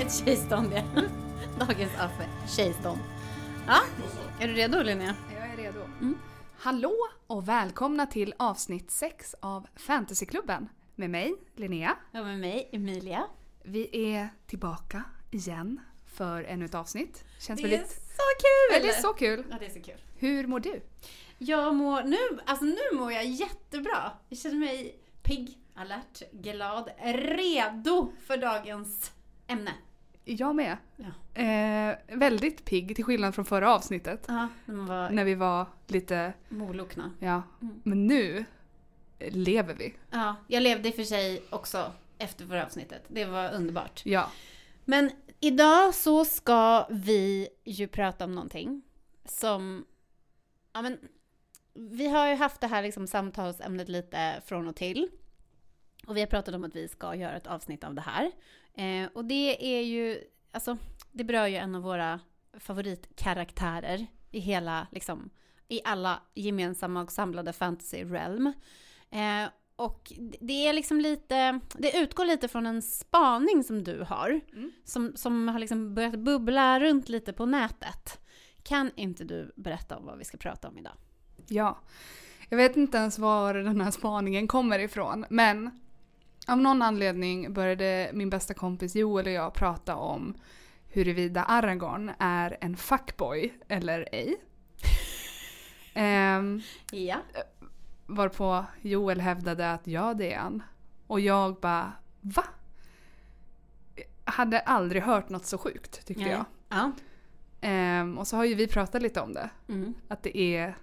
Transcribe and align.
Ett 0.00 0.12
tjejstånd 0.24 0.72
ja. 0.74 0.82
Dagens 1.58 1.92
affe. 1.98 2.28
Tjejstånd. 2.56 2.98
Ja, 3.66 3.80
är 4.40 4.48
du 4.48 4.54
redo 4.54 4.82
Linnea? 4.82 5.14
Jag 5.34 5.50
är 5.50 5.56
redo. 5.56 5.80
Mm. 5.80 6.18
Hallå 6.58 6.94
och 7.26 7.48
välkomna 7.48 8.06
till 8.06 8.34
avsnitt 8.38 8.90
6 8.90 9.34
av 9.40 9.66
Fantasyklubben. 9.76 10.68
Med 10.94 11.10
mig, 11.10 11.34
Linnea. 11.56 11.96
Ja, 12.12 12.22
med 12.22 12.38
mig 12.38 12.68
Emilia. 12.72 13.24
Vi 13.62 14.14
är 14.14 14.28
tillbaka 14.46 15.04
igen 15.30 15.80
för 16.06 16.42
ännu 16.42 16.64
ett 16.64 16.74
avsnitt. 16.74 17.24
Känns 17.38 17.60
Det 17.60 17.66
är 17.66 17.70
väldigt... 17.70 17.90
så 17.90 18.26
kul! 18.40 18.72
Ja, 18.72 18.78
det 18.82 18.88
är 18.88 19.02
så 19.02 19.12
kul. 19.12 19.44
Ja, 19.50 19.56
det 19.60 19.66
är 19.66 19.70
så 19.70 19.80
kul. 19.82 20.00
Hur 20.18 20.46
mår 20.46 20.60
du? 20.60 20.82
Jag 21.38 21.74
mår 21.74 22.02
nu, 22.02 22.40
alltså 22.46 22.64
nu 22.64 22.98
mår 22.98 23.12
jag 23.12 23.24
jättebra. 23.24 24.12
Jag 24.28 24.38
känner 24.38 24.56
mig 24.56 24.98
pigg, 25.22 25.58
alert, 25.74 26.22
glad, 26.32 26.90
redo 27.14 28.12
för 28.26 28.36
dagens 28.36 29.12
ämne. 29.46 29.72
Jag 30.32 30.56
med. 30.56 30.76
Ja. 30.96 31.42
Eh, 31.42 31.96
väldigt 32.18 32.64
pigg 32.64 32.96
till 32.96 33.04
skillnad 33.04 33.34
från 33.34 33.44
förra 33.44 33.74
avsnittet. 33.74 34.24
Ja, 34.28 34.48
när 34.64 35.10
När 35.10 35.24
vi 35.24 35.34
var 35.34 35.66
lite, 35.86 36.32
molokna. 36.48 37.10
ja. 37.18 37.42
Mm. 37.62 37.80
Men 37.84 38.06
nu 38.06 38.44
lever 39.18 39.74
vi. 39.74 39.94
Ja, 40.10 40.36
jag 40.48 40.62
levde 40.62 40.88
i 40.88 40.90
och 40.90 40.94
för 40.96 41.02
sig 41.02 41.42
också 41.50 41.92
efter 42.18 42.46
förra 42.46 42.64
avsnittet. 42.66 43.02
Det 43.08 43.24
var 43.24 43.52
underbart. 43.54 44.02
Ja. 44.04 44.30
Men 44.84 45.10
idag 45.40 45.94
så 45.94 46.24
ska 46.24 46.86
vi 46.90 47.48
ju 47.64 47.88
prata 47.88 48.24
om 48.24 48.34
någonting 48.34 48.82
som, 49.24 49.84
ja 50.72 50.82
men, 50.82 50.98
vi 51.74 52.08
har 52.08 52.28
ju 52.28 52.34
haft 52.34 52.60
det 52.60 52.66
här 52.66 52.82
liksom 52.82 53.06
samtalsämnet 53.06 53.88
lite 53.88 54.42
från 54.44 54.68
och 54.68 54.76
till. 54.76 55.08
Och 56.06 56.16
vi 56.16 56.20
har 56.20 56.26
pratat 56.26 56.54
om 56.54 56.64
att 56.64 56.76
vi 56.76 56.88
ska 56.88 57.14
göra 57.14 57.36
ett 57.36 57.46
avsnitt 57.46 57.84
av 57.84 57.94
det 57.94 58.00
här. 58.00 58.30
Eh, 58.74 59.08
och 59.14 59.24
det 59.24 59.76
är 59.78 59.82
ju, 59.82 60.20
alltså, 60.52 60.76
det 61.12 61.24
berör 61.24 61.46
ju 61.46 61.56
en 61.56 61.74
av 61.74 61.82
våra 61.82 62.20
favoritkaraktärer 62.58 64.06
i 64.30 64.38
hela, 64.38 64.86
liksom, 64.92 65.30
i 65.68 65.80
alla 65.84 66.22
gemensamma 66.34 67.02
och 67.02 67.12
samlade 67.12 67.52
fantasy 67.52 68.04
realm. 68.04 68.46
Eh, 69.10 69.50
och 69.76 70.12
det 70.40 70.66
är 70.66 70.72
liksom 70.72 71.00
lite, 71.00 71.60
det 71.78 71.96
utgår 71.98 72.24
lite 72.24 72.48
från 72.48 72.66
en 72.66 72.82
spaning 72.82 73.64
som 73.64 73.84
du 73.84 74.02
har, 74.08 74.40
Mm. 74.52 74.72
som, 74.84 75.12
som 75.16 75.48
har 75.48 75.58
liksom 75.58 75.94
börjat 75.94 76.18
bubbla 76.18 76.80
runt 76.80 77.08
lite 77.08 77.32
på 77.32 77.46
nätet. 77.46 78.20
Kan 78.62 78.90
inte 78.96 79.24
du 79.24 79.52
berätta 79.56 79.96
om 79.98 80.06
vad 80.06 80.18
vi 80.18 80.24
ska 80.24 80.36
prata 80.38 80.68
om 80.68 80.78
idag? 80.78 80.92
Ja. 81.48 81.78
Jag 82.48 82.56
vet 82.56 82.76
inte 82.76 82.98
ens 82.98 83.18
var 83.18 83.54
den 83.54 83.80
här 83.80 83.90
spaningen 83.90 84.48
kommer 84.48 84.78
ifrån, 84.78 85.26
men 85.30 85.80
av 86.46 86.58
någon 86.58 86.82
anledning 86.82 87.52
började 87.52 88.10
min 88.14 88.30
bästa 88.30 88.54
kompis 88.54 88.94
Joel 88.96 89.26
och 89.26 89.32
jag 89.32 89.54
prata 89.54 89.96
om 89.96 90.34
huruvida 90.88 91.42
Aragorn 91.44 92.12
är 92.18 92.58
en 92.60 92.76
fuckboy 92.76 93.54
eller 93.68 94.08
ej. 94.12 94.36
Ehm, 95.94 96.62
Ja. 96.92 97.16
varpå 98.06 98.64
Joel 98.80 99.20
hävdade 99.20 99.72
att 99.72 99.86
ja, 99.86 100.14
det 100.14 100.32
är 100.32 100.38
han. 100.38 100.62
Och 101.06 101.20
jag 101.20 101.60
bara, 101.60 101.92
va? 102.20 102.44
Jag 103.96 104.32
hade 104.32 104.60
aldrig 104.60 105.02
hört 105.02 105.28
något 105.28 105.46
så 105.46 105.58
sjukt, 105.58 106.06
tyckte 106.06 106.22
Nej. 106.24 106.32
jag. 106.32 106.44
Ja. 106.68 106.92
Ehm, 107.60 108.18
och 108.18 108.26
så 108.26 108.36
har 108.36 108.44
ju 108.44 108.54
vi 108.54 108.66
pratat 108.68 109.02
lite 109.02 109.20
om 109.20 109.32
det. 109.32 109.50
Mm. 109.68 109.94
Att 110.08 110.22
det 110.22 110.38
är, 110.38 110.76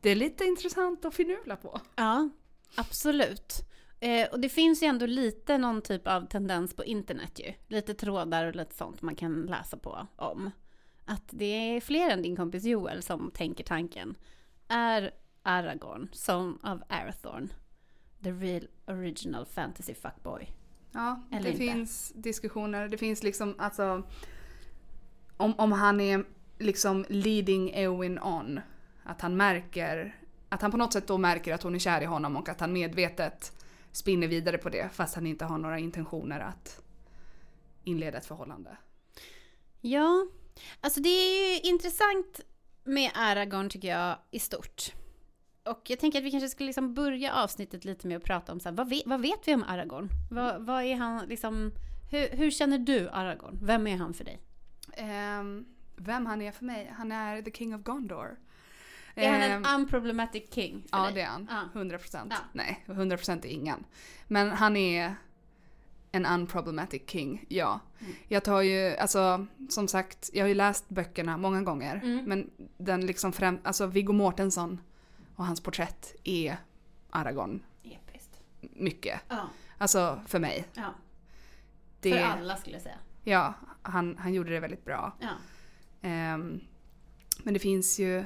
det 0.00 0.10
är 0.10 0.16
lite 0.16 0.44
intressant 0.44 1.04
att 1.04 1.14
finurla 1.14 1.56
på. 1.56 1.80
Ja, 1.96 2.28
absolut. 2.76 3.67
Eh, 4.00 4.28
och 4.28 4.40
det 4.40 4.48
finns 4.48 4.82
ju 4.82 4.86
ändå 4.86 5.06
lite 5.06 5.58
någon 5.58 5.82
typ 5.82 6.06
av 6.06 6.26
tendens 6.26 6.74
på 6.74 6.84
internet 6.84 7.40
ju. 7.44 7.52
Lite 7.68 7.94
trådar 7.94 8.46
och 8.46 8.56
lite 8.56 8.74
sånt 8.74 9.02
man 9.02 9.14
kan 9.14 9.42
läsa 9.42 9.76
på 9.76 10.06
om. 10.16 10.50
Att 11.04 11.24
det 11.30 11.44
är 11.44 11.80
fler 11.80 12.10
än 12.10 12.22
din 12.22 12.36
kompis 12.36 12.64
Joel 12.64 13.02
som 13.02 13.30
tänker 13.30 13.64
tanken. 13.64 14.14
Är 14.68 15.10
Aragorn, 15.42 16.08
son 16.12 16.58
av 16.62 16.82
Arathorn, 16.88 17.52
the 18.22 18.30
real 18.30 18.68
original 18.86 19.46
fantasy 19.46 19.94
fuckboy? 19.94 20.52
Ja, 20.92 21.22
Eller 21.32 21.42
det 21.42 21.48
inte. 21.48 21.74
finns 21.74 22.12
diskussioner. 22.14 22.88
Det 22.88 22.98
finns 22.98 23.22
liksom 23.22 23.54
alltså 23.58 24.02
om, 25.36 25.54
om 25.58 25.72
han 25.72 26.00
är 26.00 26.24
liksom 26.58 27.04
leading 27.08 27.70
Eowyn 27.74 28.18
on. 28.18 28.60
Att 29.04 29.20
han 29.20 29.36
märker, 29.36 30.16
att 30.48 30.62
han 30.62 30.70
på 30.70 30.76
något 30.76 30.92
sätt 30.92 31.06
då 31.06 31.18
märker 31.18 31.54
att 31.54 31.62
hon 31.62 31.74
är 31.74 31.78
kär 31.78 32.00
i 32.00 32.04
honom 32.04 32.36
och 32.36 32.48
att 32.48 32.60
han 32.60 32.72
medvetet 32.72 33.52
spinner 33.92 34.28
vidare 34.28 34.58
på 34.58 34.68
det 34.68 34.88
fast 34.92 35.14
han 35.14 35.26
inte 35.26 35.44
har 35.44 35.58
några 35.58 35.78
intentioner 35.78 36.40
att 36.40 36.82
inleda 37.84 38.18
ett 38.18 38.26
förhållande. 38.26 38.76
Ja, 39.80 40.26
alltså 40.80 41.00
det 41.00 41.08
är 41.08 41.54
ju 41.54 41.60
intressant 41.70 42.40
med 42.84 43.10
Aragorn 43.14 43.68
tycker 43.68 43.88
jag 43.88 44.18
i 44.30 44.38
stort. 44.38 44.92
Och 45.64 45.82
jag 45.90 45.98
tänker 45.98 46.18
att 46.18 46.24
vi 46.24 46.30
kanske 46.30 46.48
skulle 46.48 46.66
liksom 46.66 46.94
börja 46.94 47.34
avsnittet 47.34 47.84
lite 47.84 48.06
med 48.08 48.16
att 48.16 48.24
prata 48.24 48.52
om 48.52 48.60
så 48.60 48.68
här, 48.68 48.76
vad, 48.76 48.88
vet, 48.88 49.06
vad 49.06 49.20
vet 49.20 49.48
vi 49.48 49.54
om 49.54 49.62
Aragorn? 49.62 50.08
Vad, 50.30 50.66
vad 50.66 50.84
är 50.84 50.96
han 50.96 51.26
liksom, 51.26 51.72
hur, 52.10 52.28
hur 52.28 52.50
känner 52.50 52.78
du 52.78 53.08
Aragorn? 53.08 53.58
Vem 53.62 53.86
är 53.86 53.96
han 53.96 54.14
för 54.14 54.24
dig? 54.24 54.40
Ehm, 54.92 55.66
vem 55.96 56.26
han 56.26 56.42
är 56.42 56.52
för 56.52 56.64
mig? 56.64 56.92
Han 56.96 57.12
är 57.12 57.42
the 57.42 57.50
king 57.50 57.74
of 57.74 57.82
Gondor. 57.82 58.38
Är 59.22 59.30
han 59.32 59.42
Ehm, 59.42 59.64
en 59.64 59.80
unproblematic 59.80 60.44
king 60.54 60.82
för 60.90 60.98
Ja 60.98 61.04
dig? 61.04 61.14
det 61.14 61.20
är 61.20 61.26
han. 61.26 61.48
Ja. 61.50 61.62
100 61.74 61.98
procent. 61.98 62.32
Ja. 62.36 62.38
Nej, 62.52 62.84
100 62.86 63.16
procent 63.16 63.44
är 63.44 63.48
ingen. 63.48 63.84
Men 64.28 64.50
han 64.50 64.76
är 64.76 65.14
en 66.12 66.26
unproblematic 66.26 67.02
king, 67.06 67.44
ja. 67.48 67.80
Mm. 68.00 68.12
Jag 68.28 68.44
tar 68.44 68.62
ju, 68.62 68.96
alltså 68.96 69.46
som 69.68 69.88
sagt, 69.88 70.30
jag 70.32 70.44
har 70.44 70.48
ju 70.48 70.54
läst 70.54 70.88
böckerna 70.88 71.36
många 71.36 71.62
gånger. 71.62 72.00
Mm. 72.04 72.24
Men 72.24 72.50
den 72.76 73.06
liksom 73.06 73.32
främ, 73.32 73.58
alltså 73.64 73.86
Viggo 73.86 74.12
Mortensen 74.12 74.80
och 75.36 75.46
hans 75.46 75.60
porträtt 75.60 76.14
är 76.24 76.56
Aragorn 77.10 77.62
Episkt. 77.82 78.40
mycket. 78.60 79.20
Ja, 79.28 79.48
Alltså 79.78 80.20
för 80.26 80.38
mig. 80.38 80.64
ja. 80.74 80.94
Det, 82.00 82.12
För 82.12 82.18
alla 82.20 82.56
skulle 82.56 82.74
jag 82.76 82.82
säga. 82.82 82.98
Ja, 83.24 83.54
han, 83.82 84.16
han 84.18 84.34
gjorde 84.34 84.50
det 84.50 84.60
väldigt 84.60 84.84
bra. 84.84 85.12
Ja. 85.20 85.28
Ehm, 86.02 86.60
men 87.42 87.54
det 87.54 87.60
finns 87.60 87.98
ju... 87.98 88.24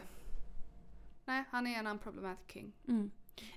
Nej, 1.25 1.45
han 1.51 1.67
är 1.67 1.79
en 1.79 1.87
unproblematic 1.87 2.53
king. 2.53 2.73
Mm. 2.89 3.11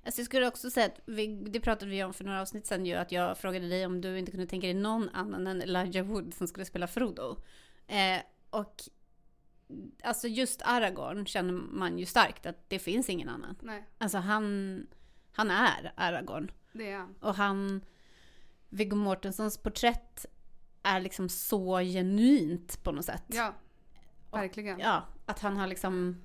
Alltså 0.05 0.21
jag 0.21 0.25
skulle 0.25 0.47
också 0.47 0.69
säga 0.69 0.85
att 0.85 0.99
vi, 1.05 1.27
det 1.27 1.59
pratade 1.59 1.91
vi 1.91 2.03
om 2.03 2.13
för 2.13 2.23
några 2.23 2.41
avsnitt 2.41 2.67
sedan 2.67 2.85
ju, 2.85 2.93
att 2.93 3.11
jag 3.11 3.37
frågade 3.37 3.69
dig 3.69 3.85
om 3.85 4.01
du 4.01 4.19
inte 4.19 4.31
kunde 4.31 4.47
tänka 4.47 4.67
dig 4.67 4.73
någon 4.73 5.09
annan 5.09 5.47
än 5.47 5.61
Elijah 5.61 6.05
Wood 6.05 6.33
som 6.33 6.47
skulle 6.47 6.65
spela 6.65 6.87
Frodo. 6.87 7.37
Eh, 7.87 8.19
och 8.49 8.75
alltså 10.03 10.27
just 10.27 10.61
Aragorn 10.65 11.25
känner 11.25 11.53
man 11.53 11.97
ju 11.99 12.05
starkt 12.05 12.45
att 12.45 12.69
det 12.69 12.79
finns 12.79 13.09
ingen 13.09 13.29
annan. 13.29 13.55
Nej, 13.61 13.85
Alltså 13.97 14.17
han, 14.17 14.87
han 15.31 15.51
är 15.51 15.93
Aragorn. 15.95 16.51
det 16.73 16.91
är 16.91 16.97
han. 16.97 17.15
Och 17.19 17.35
han, 17.35 17.81
Viggo 18.69 18.95
Mortensons 18.95 19.57
porträtt 19.57 20.25
är 20.83 20.99
liksom 20.99 21.29
så 21.29 21.79
genuint 21.79 22.83
på 22.83 22.91
något 22.91 23.05
sätt. 23.05 23.23
Ja, 23.27 23.53
verkligen. 24.31 24.79
Ja, 24.79 25.03
att 25.25 25.39
han 25.39 25.57
har 25.57 25.67
liksom... 25.67 26.21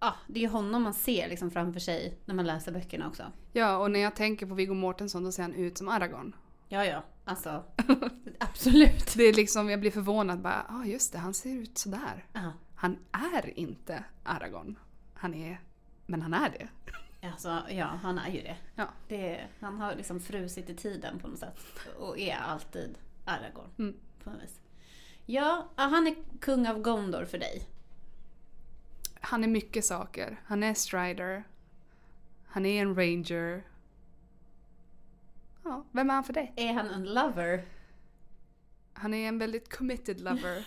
Ja, 0.00 0.14
det 0.26 0.44
är 0.44 0.48
honom 0.48 0.82
man 0.82 0.94
ser 0.94 1.28
liksom 1.28 1.50
framför 1.50 1.80
sig 1.80 2.18
när 2.24 2.34
man 2.34 2.46
läser 2.46 2.72
böckerna 2.72 3.08
också. 3.08 3.22
Ja, 3.52 3.76
och 3.76 3.90
när 3.90 4.00
jag 4.00 4.16
tänker 4.16 4.46
på 4.46 4.54
Viggo 4.54 4.74
Mortensen 4.74 5.24
då 5.24 5.32
ser 5.32 5.42
han 5.42 5.54
ut 5.54 5.78
som 5.78 5.88
Aragorn. 5.88 6.36
Ja, 6.68 6.84
ja, 6.84 7.02
alltså 7.24 7.64
absolut. 8.38 9.14
Det 9.16 9.22
är 9.22 9.32
liksom, 9.32 9.70
jag 9.70 9.80
blir 9.80 9.90
förvånad 9.90 10.40
bara, 10.40 10.66
ja 10.68 10.74
ah, 10.74 10.84
just 10.84 11.12
det, 11.12 11.18
han 11.18 11.34
ser 11.34 11.50
ut 11.50 11.78
sådär. 11.78 12.24
Ja, 12.32 12.52
Han 12.74 12.98
är 13.12 13.58
inte 13.58 14.04
Aragorn. 14.24 14.78
Han 15.14 15.34
är, 15.34 15.60
men 16.06 16.22
han 16.22 16.34
är 16.34 16.50
det. 16.50 16.68
alltså, 17.28 17.62
ja, 17.70 17.86
han 18.02 18.18
är 18.18 18.30
ju 18.30 18.40
det. 18.40 18.56
Ja. 18.74 18.88
det. 19.08 19.46
Han 19.60 19.80
har 19.80 19.94
liksom 19.94 20.20
frusit 20.20 20.70
i 20.70 20.74
tiden 20.74 21.18
på 21.18 21.28
något 21.28 21.38
sätt 21.38 21.58
och 21.98 22.18
är 22.18 22.36
alltid 22.36 22.98
Aragorn. 23.24 23.70
Mm. 23.78 23.96
På 24.24 24.30
något 24.30 24.42
vis. 24.42 24.60
Ja, 25.26 25.68
han 25.74 26.06
är 26.06 26.14
kung 26.40 26.66
av 26.66 26.80
Gondor 26.82 27.24
för 27.24 27.38
dig. 27.38 27.68
Han 29.20 29.44
är 29.44 29.48
mycket 29.48 29.84
saker. 29.84 30.40
Han 30.44 30.62
är 30.62 30.74
strider. 30.74 31.44
Han 32.46 32.66
är 32.66 32.82
en 32.82 32.94
ranger. 32.94 33.62
Ja, 35.64 35.84
vem 35.92 36.10
är 36.10 36.14
han 36.14 36.24
för 36.24 36.32
dig? 36.32 36.52
Är 36.56 36.72
han 36.72 36.86
en 36.88 37.14
lover? 37.14 37.64
Han 38.92 39.14
är 39.14 39.28
en 39.28 39.38
väldigt 39.38 39.76
committed 39.76 40.20
lover 40.20 40.66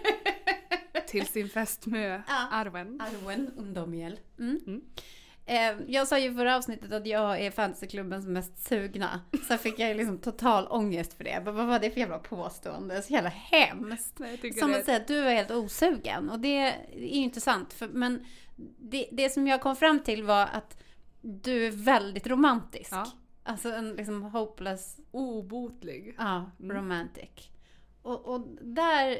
till 1.08 1.26
sin 1.26 1.48
fästmö 1.48 2.22
Ja. 2.28 2.48
Arwen. 2.50 3.00
Arwen 3.00 3.50
Undomiel. 3.56 4.20
Mm. 4.38 4.60
Mm. 4.66 4.80
Eh, 5.50 5.76
jag 5.86 6.08
sa 6.08 6.18
ju 6.18 6.30
i 6.30 6.34
förra 6.34 6.56
avsnittet 6.56 6.92
att 6.92 7.06
jag 7.06 7.40
är 7.40 7.50
fantasyklubbens 7.50 8.26
mest 8.26 8.68
sugna. 8.68 9.20
Sen 9.48 9.58
fick 9.58 9.78
jag 9.78 9.88
ju 9.88 9.94
liksom 9.94 10.18
total 10.18 10.66
ångest 10.70 11.12
för 11.14 11.24
det. 11.24 11.42
Bara, 11.44 11.52
Vad 11.52 11.66
var 11.66 11.78
det 11.78 11.90
för 11.90 12.00
jävla 12.00 12.18
påstående? 12.18 13.02
Så 13.02 13.12
jävla 13.12 13.28
hemskt. 13.30 14.18
Nej, 14.18 14.52
Som 14.58 14.70
det- 14.70 14.78
att 14.78 14.84
säga 14.84 14.96
att 14.96 15.08
du 15.08 15.18
är 15.18 15.34
helt 15.34 15.50
osugen. 15.50 16.30
Och 16.30 16.40
det 16.40 16.56
är 16.58 16.74
ju 16.96 17.06
intressant. 17.08 17.72
För, 17.72 17.88
men 17.88 18.24
det, 18.78 19.08
det 19.12 19.30
som 19.30 19.46
jag 19.46 19.60
kom 19.60 19.76
fram 19.76 19.98
till 20.02 20.24
var 20.24 20.48
att 20.52 20.82
du 21.20 21.66
är 21.66 21.70
väldigt 21.70 22.26
romantisk. 22.26 22.92
Ja. 22.92 23.06
Alltså 23.42 23.72
en 23.72 23.92
liksom 23.94 24.22
hopeless, 24.22 24.96
Obotlig. 25.10 26.14
ja, 26.18 26.50
Mm. 26.60 26.76
romantic. 26.76 27.50
Och, 28.02 28.24
och 28.34 28.40
där, 28.60 29.18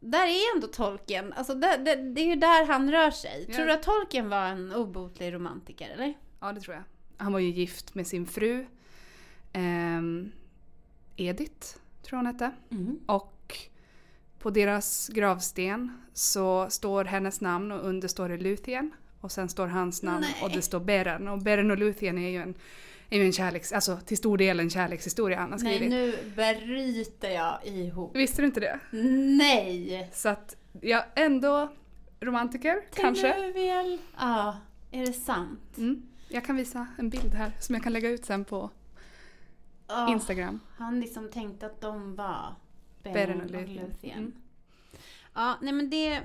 där 0.00 0.26
är 0.26 0.54
ändå 0.54 0.66
Tolkien, 0.66 1.32
alltså 1.32 1.54
där, 1.54 1.78
det, 1.78 1.94
det 1.94 2.20
är 2.20 2.26
ju 2.26 2.36
där 2.36 2.66
han 2.66 2.90
rör 2.92 3.10
sig. 3.10 3.46
Ja. 3.48 3.54
Tror 3.54 3.66
du 3.66 3.72
att 3.72 3.82
Tolkien 3.82 4.28
var 4.28 4.44
en 4.46 4.72
obotlig 4.74 5.34
romantiker 5.34 5.90
eller? 5.90 6.14
Ja, 6.40 6.52
det 6.52 6.60
tror 6.60 6.74
jag. 6.76 6.84
Han 7.16 7.32
var 7.32 7.40
ju 7.40 7.50
gift 7.50 7.94
med 7.94 8.06
sin 8.06 8.26
fru. 8.26 8.66
ehm, 9.52 10.32
Edith, 11.16 11.76
tror 12.02 12.10
jag 12.10 12.16
hon 12.18 12.26
hette. 12.26 12.50
Och 13.06 13.58
på 14.38 14.50
deras 14.50 15.08
gravsten 15.08 16.02
så 16.14 16.70
står 16.70 17.04
hennes 17.04 17.40
namn 17.40 17.72
och 17.72 17.86
under 17.88 18.08
står 18.08 18.28
det 18.28 18.36
Luthien. 18.36 18.90
Och 19.20 19.32
sen 19.32 19.48
står 19.48 19.66
hans 19.66 20.02
namn 20.02 20.20
Nej. 20.20 20.42
och 20.42 20.50
det 20.50 20.62
står 20.62 20.80
Beren. 20.80 21.28
Och 21.28 21.42
Beren 21.42 21.70
och 21.70 21.78
Luthien 21.78 22.18
är 22.18 22.28
ju 22.28 22.36
en, 22.36 22.54
är 23.10 23.18
ju 23.18 23.24
en 23.24 23.32
kärleks... 23.32 23.72
Alltså 23.72 23.96
till 23.96 24.16
stor 24.16 24.38
del 24.38 24.60
en 24.60 24.70
kärlekshistoria 24.70 25.38
han 25.38 25.52
har 25.52 25.58
Nej, 25.58 25.76
skrivit. 25.76 25.90
nu 25.90 26.14
bryter 26.66 27.30
jag 27.30 27.66
ihop. 27.66 28.16
Visste 28.16 28.42
du 28.42 28.46
inte 28.46 28.60
det? 28.60 28.80
Nej! 29.36 30.10
Så 30.12 30.28
att, 30.28 30.56
ja, 30.80 31.04
ändå 31.14 31.72
romantiker, 32.20 32.82
kanske. 32.94 33.32
Tenuviel. 33.32 33.98
Ja, 34.18 34.56
är 34.90 35.06
det 35.06 35.12
sant? 35.12 35.76
Mm. 35.78 36.02
Jag 36.28 36.44
kan 36.44 36.56
visa 36.56 36.86
en 36.98 37.10
bild 37.10 37.34
här 37.34 37.52
som 37.60 37.74
jag 37.74 37.84
kan 37.84 37.92
lägga 37.92 38.08
ut 38.10 38.24
sen 38.24 38.44
på 38.44 38.70
Ja, 39.88 40.12
Instagram. 40.12 40.60
Han 40.76 41.00
liksom 41.00 41.30
tänkte 41.30 41.66
att 41.66 41.80
de 41.80 42.14
var 42.16 42.54
Beren 43.02 43.14
Beren 43.14 43.40
och. 43.40 43.50
Luthien. 43.50 44.18
Mm. 44.18 44.32
Ja, 45.34 45.58
nej 45.62 45.72
men 45.72 45.90
det... 45.90 46.20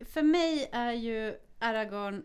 För 0.00 0.22
mig 0.22 0.68
är 0.72 0.92
ju 0.92 1.34
Aragorn 1.58 2.24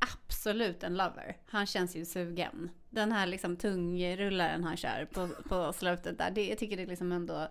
absolut 0.00 0.82
en 0.82 0.96
lover. 0.96 1.36
Han 1.46 1.66
känns 1.66 1.96
ju 1.96 2.04
sugen. 2.04 2.70
Den 2.90 3.12
här 3.12 3.26
liksom 3.26 3.56
tungrullaren 3.56 4.64
han 4.64 4.76
kör 4.76 5.08
på, 5.12 5.28
på 5.48 5.72
slutet 5.72 6.18
där, 6.18 6.30
det, 6.30 6.48
jag 6.48 6.58
tycker 6.58 6.76
det 6.76 6.82
är 6.82 6.86
liksom 6.86 7.12
ändå... 7.12 7.48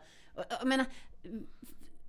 Jag 0.49 0.67
menar, 0.67 0.85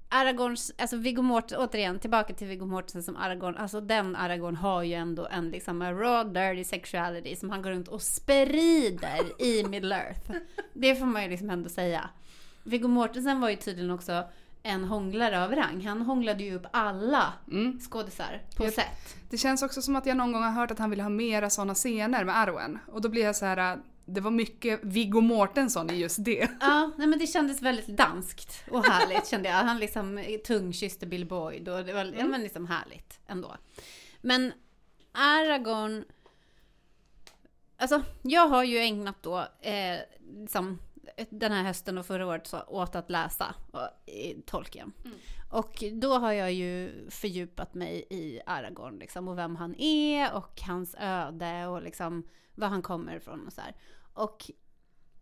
Aragorns, 0.09 0.73
alltså 0.79 0.97
Viggo 0.97 1.23
Mortensen, 1.23 1.69
återigen 1.69 1.99
tillbaka 1.99 2.35
till 2.35 2.47
Viggo 2.47 2.67
Mortensen 2.67 3.03
som 3.03 3.17
Aragorn, 3.17 3.57
alltså 3.57 3.81
den 3.81 4.17
Aragorn 4.17 4.57
har 4.57 4.83
ju 4.83 4.95
ändå 4.95 5.27
en 5.27 5.51
liksom 5.51 5.83
a 5.83 5.93
raw 5.93 6.41
dirty 6.41 6.65
sexuality 6.65 7.37
som 7.37 7.51
han 7.51 7.63
går 7.63 7.71
runt 7.71 7.89
och 7.89 8.03
sprider 8.03 9.43
i 9.43 9.65
Middle 9.65 9.95
Earth. 9.95 10.31
Det 10.73 10.95
får 10.95 11.07
man 11.07 11.23
ju 11.23 11.29
liksom 11.29 11.51
ändå 11.51 11.69
säga. 11.69 12.11
Viggo 12.63 12.89
Mortensen 12.89 13.41
var 13.41 13.51
ju 13.51 13.57
tydligen 13.57 13.91
också 13.91 14.25
en 14.63 14.85
hånglare 14.85 15.45
av 15.45 15.55
rang. 15.55 15.87
Han 15.87 16.03
hånglade 16.03 16.45
ju 16.45 16.55
upp 16.55 16.67
alla 16.73 17.33
Mm. 17.51 17.81
skådisar 17.81 18.43
på 18.57 18.65
Japp. 18.65 18.75
set. 18.75 19.17
Det 19.31 19.39
känns 19.39 19.63
också 19.63 19.83
som 19.83 19.97
att 19.97 20.07
jag 20.07 20.17
någon 20.17 20.33
gång 20.33 20.43
har 20.43 20.51
hört 20.51 20.71
att 20.71 20.79
han 20.79 20.91
vill 20.91 21.01
ha 21.01 21.09
mera 21.09 21.51
sådana 21.51 21.75
scener 21.75 22.25
med 22.25 22.37
Arwen. 22.39 22.79
Och 22.87 23.01
då 23.01 23.09
blir 23.09 23.23
jag 23.25 23.37
så 23.37 23.45
här. 23.47 23.73
äh, 23.73 23.79
det 24.05 24.21
var 24.21 24.31
mycket 24.31 24.81
Viggo 24.83 25.21
Mortensen 25.21 25.91
i 25.91 25.95
just 25.95 26.25
det. 26.25 26.49
Ja, 26.61 26.91
nej 26.99 27.07
men 27.07 27.19
det 27.19 27.27
kändes 27.27 27.63
väldigt 27.63 27.87
danskt 27.97 28.65
och 28.71 28.87
härligt 28.87 29.27
kände 29.27 29.49
jag. 29.49 29.57
Han 29.57 29.79
liksom 29.79 30.25
tungkysste 30.47 31.07
Bill 31.07 31.27
Boyd 31.27 31.69
och 31.69 31.85
det 31.85 31.93
var 31.93 32.15
ja, 32.19 32.27
men 32.27 32.43
liksom 32.43 32.67
härligt 32.67 33.21
ändå. 33.27 33.57
Men 34.21 34.53
Aragorn... 35.13 36.05
Alltså, 37.79 38.03
jag 38.23 38.49
har 38.49 38.65
ju 38.65 38.79
ägnat 38.79 39.17
då 39.23 39.39
eh, 39.61 39.99
liksom, 40.41 40.79
den 41.31 41.53
här 41.53 41.65
hösten 41.65 41.99
och 41.99 42.07
förra 42.07 42.27
året 42.27 42.47
så, 42.47 42.61
åt 42.61 42.95
att 42.95 43.11
läsa 43.11 43.55
Tolkien. 44.47 44.93
Och 45.51 45.85
då 45.93 46.15
har 46.15 46.33
jag 46.33 46.53
ju 46.53 47.07
fördjupat 47.11 47.75
mig 47.75 48.07
i 48.11 48.41
Aragorn 48.47 48.99
liksom, 48.99 49.29
och 49.29 49.39
vem 49.39 49.57
han 49.57 49.75
är 49.81 50.35
och 50.35 50.61
hans 50.67 50.95
öde 50.99 51.67
och 51.67 51.83
liksom 51.83 52.29
var 52.55 52.69
han 52.69 52.83
kommer 52.83 53.17
ifrån 53.17 53.47
och 53.47 53.53
så 53.53 53.61
här. 53.61 53.75
Och 54.13 54.51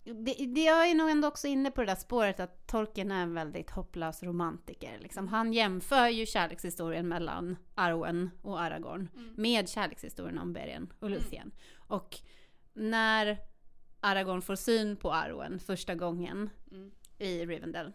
det, 0.04 0.46
det, 0.46 0.64
jag 0.64 0.90
är 0.90 0.94
nog 0.94 1.10
ändå 1.10 1.28
också 1.28 1.46
inne 1.46 1.70
på 1.70 1.80
det 1.80 1.86
där 1.86 1.94
spåret 1.94 2.40
att 2.40 2.66
Tolkien 2.66 3.10
är 3.10 3.22
en 3.22 3.34
väldigt 3.34 3.70
hopplös 3.70 4.22
romantiker. 4.22 4.98
Liksom. 5.00 5.28
Han 5.28 5.52
jämför 5.52 6.08
ju 6.08 6.26
kärlekshistorien 6.26 7.08
mellan 7.08 7.56
Arwen 7.74 8.30
och 8.42 8.60
Aragorn 8.60 9.08
med 9.36 9.68
kärlekshistorien 9.68 10.38
om 10.38 10.52
Beren 10.52 10.92
och 11.00 11.10
Luthien. 11.10 11.52
Och 11.76 12.20
när 12.72 13.38
Aragorn 14.00 14.42
får 14.42 14.56
syn 14.56 14.96
på 14.96 15.12
Arwen 15.12 15.58
första 15.60 15.94
gången 15.94 16.50
Mm. 16.70 16.90
i 17.18 17.46
Rivendell 17.46 17.92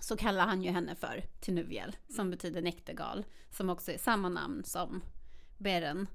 så 0.00 0.16
kallar 0.16 0.46
han 0.46 0.62
ju 0.62 0.70
henne 0.70 0.94
för 0.94 1.24
Tinuviel, 1.40 1.96
som 2.08 2.30
betyder 2.30 2.62
näktergal, 2.62 3.24
som 3.50 3.70
också 3.70 3.92
är 3.92 3.98
samma 3.98 4.28
namn 4.28 4.64
som 4.64 5.02
Beren 5.58 6.06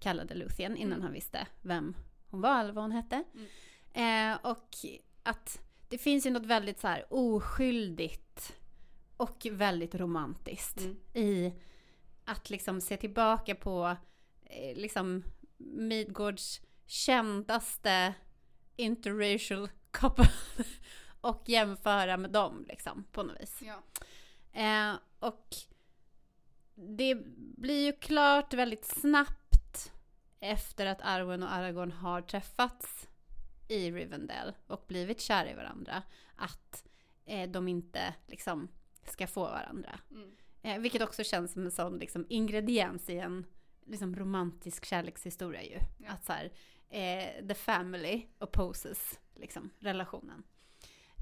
kallade 0.00 0.34
Luthien 0.34 0.76
innan 0.76 1.02
han 1.02 1.12
visste 1.12 1.46
vem 1.62 1.94
hon 2.26 2.40
var 2.40 2.60
eller 2.60 2.72
vad 2.72 2.84
hon 2.84 2.92
hette. 2.92 3.24
Eh, 3.92 4.50
och 4.50 4.68
att 5.22 5.60
det 5.88 5.98
finns 5.98 6.26
ju 6.26 6.30
något 6.30 6.46
väldigt 6.46 6.80
så 6.80 6.88
här 6.88 7.04
oskyldigt 7.10 8.56
och 9.16 9.46
väldigt 9.50 9.94
romantiskt 9.94 10.78
Mm. 10.80 10.96
i 11.14 11.52
att 12.24 12.50
liksom 12.50 12.80
se 12.80 12.96
tillbaka 12.96 13.54
på 13.54 13.96
eh, 14.42 14.76
liksom 14.76 15.22
Midgårds 15.56 16.60
kändaste 16.86 18.14
interracial 18.76 19.68
couple 19.90 20.28
och 21.20 21.42
jämföra 21.46 22.16
med 22.16 22.30
dem 22.30 22.64
liksom 22.68 23.04
på 23.12 23.22
något 23.22 23.40
vis. 23.40 23.62
Ja. 23.62 23.82
Eh, 24.60 24.94
och 25.18 25.56
det 26.74 27.14
blir 27.56 27.84
ju 27.84 27.92
klart 27.92 28.54
väldigt 28.54 28.84
snabbt 28.84 29.92
efter 30.40 30.86
att 30.86 31.00
Arwen 31.02 31.42
och 31.42 31.52
Aragorn 31.52 31.92
har 31.92 32.22
träffats 32.22 33.08
i 33.68 33.90
Rivendell 33.90 34.52
och 34.66 34.84
blivit 34.88 35.20
kära 35.20 35.50
i 35.50 35.54
varandra 35.54 36.02
att 36.36 36.84
eh, 37.24 37.50
de 37.50 37.68
inte 37.68 38.14
liksom 38.26 38.68
ska 39.04 39.26
få 39.26 39.44
varandra. 39.44 39.98
Mm. 40.10 40.30
Eh, 40.62 40.78
vilket 40.78 41.02
också 41.02 41.24
känns 41.24 41.52
som 41.52 41.64
en 41.64 41.70
sån 41.70 41.98
liksom, 41.98 42.26
ingrediens 42.28 43.10
i 43.10 43.18
en 43.18 43.46
liksom, 43.86 44.16
romantisk 44.16 44.84
kärlekshistoria 44.84 45.62
ju. 45.62 45.78
Ja. 45.98 46.10
Att 46.10 46.24
så 46.24 46.32
här, 46.32 46.52
eh, 46.94 47.46
the 47.48 47.54
family 47.54 48.26
opposes 48.38 49.18
liksom, 49.34 49.70
relationen. 49.78 50.42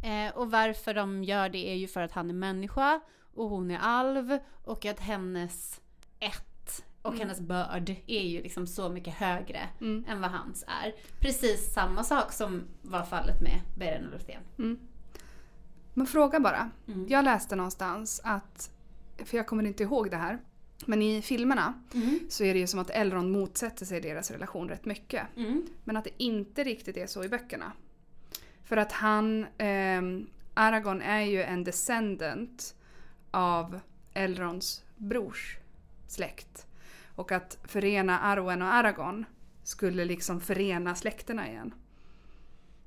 Eh, 0.05 0.37
och 0.37 0.51
varför 0.51 0.95
de 0.95 1.25
gör 1.25 1.49
det 1.49 1.71
är 1.71 1.75
ju 1.75 1.89
för 1.89 2.03
att 2.03 2.13
han 2.13 2.31
är 2.31 2.35
människa 2.35 3.01
och 3.35 3.49
hon 3.49 3.71
är 3.71 3.79
alv 3.79 4.39
och 4.65 4.85
att 4.87 5.01
hennes 5.01 5.81
ett 6.21 6.85
och 7.03 7.15
Mm. 7.15 7.21
hennes 7.21 7.41
börd 7.41 7.95
är 8.07 8.23
ju 8.23 8.43
liksom 8.43 8.67
så 8.67 8.89
mycket 8.89 9.15
högre 9.15 9.69
Mm. 9.81 10.05
än 10.09 10.21
vad 10.21 10.31
hans 10.31 10.65
är. 10.83 10.95
Precis 11.21 11.73
samma 11.75 12.05
sak 12.05 12.33
som 12.33 12.63
var 12.83 13.03
fallet 13.03 13.41
med 13.41 13.61
Beren 13.79 14.07
och 14.07 14.13
Luthien. 14.13 14.43
Mm. 14.59 14.79
Men 15.95 16.07
fråga 16.07 16.41
bara. 16.41 16.71
Mm. 16.89 17.07
Jag 17.09 17.25
läste 17.25 17.57
någonstans 17.57 18.21
att, 18.25 18.71
för 19.25 19.37
jag 19.37 19.47
kommer 19.47 19.65
inte 19.65 19.83
ihåg 19.83 20.11
det 20.11 20.17
här, 20.17 20.39
men 20.87 21.03
i 21.03 21.23
filmerna 21.23 21.75
Mm. 21.95 22.19
så 22.29 22.45
är 22.45 22.55
det 22.55 22.61
ju 22.61 22.67
som 22.67 22.81
att 22.81 22.91
Elrond 22.91 23.33
motsätter 23.33 23.87
sig 23.87 24.01
deras 24.01 24.31
relation 24.31 24.69
rätt 24.69 24.85
mycket. 24.85 25.27
Mm. 25.37 25.67
Men 25.85 25.97
att 25.97 26.05
det 26.05 26.11
inte 26.23 26.65
riktigt 26.65 26.97
är 26.97 27.07
så 27.07 27.25
i 27.25 27.29
böckerna. 27.29 27.73
För 28.65 28.77
att 28.77 28.93
han, 28.93 29.47
ehm, 29.59 30.27
Aragorn 30.55 31.03
är 31.03 31.21
ju 31.23 31.43
en 31.43 31.65
descendant 31.65 32.75
av 33.31 33.81
Elronds 34.15 34.85
brors 34.97 35.57
släkt. 36.09 36.67
Och 37.15 37.33
att 37.33 37.59
förena 37.65 38.19
Arwen 38.21 38.63
och 38.63 38.75
Aragorn 38.75 39.25
skulle 39.63 40.05
liksom 40.05 40.41
förena 40.41 40.95
släkterna 40.95 41.49
igen. 41.49 41.75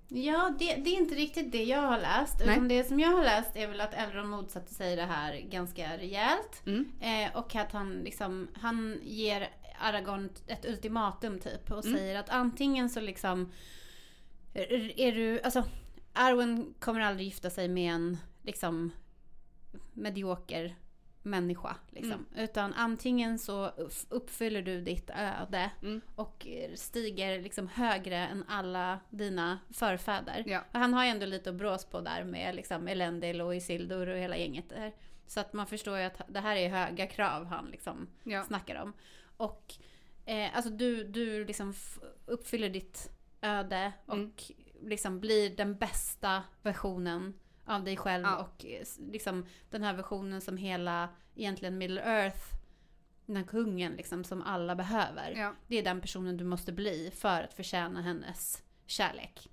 Ja, 0.07 0.55
det, 0.59 0.75
det 0.75 0.89
är 0.89 0.97
inte 0.97 1.15
riktigt 1.15 1.51
det 1.51 1.63
jag 1.63 1.81
har 1.81 1.97
läst. 1.99 2.35
Nej. 2.39 2.55
Utan 2.55 2.67
det 2.67 2.83
som 2.83 2.99
jag 2.99 3.09
har 3.09 3.23
läst 3.23 3.55
är 3.55 3.67
väl 3.67 3.81
att 3.81 3.93
Elrond 3.93 4.29
motsätter 4.29 4.73
sig 4.73 4.95
det 4.95 5.03
här 5.05 5.37
ganska 5.39 5.97
rejält. 5.97 6.61
Mm. 6.65 6.91
Eh, 7.01 7.37
och 7.37 7.55
att 7.55 7.71
han 7.71 7.93
liksom, 7.93 8.47
han 8.53 8.99
ger 9.03 9.49
Aragorn 9.79 10.29
ett 10.47 10.65
ultimatum 10.65 11.39
typ. 11.39 11.71
Och 11.71 11.85
Mm. 11.85 11.97
säger 11.97 12.19
att 12.19 12.29
antingen 12.29 12.89
så 12.89 12.99
liksom, 12.99 13.51
är, 14.53 14.99
är 14.99 15.11
du, 15.11 15.41
alltså 15.41 15.63
Arwen 16.13 16.73
kommer 16.79 16.99
aldrig 16.99 17.25
gifta 17.27 17.49
sig 17.49 17.67
med 17.67 17.93
en 17.93 18.17
liksom 18.43 18.91
medioker 19.93 20.75
människa. 21.25 21.75
Liksom. 21.89 22.25
Utan 22.35 22.73
antingen 22.73 23.39
så 23.39 23.67
upp- 23.69 23.93
uppfyller 24.09 24.61
du 24.61 24.81
ditt 24.81 25.09
öde 25.09 25.71
Mm. 25.81 26.01
och 26.15 26.47
stiger 26.75 27.41
liksom 27.41 27.67
högre 27.67 28.17
än 28.17 28.43
alla 28.47 28.99
dina 29.09 29.59
förfäder. 29.73 30.43
Ja. 30.47 30.61
Och 30.73 30.79
han 30.79 30.93
har 30.93 31.03
ju 31.03 31.09
ändå 31.09 31.25
lite 31.25 31.49
att 31.49 31.55
brås 31.55 31.85
på 31.85 32.01
där 32.01 32.23
med 32.23 32.55
liksom 32.55 32.87
Elendil 32.87 33.41
och 33.41 33.55
Isildur 33.55 34.07
och 34.09 34.17
hela 34.17 34.37
gänget 34.37 34.69
där. 34.69 34.93
Så 35.27 35.39
att 35.39 35.53
man 35.53 35.67
förstår 35.67 35.97
ju 35.97 36.03
att 36.03 36.21
det 36.27 36.39
här 36.39 36.55
är 36.55 36.69
höga 36.69 37.07
krav 37.07 37.45
han 37.45 37.65
liksom 37.71 38.07
Ja. 38.23 38.43
snackar 38.43 38.81
om. 38.81 38.93
Och 39.37 39.73
eh, 40.25 40.55
alltså 40.55 40.69
du, 40.71 41.03
du 41.03 41.45
liksom 41.45 41.73
uppfyller 42.25 42.69
ditt 42.69 43.09
öde 43.41 43.91
och 44.05 44.13
Mm. 44.15 44.31
liksom 44.81 45.19
blir 45.19 45.55
den 45.55 45.75
bästa 45.77 46.43
versionen 46.61 47.33
av 47.65 47.83
dig 47.83 47.97
själv 47.97 48.23
Ja. 48.25 48.35
och 48.37 48.65
eh, 48.65 48.83
liksom 49.11 49.45
den 49.69 49.83
här 49.83 49.93
versionen 49.93 50.41
som 50.41 50.57
hela 50.57 51.09
egentligen 51.35 51.77
Middle 51.77 52.01
Earth 52.01 52.39
den 53.25 53.35
här 53.37 53.43
kungen 53.43 53.93
liksom 53.93 54.23
som 54.23 54.41
alla 54.41 54.75
behöver. 54.75 55.31
Ja. 55.37 55.53
Det 55.67 55.75
är 55.77 55.83
den 55.83 56.01
personen 56.01 56.37
du 56.37 56.43
måste 56.43 56.71
bli 56.71 57.11
för 57.15 57.41
att 57.43 57.53
förtjäna 57.53 58.01
hennes 58.01 58.63
kärlek. 58.85 59.49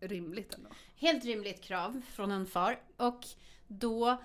rimligt 0.00 0.54
ändå. 0.54 0.70
Helt 0.96 1.24
rimligt 1.24 1.62
krav 1.62 2.00
från 2.12 2.30
en 2.30 2.46
far. 2.46 2.80
Och 2.96 3.20
då 3.66 4.22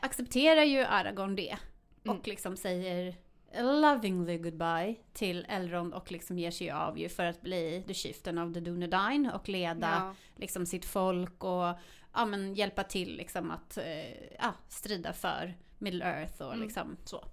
accepterar 0.00 0.62
ju 0.62 0.84
Aragorn 0.84 1.36
det. 1.36 1.56
Mm. 2.04 2.16
Och 2.18 2.28
liksom 2.28 2.56
säger 2.56 3.14
lovingly 3.60 4.38
goodbye 4.38 4.94
till 5.12 5.46
Elrond 5.48 5.94
och 5.94 6.12
liksom 6.12 6.38
ger 6.38 6.50
sig 6.50 6.70
av 6.70 6.98
ju 6.98 7.08
för 7.08 7.24
att 7.24 7.40
bli 7.42 7.84
the 7.86 7.94
chieftain 7.94 8.38
of 8.38 8.54
the 8.54 8.60
Dunedain 8.60 9.30
och 9.34 9.48
leda 9.48 9.88
Ja. 9.90 10.14
liksom 10.36 10.66
sitt 10.66 10.84
folk 10.84 11.44
och 11.44 11.74
ja, 12.18 12.24
men 12.26 12.54
hjälpa 12.54 12.82
till 12.84 13.16
liksom 13.16 13.50
att 13.50 13.76
eh, 13.78 14.12
ja, 14.38 14.54
strida 14.68 15.12
för 15.12 15.54
Middle 15.78 16.04
Earth 16.04 16.42
och 16.42 16.52
Mm. 16.54 16.64
liksom 16.64 16.96
så. 17.04 17.24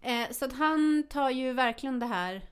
Eh, 0.00 0.30
så 0.30 0.44
att 0.44 0.52
han 0.52 1.02
tar 1.10 1.30
ju 1.30 1.52
verkligen 1.52 1.98
det 1.98 2.06
här 2.06 2.42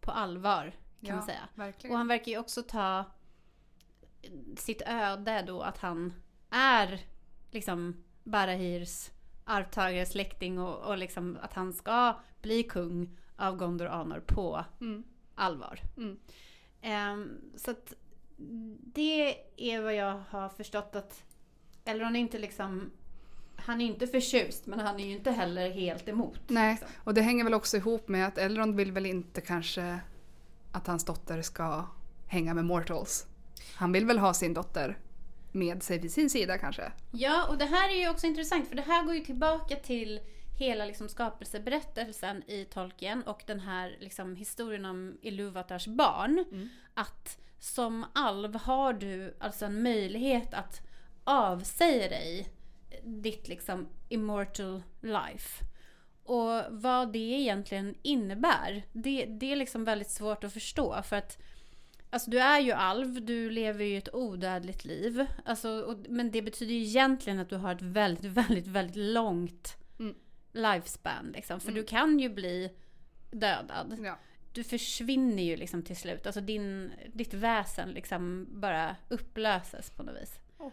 på 0.00 0.10
allvar 0.10 0.62
kan 1.00 1.08
ja, 1.08 1.14
man 1.16 1.24
säga. 1.26 1.48
Verkligen. 1.54 1.92
Och 1.92 1.98
han 1.98 2.08
verkar 2.08 2.32
ju 2.32 2.38
också 2.38 2.62
ta 2.62 3.04
sitt 4.56 4.82
öde 4.86 5.44
då 5.46 5.60
att 5.62 5.78
han 5.78 6.12
är 6.50 7.00
liksom 7.50 8.04
Barahirs 8.24 9.10
arvtagare, 9.44 10.06
släkting 10.06 10.58
och, 10.58 10.78
och 10.90 10.98
liksom 10.98 11.38
att 11.42 11.54
han 11.54 11.72
ska 11.72 12.20
bli 12.42 12.62
kung 12.62 13.18
av 13.36 13.56
Gondor 13.56 13.86
Anor 13.86 14.20
på 14.20 14.64
Mm. 14.80 15.04
allvar. 15.34 15.80
Mm. 15.96 16.18
Ehm, 16.82 17.40
så 17.56 17.70
att 17.70 17.94
det 18.94 19.36
är 19.56 19.82
vad 19.82 19.94
jag 19.94 20.22
har 20.28 20.48
förstått 20.48 20.96
att 20.96 21.22
Elrond 21.84 22.16
är 22.16 22.20
inte 22.20 22.38
liksom 22.38 22.90
han 23.56 23.80
är 23.80 23.86
inte 23.86 24.06
förtjust 24.06 24.66
men 24.66 24.80
han 24.80 25.00
är 25.00 25.04
ju 25.04 25.12
inte 25.12 25.30
heller 25.30 25.70
helt 25.70 26.08
emot. 26.08 26.40
Nej, 26.46 26.70
liksom. 26.70 26.88
och 27.04 27.14
det 27.14 27.22
hänger 27.22 27.44
väl 27.44 27.54
också 27.54 27.76
ihop 27.76 28.08
med 28.08 28.26
att 28.26 28.38
Elrond 28.38 28.76
vill 28.76 28.92
väl 28.92 29.06
inte 29.06 29.40
kanske 29.40 30.00
att 30.72 30.86
hans 30.86 31.04
dotter 31.04 31.42
ska 31.42 31.86
hänga 32.26 32.54
med 32.54 32.64
mortals. 32.64 33.26
Han 33.74 33.92
vill 33.92 34.06
väl 34.06 34.18
ha 34.18 34.34
sin 34.34 34.54
dotter 34.54 34.98
med 35.52 35.82
sig 35.82 35.98
vid 35.98 36.12
sin 36.12 36.30
sida 36.30 36.58
kanske. 36.58 36.92
Ja, 37.10 37.46
och 37.48 37.58
det 37.58 37.64
här 37.64 37.88
är 37.88 38.00
ju 38.00 38.10
också 38.10 38.26
intressant 38.26 38.68
för 38.68 38.76
det 38.76 38.82
här 38.82 39.04
går 39.04 39.14
ju 39.14 39.20
tillbaka 39.20 39.76
till 39.76 40.20
hela 40.58 40.84
liksom 40.84 41.08
skapelseberättelsen 41.08 42.42
i 42.50 42.64
Tolkien 42.64 43.22
och 43.22 43.42
den 43.46 43.60
här 43.60 43.96
liksom 44.00 44.36
historien 44.36 44.84
om 44.84 45.18
Iluvatars 45.22 45.86
barn. 45.86 46.44
Mm. 46.52 46.68
Att 46.94 47.38
som 47.62 48.04
alv 48.14 48.54
har 48.54 48.92
du 48.92 49.36
alltså 49.40 49.64
en 49.66 49.82
möjlighet 49.82 50.54
att 50.54 50.80
avsäga 51.24 52.08
dig 52.08 52.48
ditt 53.04 53.48
liksom 53.48 53.88
immortal 54.08 54.82
life. 55.00 55.64
Och 56.24 56.62
vad 56.70 57.12
det 57.12 57.18
egentligen 57.18 57.94
innebär, 58.02 58.82
det, 58.92 59.24
det 59.24 59.52
är 59.52 59.56
liksom 59.56 59.84
väldigt 59.84 60.10
svårt 60.10 60.44
att 60.44 60.52
förstå 60.52 61.02
för 61.02 61.16
att 61.16 61.38
Alltså 62.10 62.30
du 62.30 62.38
är 62.38 62.60
ju 62.60 62.72
alv, 62.72 63.24
du 63.24 63.50
lever 63.50 63.84
ju 63.84 63.98
ett 63.98 64.14
odödligt 64.14 64.84
liv. 64.84 65.26
Alltså, 65.44 65.68
och, 65.80 65.96
men 66.08 66.30
det 66.30 66.42
betyder 66.42 66.74
ju 66.74 66.80
egentligen 66.82 67.38
att 67.38 67.48
du 67.50 67.56
har 67.56 67.74
ett 67.74 67.82
väldigt, 67.82 68.24
väldigt, 68.32 68.66
väldigt 68.66 68.96
långt 68.96 69.76
Mm. 69.98 70.14
lifespan. 70.52 71.32
Liksom. 71.34 71.60
För 71.60 71.68
Mm. 71.68 71.80
du 71.82 71.86
kan 71.86 72.18
ju 72.18 72.28
bli 72.28 72.70
dödad. 73.30 73.98
Ja. 74.04 74.18
Du 74.52 74.64
försvinner 74.64 75.42
ju 75.42 75.56
liksom 75.56 75.82
till 75.82 75.96
slut. 75.96 76.26
Alltså 76.26 76.40
din, 76.40 76.92
ditt 77.12 77.34
väsen 77.34 77.90
liksom 77.90 78.46
bara 78.50 78.96
upplöses 79.08 79.90
på 79.90 80.02
något 80.02 80.22
vis. 80.22 80.34
Åh. 80.58 80.72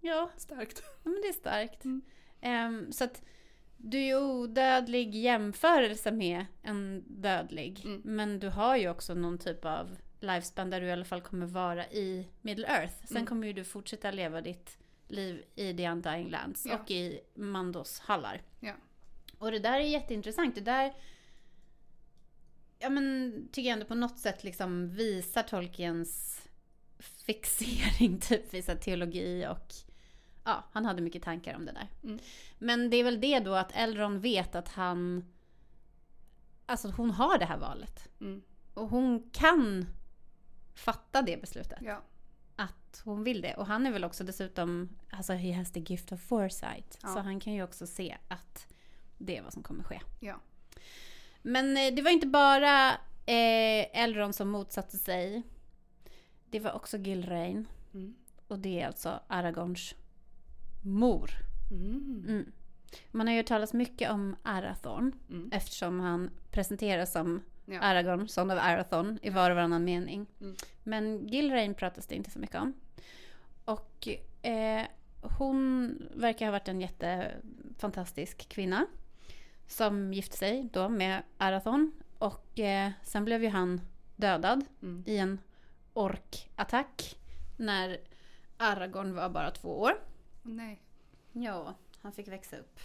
Ja, 0.00 0.30
Starkt. 0.36 0.82
Ja, 1.04 1.10
men 1.10 1.20
det 1.22 1.28
är 1.28 1.32
starkt. 1.32 1.84
Mm. 1.84 2.02
Ehm, 2.40 2.92
så 2.92 3.04
att 3.04 3.22
du 3.76 3.98
är 3.98 4.02
ju 4.06 4.16
odödlig 4.16 5.14
i 5.14 5.18
jämförelse 5.18 6.10
med 6.12 6.46
en 6.62 7.04
dödlig. 7.06 7.80
Mm. 7.84 8.00
Men 8.04 8.38
du 8.38 8.48
har 8.48 8.76
ju 8.76 8.88
också 8.88 9.14
någon 9.14 9.38
typ 9.38 9.64
av 9.64 9.96
lifespan 10.20 10.70
där 10.70 10.80
du 10.80 10.86
i 10.86 10.92
alla 10.92 11.04
fall 11.04 11.20
kommer 11.20 11.46
vara 11.46 11.86
i 11.86 12.28
Middle 12.40 12.66
Earth. 12.66 12.94
Sen 13.06 13.16
Mm. 13.16 13.26
kommer 13.26 13.46
ju 13.46 13.52
du 13.52 13.64
fortsätta 13.64 14.10
leva 14.10 14.40
ditt 14.40 14.78
liv 15.08 15.44
i 15.54 15.74
The 15.76 15.88
Undying 15.88 16.30
Lands 16.30 16.66
Ja. 16.66 16.78
och 16.78 16.90
i 16.90 17.20
Mandos 17.34 18.00
hallar. 18.00 18.42
Ja. 18.60 18.72
Och 19.38 19.50
det 19.50 19.58
där 19.58 19.80
är 19.80 19.84
jätteintressant. 19.84 20.54
Det 20.54 20.60
där 20.60 20.94
ja, 22.82 22.90
men, 22.90 23.32
tycker 23.52 23.68
jag 23.68 23.72
ändå 23.72 23.86
på 23.86 23.94
något 23.94 24.18
sätt 24.18 24.44
liksom 24.44 24.88
visar 24.90 25.42
Tolkiens 25.42 26.42
fixering 26.98 28.20
typ 28.28 28.54
vid 28.54 28.68
här 28.68 28.76
teologi 28.76 29.46
och 29.46 29.74
ja, 30.44 30.64
han 30.72 30.84
hade 30.84 31.02
mycket 31.02 31.22
tankar 31.22 31.56
om 31.56 31.64
det 31.64 31.72
där. 31.72 31.88
Mm. 32.02 32.18
Men 32.58 32.90
det 32.90 32.96
är 32.96 33.04
väl 33.04 33.20
det 33.20 33.40
då 33.40 33.54
att 33.54 33.72
Elrond 33.74 34.20
vet 34.20 34.54
att 34.54 34.68
han 34.68 35.24
Alltså 36.66 36.90
hon 36.90 37.10
har 37.10 37.38
det 37.38 37.44
här 37.44 37.58
valet. 37.58 38.08
Mm. 38.20 38.42
Och 38.74 38.88
hon 38.88 39.30
kan 39.30 39.86
fatta 40.74 41.22
det 41.22 41.40
beslutet. 41.40 41.78
Ja. 41.82 42.02
Att 42.56 43.02
hon 43.04 43.24
vill 43.24 43.40
det. 43.40 43.54
Och 43.54 43.66
han 43.66 43.86
är 43.86 43.92
väl 43.92 44.04
också 44.04 44.24
dessutom, 44.24 44.88
alltså 45.10 45.32
he 45.32 45.52
has 45.52 45.72
the 45.72 45.80
gift 45.80 46.12
of 46.12 46.20
foresight. 46.20 46.98
Ja. 47.02 47.08
Så 47.08 47.20
han 47.20 47.40
kan 47.40 47.52
ju 47.52 47.62
också 47.62 47.86
se 47.86 48.16
att 48.28 48.66
det 49.18 49.36
är 49.36 49.42
vad 49.42 49.52
som 49.52 49.62
kommer 49.62 49.84
ske. 49.84 50.00
Ja. 50.20 50.40
Men 51.42 51.76
eh, 51.76 51.94
det 51.94 52.02
var 52.02 52.10
inte 52.10 52.26
bara 52.26 52.90
eh, 53.26 54.02
Elrond 54.02 54.34
som 54.34 54.48
motsatte 54.50 54.96
sig. 54.98 55.42
Det 56.50 56.60
var 56.60 56.72
också 56.72 56.96
Gilrain. 56.98 57.68
Mm. 57.94 58.14
Och 58.48 58.58
det 58.58 58.80
är 58.80 58.86
alltså 58.86 59.20
Aragorns 59.26 59.94
mor. 60.84 61.30
Mm. 61.70 62.24
Mm. 62.28 62.52
Man 63.10 63.26
har 63.26 63.34
ju 63.34 63.38
hört 63.40 63.46
talas 63.46 63.72
mycket 63.72 64.10
om 64.10 64.36
Arathorn 64.42 65.12
Mm. 65.30 65.50
eftersom 65.52 66.00
han 66.00 66.30
presenteras 66.50 67.12
som 67.12 67.42
Ja. 67.64 67.80
Aragorn, 67.80 68.28
son 68.28 68.50
of 68.50 68.58
Arathorn 68.62 69.18
i 69.22 69.30
var 69.30 69.50
och 69.50 69.56
varannan 69.56 69.84
mening. 69.84 70.26
Mm. 70.40 70.56
Men 70.82 71.26
Gilrain 71.28 71.74
pratas 71.74 72.06
det 72.06 72.14
inte 72.14 72.30
så 72.30 72.38
mycket 72.38 72.56
om. 72.56 72.72
Och 73.64 74.08
eh, 74.42 74.82
hon 75.38 75.94
verkar 76.14 76.46
ha 76.46 76.52
varit 76.52 76.68
en 76.68 76.80
jättefantastisk 76.80 78.48
kvinna. 78.48 78.86
Som 79.66 80.12
gifte 80.12 80.36
sig 80.36 80.68
då 80.72 80.88
med 80.88 81.22
Arathorn. 81.38 81.92
Och 82.18 82.58
eh, 82.60 82.90
sen 83.02 83.24
blev 83.24 83.42
ju 83.42 83.48
han 83.48 83.80
dödad 84.16 84.64
Mm. 84.82 85.04
i 85.06 85.16
en 85.18 85.40
orkattack. 85.94 87.16
När 87.56 87.98
Aragorn 88.56 89.14
var 89.14 89.28
bara 89.28 89.50
två 89.50 89.80
år. 89.80 89.92
Nej. 90.42 90.82
Ja, 91.32 91.74
han 92.02 92.12
fick 92.12 92.28
växa 92.28 92.56
upp 92.58 92.80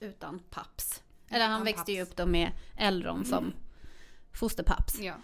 utan 0.00 0.38
paps. 0.50 1.02
Eller 1.28 1.46
han 1.48 1.64
växte 1.64 1.92
ju 1.92 2.02
upp 2.02 2.16
då 2.16 2.26
med 2.26 2.52
Elrond 2.76 3.26
som 3.26 3.52
fosterpaps. 4.32 5.00
Ja. 5.00 5.14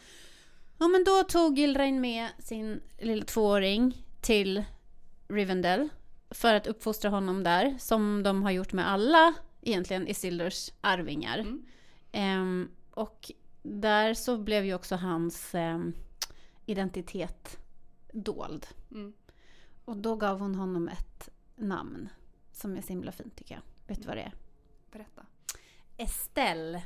Ja 0.79 0.89
men 0.89 1.05
då 1.05 1.23
tog 1.23 1.59
Gilrain 1.59 2.01
med 2.01 2.29
sin 2.39 2.81
lilla 2.99 3.25
tvååring 3.25 4.07
till 4.21 4.65
Rivendell. 5.29 5.89
För 6.31 6.55
att 6.55 6.67
uppfostra 6.67 7.11
honom 7.11 7.43
där. 7.45 7.77
Som 7.79 8.23
de 8.23 8.43
har 8.43 8.51
gjort 8.51 8.73
med 8.73 8.91
alla 8.91 9.35
egentligen 9.63 10.09
Isildurs 10.09 10.73
arvingar. 10.81 11.39
Mm. 11.39 11.67
Ehm, 12.13 12.71
och 12.91 13.33
där 13.63 14.15
så 14.15 14.39
blev 14.39 14.65
ju 14.65 14.75
också 14.75 14.97
hans 14.97 15.55
ehm, 15.55 15.93
identitet 16.67 17.59
dold. 18.13 18.67
Mm. 18.91 19.13
Och 19.85 19.97
då 19.97 20.17
gav 20.17 20.41
hon 20.41 20.55
honom 20.55 20.89
ett 20.89 21.29
namn. 21.57 22.09
Som 22.53 22.77
är 22.77 22.83
så 22.83 22.89
himla 22.89 23.13
fint 23.13 23.37
tycker 23.37 23.55
jag. 23.55 23.63
Vet 23.87 24.03
du 24.03 24.09
vad 24.09 24.17
det 24.17 24.23
är? 24.23 24.33
Berätta. 24.93 25.27
Estelle. 25.97 26.83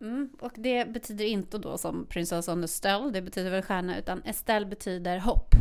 Mm, 0.00 0.30
och 0.40 0.52
det 0.54 0.88
betyder 0.88 1.24
inte 1.24 1.58
då 1.58 1.78
som 1.78 2.06
prinsessan 2.06 2.64
Estelle, 2.64 3.10
det 3.10 3.22
betyder 3.22 3.50
väl 3.50 3.62
stjärna, 3.62 3.98
utan 3.98 4.22
Estelle 4.22 4.66
betyder 4.66 5.18
hopp 5.18 5.54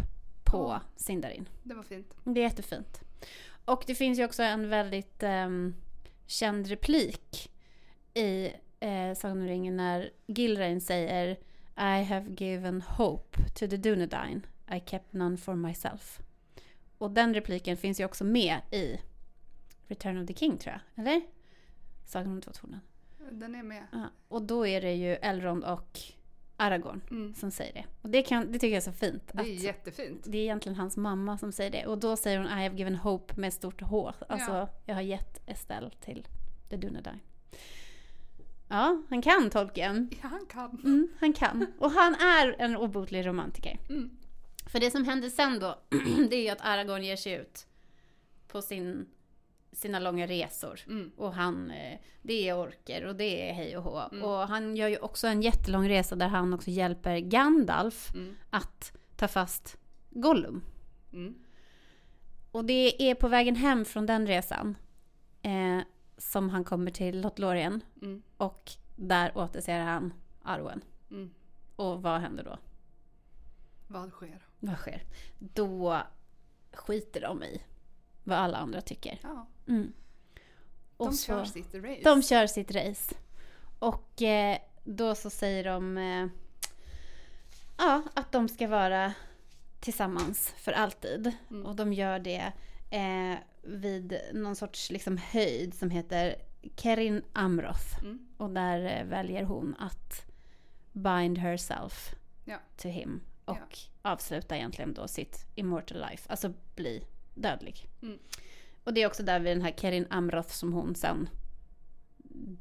på. 0.43 0.81
Sindarin. 0.95 1.49
Det 1.63 1.73
var 1.73 1.83
fint. 1.83 2.15
Det 2.23 2.39
är 2.39 2.43
jättefint. 2.43 3.01
Och 3.65 3.83
det 3.87 3.95
finns 3.95 4.19
ju 4.19 4.25
också 4.25 4.43
en 4.43 4.69
väldigt 4.69 5.23
ehm, 5.23 5.75
känd 6.25 6.67
replik 6.67 7.51
i 8.13 8.51
eh, 8.79 9.13
Sagan 9.15 9.41
om 9.41 9.47
ringen 9.47 9.77
när 9.77 10.09
Gilrain 10.27 10.81
säger 10.81 11.37
I 11.77 12.03
have 12.03 12.35
given 12.37 12.81
hope 12.81 13.39
to 13.49 13.67
the 13.67 13.77
Dunedain. 13.77 14.45
I 14.71 14.79
kept 14.85 15.13
none 15.13 15.37
for 15.37 15.55
myself. 15.55 16.19
Och 16.97 17.11
den 17.11 17.33
repliken 17.33 17.77
finns 17.77 17.99
ju 17.99 18.05
också 18.05 18.23
med 18.23 18.61
i 18.71 18.99
Return 19.87 20.21
of 20.21 20.27
the 20.27 20.33
King 20.33 20.57
tror 20.57 20.73
jag. 20.73 21.05
Eller? 21.05 21.21
Sagan 22.05 22.27
om 22.27 22.35
de 22.35 22.41
två 22.41 22.51
tornen. 22.51 22.79
Den 23.31 23.55
är 23.55 23.63
med. 23.63 23.87
Ja. 23.91 24.09
Och 24.27 24.41
då 24.41 24.67
är 24.67 24.81
det 24.81 24.93
ju 24.93 25.13
Elrond 25.13 25.63
och 25.63 25.99
Aragorn 26.57 27.01
Mm. 27.11 27.33
som 27.35 27.51
säger 27.51 27.73
det. 27.73 27.85
Och 28.01 28.09
det, 28.09 28.21
kan, 28.21 28.45
det 28.51 28.59
tycker 28.59 28.67
jag 28.67 28.75
är 28.77 28.81
så 28.81 28.91
fint. 28.91 29.23
Det 29.33 29.41
är 29.41 29.45
jättefint. 29.63 30.23
det 30.25 30.37
är 30.37 30.41
egentligen 30.41 30.75
hans 30.75 30.97
mamma 30.97 31.37
som 31.37 31.51
säger 31.51 31.71
det. 31.71 31.85
Och 31.85 31.97
då 31.97 32.15
säger 32.15 32.37
hon 32.37 32.47
I 32.47 32.63
have 32.63 32.75
given 32.75 32.95
hope 32.95 33.39
med 33.39 33.53
stort 33.53 33.81
H. 33.81 34.13
Alltså 34.29 34.51
Ja. 34.51 34.69
jag 34.85 34.95
har 34.95 35.01
gett 35.01 35.41
Estelle 35.49 35.89
till 36.01 36.27
The 36.69 36.77
Dunedain. 36.77 37.19
Ja, 38.67 39.01
han 39.09 39.21
kan 39.21 39.49
Tolkien. 39.49 40.09
Ja, 40.21 40.27
han 40.27 40.45
kan. 40.45 40.69
Mm, 40.83 41.07
han 41.19 41.33
kan. 41.33 41.65
Och 41.79 41.91
han 41.91 42.15
är 42.15 42.55
en 42.59 42.77
obotlig 42.77 43.25
romantiker. 43.27 43.79
Mm. 43.89 44.09
För 44.65 44.79
det 44.79 44.91
som 44.91 45.05
händer 45.05 45.29
sen 45.29 45.59
då, 45.59 45.79
det 46.29 46.35
är 46.35 46.43
ju 46.43 46.49
att 46.49 46.61
Aragorn 46.61 47.03
ger 47.03 47.15
sig 47.15 47.33
ut 47.33 47.67
på 48.47 48.61
sin, 48.61 49.05
sina 49.73 49.99
långa 49.99 50.27
resor. 50.27 50.79
Mm. 50.87 51.11
Och 51.17 51.33
han, 51.33 51.71
eh, 51.71 51.99
det 52.21 52.49
är 52.49 52.57
orker 52.57 53.05
och 53.05 53.15
det 53.15 53.49
är 53.49 53.53
hej 53.53 53.77
och 53.77 53.83
hå. 53.83 53.99
Mm. 54.11 54.23
Och 54.23 54.47
han 54.47 54.75
gör 54.75 54.87
ju 54.87 54.97
också 54.97 55.27
en 55.27 55.41
jättelång 55.41 55.89
resa 55.89 56.15
där 56.15 56.27
han 56.27 56.53
också 56.53 56.69
hjälper 56.69 57.17
Gandalf 57.17 58.13
Mm. 58.13 58.35
att 58.49 58.97
ta 59.15 59.27
fast 59.27 59.77
Gollum. 60.09 60.63
Mm. 61.13 61.35
Och 62.51 62.65
det 62.65 63.09
är 63.09 63.15
på 63.15 63.27
vägen 63.27 63.55
hem 63.55 63.85
från 63.85 64.05
den 64.05 64.27
resan 64.27 64.77
eh, 65.41 65.79
som 66.17 66.49
han 66.49 66.63
kommer 66.63 66.91
till 66.91 67.21
Lothlorien. 67.21 67.81
Mm. 68.01 68.23
Och 68.37 68.71
där 68.95 69.37
återser 69.37 69.79
han 69.79 70.13
Arwen. 70.43 70.81
Mm. 71.11 71.33
Och 71.75 72.01
vad 72.01 72.21
händer 72.21 72.43
då? 72.43 72.57
Vad 73.87 74.09
sker? 74.11 74.45
Vad 74.59 74.77
sker? 74.77 75.01
Då 75.39 76.01
skiter 76.73 77.21
de 77.21 77.43
i 77.43 77.61
vad 78.23 78.37
alla 78.37 78.57
andra 78.57 78.81
tycker. 78.81 79.19
Ja, 79.23 79.47
Mm. 79.67 79.93
Och 80.97 81.05
de 81.07 81.13
så- 81.13 81.25
kör 81.25 81.45
sitt 81.45 81.73
race. 81.75 82.01
De 82.03 82.21
kör 82.23 82.47
sitt 82.47 82.71
race. 82.71 83.15
Och 83.79 84.21
eh, 84.21 84.57
då 84.83 85.15
så 85.15 85.29
säger 85.29 85.63
de 85.63 85.97
eh, 85.97 86.27
ja, 87.77 88.03
att 88.13 88.31
de 88.31 88.49
ska 88.49 88.67
vara 88.67 89.13
tillsammans 89.79 90.53
för 90.57 90.71
alltid. 90.71 91.31
Mm. 91.49 91.65
Och 91.65 91.75
de 91.75 91.93
gör 91.93 92.19
det 92.19 92.51
eh, 92.89 93.37
vid 93.61 94.19
någon 94.33 94.55
sorts 94.55 94.91
liksom, 94.91 95.17
höjd 95.17 95.73
som 95.73 95.89
heter 95.89 96.35
Kerin 96.75 97.23
Amroth. 97.33 97.99
Mm. 98.01 98.27
Och 98.37 98.49
där 98.49 98.99
eh, 98.99 99.05
väljer 99.05 99.43
hon 99.43 99.75
att 99.79 100.25
bind 100.91 101.37
herself 101.37 102.15
Ja. 102.45 102.57
to 102.77 102.87
him. 102.87 103.21
Och 103.45 103.77
avsluta 104.01 104.57
egentligen 104.57 104.93
då 104.93 105.07
sitt 105.07 105.45
immortal 105.55 106.05
life. 106.09 106.29
Alltså 106.29 106.53
bli 106.75 107.03
dödlig. 107.33 107.89
Mm. 108.01 108.17
Och 108.83 108.93
det 108.93 109.01
är 109.03 109.07
också 109.07 109.23
där 109.23 109.39
vid 109.39 109.51
den 109.57 109.61
här 109.61 109.73
Kerin 109.77 110.07
Amroth 110.09 110.49
som 110.49 110.73
hon 110.73 110.95
sen 110.95 111.29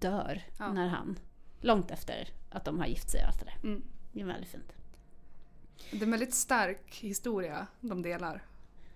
dör 0.00 0.43
Ja. 0.59 0.73
när 0.73 0.88
han, 0.88 1.19
långt 1.61 1.91
efter 1.91 2.29
att 2.50 2.64
de 2.64 2.79
har 2.79 2.87
gift 2.87 3.11
sig 3.11 3.21
och 3.23 3.29
allt 3.29 3.38
det 3.38 3.45
där. 3.45 3.69
Mm. 3.69 3.83
Det 4.12 4.21
är 4.21 4.25
väldigt 4.25 4.50
fint. 4.50 4.73
Det 5.91 5.97
är 5.99 6.02
en 6.02 6.11
väldigt 6.11 6.35
stark 6.35 6.95
historia 7.00 7.67
de 7.81 8.02
delar. 8.02 8.43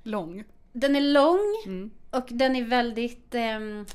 Lång. 0.02 0.44
Den 0.72 0.96
är 0.96 1.00
lång 1.00 1.62
Mm. 1.66 1.90
och 2.10 2.26
den 2.30 2.56
är 2.56 2.64
väldigt, 2.64 3.34
ehm, 3.34 3.86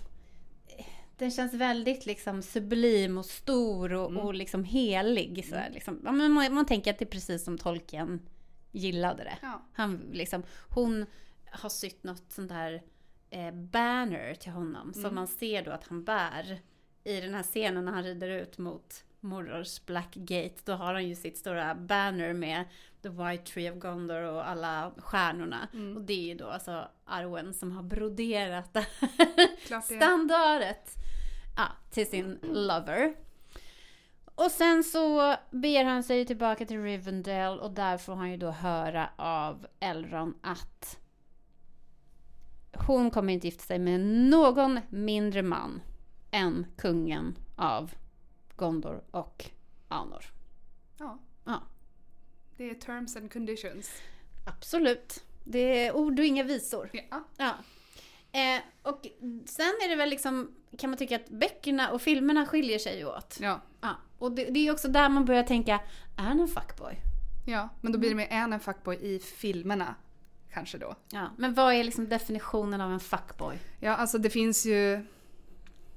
den 1.17 1.31
känns 1.31 1.53
väldigt 1.53 2.05
liksom 2.05 2.41
sublim 2.41 3.17
och 3.17 3.25
stor 3.25 3.93
och, 3.93 4.09
Mm. 4.11 4.23
och 4.25 4.33
liksom 4.33 4.63
helig. 4.63 5.45
Så 5.49 5.55
här, 5.55 5.69
liksom. 5.69 6.01
ja, 6.05 6.11
man, 6.11 6.53
man 6.53 6.65
tänker 6.65 6.91
att 6.91 6.99
det 6.99 7.05
är 7.05 7.09
precis 7.11 7.43
som 7.43 7.57
Tolkien 7.57 8.19
gillade 8.71 9.23
det. 9.23 9.37
Ja. 9.41 9.61
Han, 9.73 10.01
liksom, 10.11 10.43
hon 10.69 11.05
har 11.51 11.69
sytt 11.69 12.03
något 12.03 12.31
sånt 12.31 12.49
där 12.49 12.81
eh, 13.29 13.51
banner 13.53 14.35
till 14.35 14.51
honom 14.51 14.93
som 14.93 15.01
Mm. 15.03 15.15
man 15.15 15.27
ser 15.27 15.65
då 15.65 15.71
att 15.71 15.87
han 15.87 16.03
bär 16.03 16.61
i 17.03 17.21
den 17.21 17.33
här 17.33 17.43
scenen 17.43 17.85
när 17.85 17.91
han 17.91 18.03
rider 18.03 18.29
ut 18.29 18.57
mot 18.57 19.03
Mordors 19.19 19.85
Black 19.85 20.13
Gate. 20.15 20.55
Då 20.63 20.73
har 20.73 20.93
han 20.93 21.07
ju 21.07 21.15
sitt 21.15 21.37
stora 21.37 21.75
banner 21.75 22.33
med 22.33 22.65
The 23.03 23.09
White 23.09 23.43
Tree 23.51 23.71
of 23.71 23.77
Gondor 23.77 24.21
och 24.23 24.49
alla 24.49 24.91
stjärnorna. 24.97 25.67
Mm. 25.73 25.97
Och 25.97 26.01
det 26.03 26.13
är 26.13 26.27
ju 26.27 26.35
då 26.35 26.47
alltså 26.47 26.87
Arwen 27.05 27.53
som 27.53 27.71
har 27.71 27.83
broderat 27.83 28.73
det 28.73 28.85
det. 29.69 29.81
standardet 29.81 30.95
ja, 31.57 31.67
till 31.91 32.09
sin 32.09 32.39
lover. 32.43 33.13
Och 34.35 34.51
sen 34.51 34.83
så 34.83 35.35
beger 35.51 35.85
han 35.85 36.03
sig 36.03 36.25
tillbaka 36.25 36.65
till 36.65 36.83
Rivendell 36.83 37.59
och 37.59 37.71
där 37.71 37.97
får 37.97 38.15
han 38.15 38.31
ju 38.31 38.37
då 38.37 38.49
höra 38.51 39.09
av 39.15 39.67
Elrond 39.79 40.33
att 40.41 40.99
hon 42.73 43.11
kommer 43.11 43.33
inte 43.33 43.47
gifta 43.47 43.63
sig 43.63 43.79
med 43.79 43.99
någon 44.01 44.79
mindre 44.89 45.41
man 45.41 45.81
än 46.31 46.65
kungen 46.77 47.35
av 47.55 47.91
Gondor 48.55 49.03
och 49.11 49.45
Anor. 49.87 50.25
Ja. 50.97 51.19
Ja, 51.45 51.61
Det 52.57 52.69
är 52.69 52.73
terms 52.73 53.15
and 53.15 53.33
conditions. 53.33 53.91
absolut. 54.45 55.23
Det 55.43 55.85
är 55.85 55.95
ord 55.95 56.19
och 56.19 56.25
inga 56.25 56.43
visor. 56.43 56.89
Ja. 56.93 57.23
Ja. 57.37 57.53
Eh, 58.39 58.61
och 58.81 59.07
sen 59.45 59.65
är 59.83 59.89
det 59.89 59.95
väl 59.95 60.09
liksom, 60.09 60.51
kan 60.77 60.89
man 60.89 60.97
tycka 60.97 61.15
att 61.15 61.29
böckerna 61.29 61.91
och 61.91 62.01
filmerna 62.01 62.45
skiljer 62.45 62.79
sig 62.79 63.05
åt. 63.05 63.37
Ja. 63.41 63.61
Ja. 63.81 63.95
Och 64.17 64.31
det, 64.31 64.43
det 64.45 64.67
är 64.67 64.71
också 64.71 64.87
där 64.87 65.09
man 65.09 65.25
börjar 65.25 65.43
tänka, 65.43 65.79
är 66.17 66.23
han 66.23 66.39
en 66.39 66.47
fuckboy? 66.47 66.95
ja. 67.47 67.69
Men 67.81 67.91
då 67.91 67.99
blir 67.99 68.09
det 68.09 68.15
mer 68.15 68.27
en 68.29 68.53
en 68.53 68.59
fuckboy 68.59 68.95
i 68.95 69.19
filmerna. 69.19 69.95
Kanske 70.53 70.77
då. 70.77 70.95
Ja. 71.11 71.29
Men 71.37 71.53
vad 71.53 71.73
är 71.73 71.83
liksom 71.83 72.09
definitionen 72.09 72.81
av 72.81 72.91
en 72.91 72.99
fuckboy? 72.99 73.57
Ja, 73.79 73.95
alltså 73.95 74.17
det 74.17 74.29
finns 74.29 74.65
ju 74.65 75.05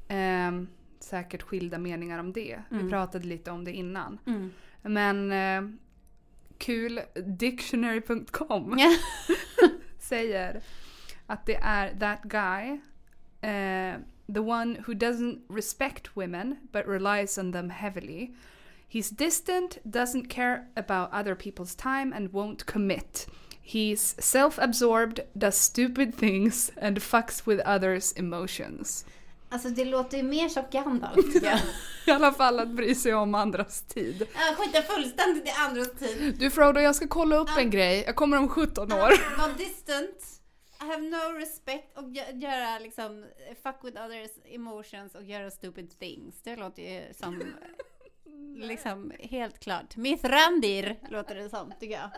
ehm, 0.09 0.69
säkert 1.01 1.43
skilda 1.43 1.79
meningar 1.79 2.19
om 2.19 2.33
det. 2.33 2.63
Mm. 2.71 2.85
Vi 2.85 2.91
pratade 2.91 3.27
lite 3.27 3.51
om 3.51 3.65
det 3.65 3.73
innan. 3.73 4.19
Mm. 4.27 4.53
Men 4.83 5.33
eh, 5.33 5.77
kul, 6.59 7.01
dictionary.com 7.27 8.79
säger 9.99 10.63
att 11.27 11.47
det 11.47 11.57
är 11.57 11.99
that 11.99 12.23
guy, 12.23 12.81
eh, 13.51 13.97
the 14.35 14.41
one 14.41 14.77
who 14.87 14.93
doesn't 14.93 15.41
respect 15.49 16.17
women 16.17 16.57
but 16.73 16.87
relies 16.87 17.39
on 17.39 17.53
them 17.53 17.71
heavily. 17.71 18.35
He's 18.89 19.11
distant, 19.11 19.79
doesn't 19.85 20.29
care 20.29 20.69
about 20.77 21.09
other 21.13 21.35
people's 21.35 21.75
time 21.75 22.17
and 22.17 22.33
won't 22.33 22.65
commit. 22.67 23.27
He's 23.67 24.15
self-absorbed, 24.23 25.21
does 25.33 25.57
stupid 25.57 26.19
things 26.19 26.73
and 26.83 26.99
fucks 27.03 27.47
with 27.49 27.69
others 27.69 28.17
emotions. 28.17 29.07
Alltså 29.49 29.69
det 29.69 29.85
låter 29.85 30.17
ju 30.17 30.23
mer 30.23 30.49
som 30.49 30.65
Gandalf. 30.71 31.17
I 32.07 32.11
alla 32.11 32.33
fall 32.33 32.61
att 32.61 32.69
bry 32.69 32.95
sig 32.95 33.15
om 33.15 33.35
andras 33.35 33.83
tid. 33.83 34.27
Jag 34.35 34.57
skiter 34.57 34.83
fullständigt 34.83 35.47
i 35.49 35.51
andras 35.51 35.91
tid. 35.99 36.37
Du 36.39 36.51
Frodo, 36.51 36.81
jag 36.81 36.97
ska 36.97 37.09
kolla 37.09 37.37
upp 37.37 37.49
Ja. 37.55 37.61
en 37.61 37.71
grej. 37.71 38.03
Jag 38.07 38.17
kommer 38.17 38.39
om 38.39 38.49
17 38.49 38.93
år. 38.93 39.39
Var 39.39 39.59
distant. 39.59 40.41
I 40.81 40.85
have 40.87 41.03
no 41.03 41.39
respect 41.39 41.99
och 41.99 42.05
gö- 42.05 42.37
göra 42.43 42.79
liksom 42.79 43.25
fuck 43.63 43.77
with 43.83 44.01
others 44.05 44.31
emotions 44.45 45.15
och 45.15 45.23
göra 45.25 45.51
stupid 45.51 45.99
things. 45.99 46.35
Det 46.43 46.57
låter 46.57 46.83
ju 46.83 47.15
som 47.15 47.43
liksom 48.57 49.13
helt 49.21 49.59
klart. 49.61 49.97
Mithrandir 49.97 50.97
låter 51.11 51.35
det 51.35 51.49
som 51.51 51.73
tycker 51.81 51.95
jag. 51.95 52.11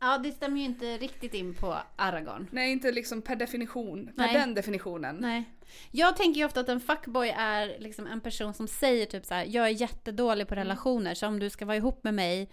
Ja, 0.00 0.18
det 0.18 0.32
stämmer 0.32 0.58
ju 0.58 0.64
inte 0.64 0.98
riktigt 0.98 1.34
in 1.34 1.54
på 1.54 1.76
Aragorn. 1.96 2.48
Nej, 2.52 2.72
inte 2.72 2.92
liksom 2.92 3.22
per 3.22 3.36
definition. 3.36 4.06
Per 4.06 4.12
Nej. 4.26 4.32
den 4.34 4.54
definitionen. 4.54 5.16
Nej. 5.16 5.44
Jag 5.90 6.16
tänker 6.16 6.38
ju 6.40 6.44
ofta 6.46 6.60
att 6.60 6.68
en 6.68 6.80
fuckboy 6.80 7.28
är 7.28 7.78
liksom 7.78 8.06
en 8.06 8.20
person 8.20 8.54
som 8.54 8.68
säger 8.68 9.06
typ 9.06 9.26
så 9.26 9.34
här: 9.34 9.44
jag 9.44 9.66
är 9.66 9.70
jättedålig 9.70 10.48
på 10.48 10.54
relationer 10.54 11.14
så 11.14 11.26
om 11.26 11.38
du 11.38 11.50
ska 11.50 11.64
vara 11.66 11.76
ihop 11.76 12.04
med 12.04 12.14
mig 12.14 12.50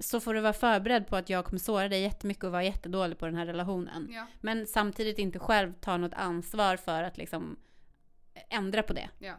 så 0.00 0.20
får 0.20 0.34
du 0.34 0.40
vara 0.40 0.52
förberedd 0.52 1.06
på 1.06 1.16
att 1.16 1.30
jag 1.30 1.44
kommer 1.44 1.58
såra 1.60 1.88
dig 1.88 2.02
jättemycket 2.02 2.44
och 2.44 2.52
vara 2.52 2.64
jättedålig 2.64 3.18
på 3.18 3.26
den 3.26 3.34
här 3.34 3.46
relationen. 3.46 4.08
Ja, 4.10 4.26
Men 4.40 4.66
samtidigt 4.66 5.18
inte 5.18 5.38
själv 5.38 5.72
ta 5.80 5.96
något 5.96 6.14
ansvar 6.14 6.76
för 6.76 7.02
att 7.02 7.18
liksom 7.18 7.56
ändra 8.50 8.82
på 8.82 8.92
det. 8.92 9.08
ja. 9.18 9.34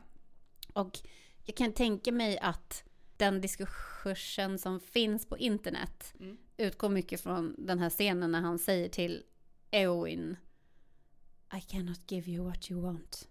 Och 0.74 1.00
jag 1.46 1.56
kan 1.56 1.74
tänka 1.74 2.12
mig 2.12 2.40
att 2.40 2.84
den 3.18 3.42
diskursen 3.42 4.60
som 4.60 4.80
finns 4.80 5.26
på 5.26 5.38
internet 5.38 6.14
Mm. 6.20 6.38
Utgår 6.60 6.90
mycket 6.90 7.22
från 7.22 7.56
den 7.58 7.80
här 7.80 7.90
scenen 7.90 8.32
när 8.32 8.42
han 8.42 8.60
säger 8.60 8.90
till 8.90 9.24
Eowyn 9.72 10.38
I 11.58 11.62
cannot 11.62 12.12
give 12.12 12.32
you 12.32 12.46
what 12.46 12.72
you 12.72 12.82
want. 12.82 13.28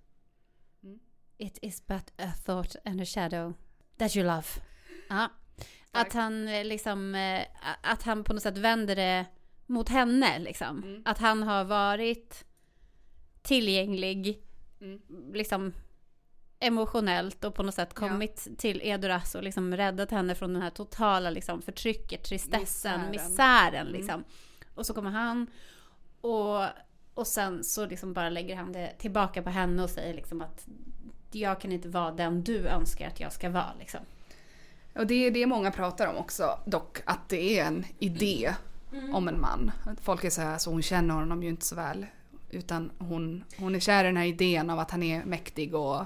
Mm. 0.83 0.99
It 1.39 1.59
is 1.63 1.87
but 1.87 2.13
a 2.17 2.33
thought 2.45 2.77
and 2.85 3.01
a 3.01 3.05
shadow 3.05 3.55
that 3.97 4.17
you 4.17 4.27
love. 4.27 4.47
Ja. 5.09 5.31
Att 5.91 6.13
han 6.13 6.49
eh, 6.49 6.65
liksom, 6.65 7.15
eh, 7.15 7.47
att 7.83 8.03
han 8.03 8.25
på 8.25 8.33
något 8.33 8.43
sätt 8.43 8.59
vänder 8.59 8.97
det 8.97 9.27
mot 9.67 9.89
henne 9.89 10.39
liksom. 10.39 10.83
Mm. 10.83 11.03
Att 11.05 11.19
han 11.19 11.43
har 11.43 11.65
varit 11.65 12.45
tillgänglig, 13.43 14.43
Mm. 14.81 15.01
liksom 15.33 15.73
emotionellt 16.61 17.45
och 17.45 17.55
på 17.55 17.63
något 17.63 17.75
sätt 17.75 17.89
Ja. 17.95 18.09
kommit 18.09 18.49
till 18.59 18.81
Edoras 18.85 19.35
och 19.35 19.43
liksom 19.43 19.77
räddat 19.77 20.11
henne 20.11 20.35
från 20.35 20.53
den 20.53 20.63
här 20.63 20.71
totala 20.71 21.31
liksom 21.31 21.63
förtrycket, 21.63 22.23
tristessen, 22.25 22.61
Misären. 22.61 23.11
misären, 23.11 23.87
Mm. 23.87 23.93
liksom. 23.93 24.25
Och 24.75 24.87
så 24.87 24.95
kommer 24.95 25.11
han 25.11 25.47
och, 26.21 26.65
och 27.15 27.27
sen 27.27 27.65
så 27.65 27.87
liksom 27.87 28.13
bara 28.13 28.29
lägger 28.31 28.57
han 28.57 28.73
det 28.73 28.93
tillbaka 28.99 29.43
på 29.43 29.51
henne 29.51 29.83
och 29.83 29.91
säger 29.91 30.15
liksom 30.15 30.41
att 30.43 30.67
jag 31.33 31.61
kan 31.61 31.73
inte 31.73 31.89
vara 31.89 32.11
den 32.13 32.43
du 32.45 32.59
önskar 32.69 33.07
att 33.09 33.21
jag 33.21 33.33
ska 33.33 33.51
vara 33.51 33.73
liksom. 33.79 34.01
Och 34.95 35.07
det 35.07 35.15
är 35.15 35.31
det 35.31 35.47
många 35.47 35.71
pratar 35.71 36.07
om 36.07 36.17
också, 36.17 36.59
dock 36.67 36.99
att 37.05 37.29
det 37.29 37.59
är 37.59 37.65
en 37.65 37.85
idé 37.99 38.55
Mm. 38.93 39.15
om 39.15 39.29
en 39.29 39.41
man. 39.41 39.71
Folk 40.03 40.25
är 40.25 40.31
så 40.31 40.41
här, 40.41 40.59
så 40.59 40.71
hon 40.71 40.83
känner 40.83 41.15
honom 41.15 41.43
ju 41.43 41.49
inte 41.49 41.67
så 41.67 41.75
väl. 41.77 42.07
Utan 42.51 42.91
hon, 42.99 43.45
hon 43.59 43.75
är 43.75 43.81
kär 43.81 44.05
i 44.05 44.07
den 44.07 44.17
här 44.17 44.25
idén 44.25 44.71
av 44.71 44.79
att 44.79 44.91
han 44.91 45.03
är 45.03 45.25
mäktig 45.25 45.75
och 45.75 46.05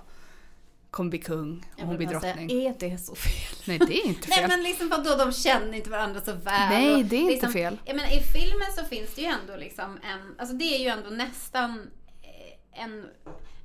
kommer 0.93 1.11
bli 1.11 1.19
kung 1.19 1.67
och 1.77 1.83
hon 1.87 1.97
blir 1.97 2.07
bara 2.07 2.21
säga, 2.21 2.35
drottning. 2.37 2.67
är 2.67 2.75
det 2.79 2.99
så 2.99 3.15
fel? 3.15 3.57
Nej, 3.67 3.79
det 3.79 3.99
är 3.99 4.07
inte 4.07 4.27
Nej 4.29 4.39
fel. 4.39 4.49
men 4.49 4.63
liksom 4.63 4.89
vadå, 4.89 5.17
de 5.17 5.33
känner 5.33 5.73
inte 5.77 5.91
varandra 5.91 6.21
så 6.21 6.33
väl. 6.33 6.69
Nej, 6.69 7.05
det 7.05 7.17
är 7.17 7.21
inte 7.21 7.33
liksom, 7.33 7.53
fel. 7.53 7.79
Jag 7.85 7.97
menar, 7.97 8.17
i 8.17 8.21
filmen 8.21 8.69
så 8.79 8.85
finns 8.85 9.15
det 9.15 9.21
ju 9.23 9.27
ändå 9.27 9.57
liksom 9.57 9.99
en, 10.03 10.35
alltså 10.39 10.57
det 10.57 10.65
är 10.65 10.79
ju 10.79 10.87
ändå 10.89 11.11
nästan 11.11 11.91
eh, 12.23 12.83
en, 12.85 13.07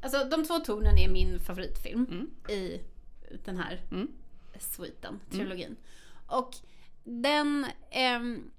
alltså 0.02 0.24
de 0.26 0.46
två 0.46 0.60
tornen 0.60 0.98
är 0.98 1.10
min 1.10 1.40
favoritfilm 1.40 2.06
Mm. 2.12 2.30
i 2.50 2.82
den 3.46 3.58
här 3.58 3.82
Mm. 3.92 4.08
sviten, 4.60 5.20
trilogin. 5.32 5.76
Och 6.28 6.56
den, 7.04 7.66
ehm, 7.92 8.52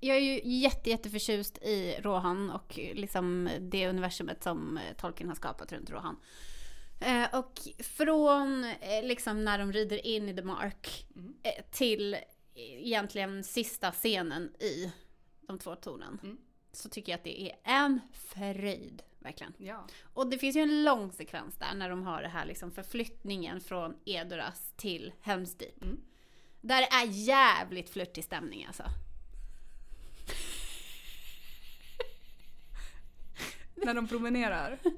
jag 0.00 0.16
är 0.16 0.20
ju 0.20 0.40
jätte, 0.44 0.90
jätteförtjust 0.90 1.58
i 1.58 1.96
Rohan 2.02 2.50
och 2.50 2.78
liksom 2.94 3.48
det 3.60 3.88
universumet 3.88 4.42
som 4.42 4.76
eh, 4.78 4.96
Tolkien 4.96 5.28
har 5.28 5.36
skapat 5.36 5.72
runt 5.72 5.90
Rohan. 5.90 6.16
Eh, 7.00 7.38
och 7.38 7.52
från 7.78 8.64
eh, 8.64 9.02
liksom 9.04 9.44
när 9.44 9.58
de 9.58 9.72
rider 9.72 10.06
in 10.06 10.28
i 10.28 10.34
The 10.36 10.42
Mark 10.42 11.06
Mm. 11.16 11.34
eh, 11.42 11.64
till 11.70 12.16
egentligen 12.54 13.44
sista 13.44 13.92
scenen 13.92 14.52
i 14.62 14.92
De 15.40 15.58
två 15.58 15.74
tornen. 15.76 16.20
Mm. 16.22 16.36
Så 16.72 16.88
tycker 16.88 17.12
jag 17.12 17.18
att 17.18 17.24
det 17.24 17.42
är 17.42 17.56
en 17.64 18.00
fröjd, 18.12 19.02
verkligen. 19.18 19.52
Ja. 19.58 19.86
Och 20.14 20.26
det 20.26 20.38
finns 20.38 20.56
ju 20.56 20.60
en 20.60 20.84
lång 20.84 21.12
sekvens 21.12 21.54
där 21.56 21.74
när 21.74 21.90
de 21.90 22.02
har 22.02 22.22
det 22.22 22.28
här 22.28 22.46
liksom 22.46 22.70
förflyttningen 22.70 23.60
från 23.60 23.96
Edoras 24.04 24.72
till 24.76 25.12
Helm's 25.22 25.58
Deep. 25.58 25.82
Mm. 25.82 26.00
Där 26.60 26.80
det 26.80 26.86
är 26.88 27.06
jävligt 27.06 27.90
flörtig 27.90 28.24
stämning 28.24 28.64
alltså. 28.66 28.84
När 33.74 33.94
de 33.94 34.08
promenerar. 34.08 34.78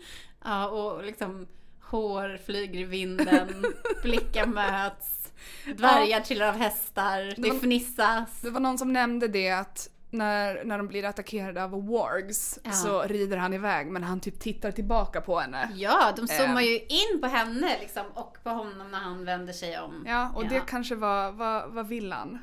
Ja, 0.45 0.69
och 0.69 1.05
liksom 1.05 1.47
hår 1.91 2.39
flyger 2.47 2.81
i 2.81 2.85
vinden, 2.85 3.65
blickar 4.03 4.47
möts, 4.47 5.33
dvärgar 5.77 6.21
trillar 6.21 6.49
av 6.49 6.55
hästar, 6.57 7.35
det 7.37 7.51
var- 7.51 7.59
fnissas. 7.59 8.41
Det 8.43 8.51
var 8.51 8.61
någon 8.61 8.79
som 8.79 8.93
nämnde 8.93 9.29
det 9.29 9.51
att 9.51 9.89
när, 10.11 10.65
när 10.65 10.79
de 10.79 10.87
blir 10.89 11.05
attackerade 11.05 11.65
av 11.65 11.71
wargs 11.87 12.59
Ja. 12.65 12.71
så 12.73 13.03
rider 13.03 13.37
han 13.37 13.53
iväg 13.55 13.87
men 13.87 14.03
han 14.05 14.21
typ 14.21 14.41
tittar 14.41 14.71
tillbaka 14.71 15.21
på 15.21 15.39
henne. 15.41 15.71
Ja, 15.75 16.13
de 16.17 16.29
zoomar 16.29 16.61
Eh. 16.61 16.67
ju 16.67 16.79
in 16.79 17.21
på 17.21 17.27
henne 17.27 17.77
liksom 17.81 18.07
och 18.15 18.39
på 18.43 18.51
honom 18.51 18.91
när 18.91 18.99
han 18.99 19.25
vänder 19.25 19.53
sig 19.53 19.79
om. 19.79 20.05
Ja, 20.07 20.31
och 20.35 20.49
det 20.49 20.55
Ja. 20.55 20.63
kanske 20.67 20.95
var, 20.95 21.33
vad, 21.33 21.71
vad 21.73 21.89
vill 21.89 22.13
han? 22.13 22.39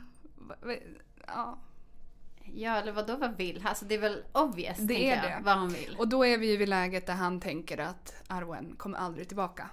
Ja. 1.28 1.58
Ja, 2.58 2.76
eller 2.78 2.92
vadå 2.92 3.16
vad 3.16 3.38
vill? 3.38 3.62
Alltså 3.66 3.86
det 3.86 3.96
är 3.96 4.00
väl 4.00 4.24
obvious, 4.32 4.78
Det 4.78 5.10
är 5.10 5.16
jag, 5.16 5.24
det. 5.24 5.42
vad 5.44 5.54
han 5.54 5.70
vill. 5.70 5.96
Och 5.98 6.08
då 6.08 6.26
är 6.26 6.38
vi 6.38 6.52
ju 6.52 6.58
vid 6.58 6.70
läget 6.70 7.08
där 7.08 7.14
han 7.14 7.40
tänker 7.40 7.78
att 7.78 8.24
Arwen 8.28 8.76
kommer 8.76 8.98
aldrig 8.98 9.28
tillbaka. 9.28 9.70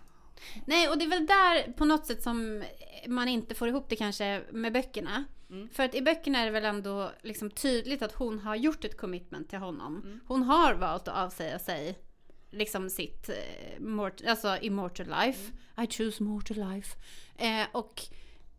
Nej, 0.65 0.89
och 0.89 0.99
det 0.99 1.05
är 1.05 1.09
väl 1.09 1.27
där 1.27 1.73
på 1.73 1.85
något 1.85 2.07
sätt 2.07 2.23
som 2.23 2.65
man 3.07 3.29
inte 3.29 3.55
får 3.55 3.69
ihop 3.69 3.89
det 3.89 3.97
kanske 3.97 4.43
med 4.51 4.73
böckerna. 4.73 5.25
Mm. 5.51 5.69
För 5.73 5.83
att 5.83 5.95
i 5.95 6.03
böckerna 6.03 6.39
är 6.39 6.45
det 6.45 6.51
väl 6.51 6.65
ändå 6.65 7.11
liksom 7.23 7.51
tydligt 7.51 8.03
att 8.03 8.13
hon 8.13 8.39
har 8.39 8.57
gjort 8.57 8.85
ett 8.85 8.97
commitment 8.97 9.49
till 9.51 9.59
honom. 9.59 10.03
Mm. 10.05 10.21
Hon 10.27 10.43
har 10.43 10.75
valt 10.75 11.09
att 11.09 11.17
avsäga 11.25 11.59
sig 11.59 11.99
liksom 12.51 12.91
sitt 12.91 13.29
eh, 13.29 13.81
mort, 13.81 14.21
alltså 14.29 14.57
immortal 14.61 15.07
life. 15.07 15.53
Mm. 15.77 15.85
I 15.85 15.93
choose 15.93 16.23
mortal 16.23 16.57
life. 16.73 16.97
Eh, 17.37 17.67
och 17.73 18.03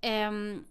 ehm, 0.02 0.66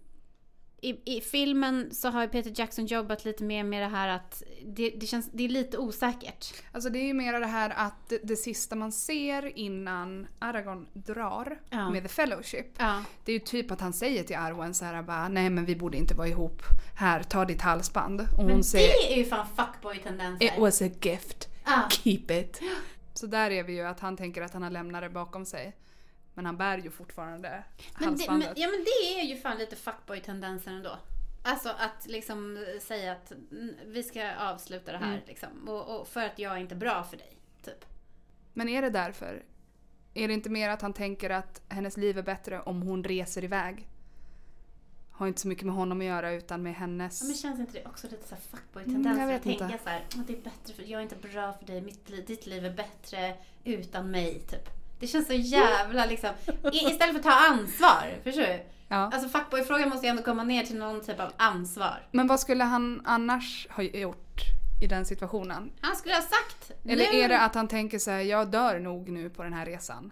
i, 0.83 1.17
i 1.17 1.21
filmen 1.21 1.89
så 1.93 2.09
har 2.09 2.27
Peter 2.27 2.51
Jackson 2.55 2.85
jobbat 2.85 3.25
lite 3.25 3.43
mer 3.43 3.63
med 3.63 3.81
det 3.81 3.87
här 3.87 4.07
att 4.07 4.43
det, 4.65 4.89
det 4.89 5.05
känns, 5.05 5.29
det 5.31 5.43
är 5.43 5.49
lite 5.49 5.77
osäkert. 5.77 6.53
Alltså 6.71 6.89
det 6.89 6.99
är 6.99 7.03
ju 7.05 7.13
mer 7.13 7.39
det 7.39 7.45
här 7.45 7.73
att 7.75 8.09
det, 8.09 8.19
det 8.23 8.35
sista 8.35 8.75
man 8.75 8.91
ser 8.91 9.57
innan 9.57 10.27
Aragorn 10.39 10.87
drar 10.93 11.59
Ja. 11.69 11.89
med 11.89 12.03
The 12.03 12.09
Fellowship. 12.09 12.65
Ja. 12.77 13.03
Det 13.25 13.31
är 13.31 13.33
ju 13.33 13.39
typ 13.39 13.71
att 13.71 13.81
han 13.81 13.93
säger 13.93 14.23
till 14.23 14.35
Arwen 14.35 14.73
så 14.73 14.85
här 14.85 15.03
bara 15.03 15.27
nej 15.27 15.49
men 15.49 15.65
vi 15.65 15.75
borde 15.75 15.97
inte 15.97 16.13
vara 16.15 16.27
ihop. 16.27 16.61
Här, 16.95 17.23
ta 17.23 17.45
ditt 17.45 17.61
halsband. 17.61 18.21
Och 18.21 18.27
hon 18.37 18.45
Men 18.45 18.63
säger 18.63 18.87
det 18.87 19.13
är 19.13 19.17
ju 19.17 19.25
fan 19.25 19.47
fuckboy-tendenser. 19.55 20.45
It 20.45 20.59
was 20.59 20.81
a 20.81 20.89
gift. 21.01 21.49
Ja. 21.65 21.89
Keep 21.89 22.25
it. 22.31 22.61
Så 23.13 23.27
där 23.27 23.51
är 23.51 23.63
vi 23.63 23.73
ju 23.73 23.81
att 23.81 23.99
han 23.99 24.17
tänker 24.17 24.41
att 24.41 24.53
han 24.53 24.63
har 24.63 24.69
lämnat 24.69 25.01
det 25.01 25.09
bakom 25.09 25.45
sig. 25.45 25.75
Men 26.33 26.45
han 26.45 26.57
bär 26.57 26.77
ju 26.77 26.91
fortfarande 26.91 27.49
Men 27.49 27.99
det, 27.99 28.05
halsbandet. 28.05 28.49
men, 28.53 28.61
ja 28.61 28.67
men 28.67 28.83
det 28.85 29.19
är 29.19 29.23
ju 29.23 29.37
fan 29.37 29.57
lite 29.57 29.75
fuckboy-tendenser 29.75 30.71
ändå. 30.71 30.97
Alltså 31.45 31.69
att 31.69 32.05
liksom 32.07 32.65
säga 32.81 33.11
att 33.11 33.31
vi 33.85 34.03
ska 34.03 34.35
avsluta 34.35 34.91
det 34.91 34.97
här 34.97 35.07
Mm. 35.13 35.21
liksom. 35.27 35.69
Och, 35.69 35.99
och 36.01 36.07
för 36.07 36.23
att 36.25 36.39
jag 36.39 36.53
är 36.53 36.57
inte 36.57 36.75
bra 36.75 37.03
för 37.03 37.17
dig. 37.17 37.37
Typ. 37.63 37.85
Men 38.53 38.69
är 38.69 38.81
det 38.81 38.89
därför? 38.89 39.43
Är 40.13 40.27
det 40.27 40.33
inte 40.33 40.49
mer 40.49 40.69
att 40.69 40.81
han 40.81 40.93
tänker 40.93 41.29
att 41.29 41.61
hennes 41.69 41.97
liv 41.97 42.17
är 42.17 42.23
bättre 42.23 42.61
om 42.61 42.81
hon 42.81 43.03
reser 43.03 43.43
iväg? 43.43 43.87
Har 45.11 45.27
inte 45.27 45.41
så 45.41 45.47
mycket 45.47 45.65
med 45.65 45.75
honom 45.75 45.99
att 45.99 46.05
göra 46.05 46.31
utan 46.31 46.63
med 46.63 46.75
hennes... 46.75 47.21
Ja, 47.21 47.27
men 47.27 47.35
känns 47.35 47.59
inte 47.59 47.73
det 47.79 47.85
också 47.85 48.07
lite 48.07 48.27
så 48.27 48.35
här 48.35 48.41
Mm, 48.85 49.35
att 49.35 49.43
tänka 49.43 49.63
inte. 49.65 49.79
så 49.83 49.89
här, 49.89 49.99
att 50.19 50.27
det 50.27 50.33
är 50.33 50.41
bättre 50.41 50.73
för 50.73 50.83
jag 50.83 50.99
är 50.99 51.03
inte 51.03 51.15
bra 51.15 51.53
för 51.53 51.65
dig, 51.65 51.81
mitt 51.81 52.27
ditt 52.27 52.45
liv 52.45 52.65
är 52.65 52.73
bättre 52.73 53.35
utan 53.63 54.11
mig 54.11 54.39
typ. 54.39 54.69
Det 55.03 55.07
känns 55.07 55.27
så 55.27 55.33
jävla 55.33 56.05
liksom, 56.05 56.29
istället 56.71 57.11
för 57.11 57.15
att 57.15 57.23
ta 57.23 57.47
ansvar, 57.47 58.21
förstår 58.23 58.41
du? 58.41 58.63
Ja. 58.87 58.95
Alltså 58.95 59.29
fuckboy-frågan 59.29 59.89
måste 59.89 60.05
ju 60.05 60.09
ändå 60.09 60.23
komma 60.23 60.43
ner 60.43 60.63
till 60.63 60.77
någon 60.77 61.01
typ 61.01 61.19
av 61.19 61.31
ansvar. 61.37 62.07
Men 62.11 62.27
vad 62.27 62.39
skulle 62.39 62.63
han 62.63 63.01
annars 63.05 63.67
ha 63.69 63.83
gjort 63.83 64.41
i 64.83 64.87
den 64.87 65.05
situationen? 65.05 65.71
Han 65.81 65.95
skulle 65.95 66.15
ha 66.15 66.21
sagt 66.21 66.71
Eller 66.85 67.11
nu 67.13 67.19
är 67.19 67.29
det 67.29 67.39
att 67.39 67.55
han 67.55 67.67
tänker 67.67 67.99
så 67.99 68.11
här, 68.11 68.19
jag 68.19 68.51
dör 68.51 68.79
nog 68.79 69.09
nu 69.09 69.29
på 69.29 69.43
den 69.43 69.53
här 69.53 69.65
resan? 69.65 70.11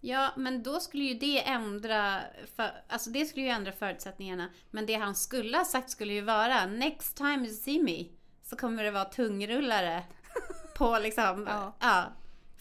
Ja, 0.00 0.30
men 0.36 0.62
då 0.62 0.80
skulle 0.80 1.04
ju 1.04 1.14
det 1.14 1.48
ändra, 1.48 2.20
för, 2.56 2.70
alltså 2.88 3.10
det 3.10 3.24
skulle 3.26 3.46
ju 3.46 3.52
ändra 3.52 3.72
förutsättningarna. 3.72 4.48
Men 4.70 4.86
det 4.86 4.94
han 4.94 5.14
skulle 5.14 5.56
ha 5.56 5.64
sagt 5.64 5.90
skulle 5.90 6.12
ju 6.12 6.20
vara 6.20 6.66
Next 6.66 7.16
time 7.16 7.46
you 7.46 7.54
see 7.54 7.82
me 7.82 8.04
så 8.42 8.56
kommer 8.56 8.84
det 8.84 8.90
vara 8.90 9.04
tungrullare 9.04 10.02
på 10.74 10.98
liksom, 10.98 11.46
Ja. 11.48 11.76
ja. 11.80 12.04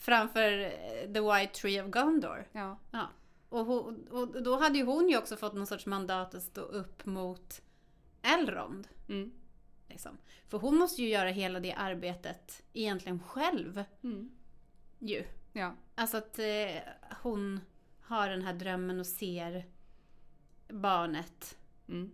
Framför 0.02 0.60
eh, 0.60 1.14
the 1.14 1.20
white 1.22 1.54
tree 1.54 1.82
of 1.84 1.90
Gondor. 1.90 2.48
Ja. 2.52 2.78
Ja. 2.92 3.08
Och, 3.50 3.66
hon, 3.66 4.08
och 4.08 4.44
då 4.44 4.60
hade 4.60 4.78
ju 4.78 4.86
hon 4.86 5.10
ju 5.10 5.18
också 5.18 5.36
fått 5.36 5.54
någon 5.54 5.68
sorts 5.68 5.86
mandat 5.86 6.36
att 6.36 6.44
stå 6.44 6.62
upp 6.62 7.06
mot 7.06 7.62
Elrond. 8.22 8.88
Mm. 9.10 9.32
Liksom. 9.90 10.18
För 10.48 10.58
hon 10.58 10.76
måste 10.78 11.02
ju 11.02 11.10
göra 11.10 11.30
hela 11.30 11.60
det 11.60 11.74
arbetet 11.74 12.64
egentligen 12.74 13.20
själv 13.20 13.84
Mm. 14.04 14.32
ju. 15.00 15.24
Ja. 15.54 15.76
Alltså 15.96 16.18
att 16.18 16.40
eh, 16.40 16.82
hon 17.22 17.60
har 18.02 18.30
den 18.30 18.42
här 18.42 18.54
drömmen 18.54 19.00
och 19.00 19.08
ser 19.08 19.66
barnet. 20.68 21.58
Mm. 21.88 22.12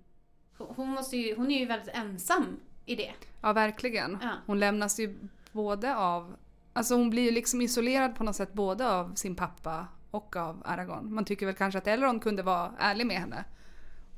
Hon, 0.58 0.68
hon, 0.76 0.90
måste 0.90 1.18
ju, 1.18 1.36
hon 1.36 1.52
är 1.52 1.60
ju 1.60 1.66
väldigt 1.66 1.96
ensam 1.96 2.60
i 2.86 2.96
det. 2.96 3.14
ja, 3.42 3.54
verkligen. 3.54 4.18
Ja. 4.22 4.32
Hon 4.46 4.60
lämnas 4.60 5.00
ju 5.00 5.18
både 5.52 5.96
av... 5.96 6.36
Alltså 6.78 6.96
hon 6.96 7.10
blir 7.10 7.24
ju 7.24 7.32
liksom 7.32 7.62
isolerad 7.62 8.16
på 8.16 8.24
något 8.24 8.36
sätt 8.36 8.54
både 8.54 8.90
av 8.90 9.16
sin 9.16 9.36
pappa 9.36 9.88
och 10.12 10.36
av 10.36 10.62
Aragorn. 10.66 11.14
Man 11.14 11.26
tycker 11.26 11.46
väl 11.46 11.56
kanske 11.56 11.78
att 11.78 11.88
Elrond 11.88 12.24
kunde 12.24 12.44
vara 12.44 12.72
ärlig 12.80 13.06
med 13.08 13.18
henne. 13.18 13.44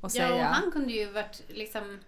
Ja, 0.00 0.04
och 0.04 0.10
säga... 0.10 0.44
han 0.46 0.70
kunde 0.72 0.92
ju 0.92 1.12
varit 1.12 1.42
liksom... 1.48 1.98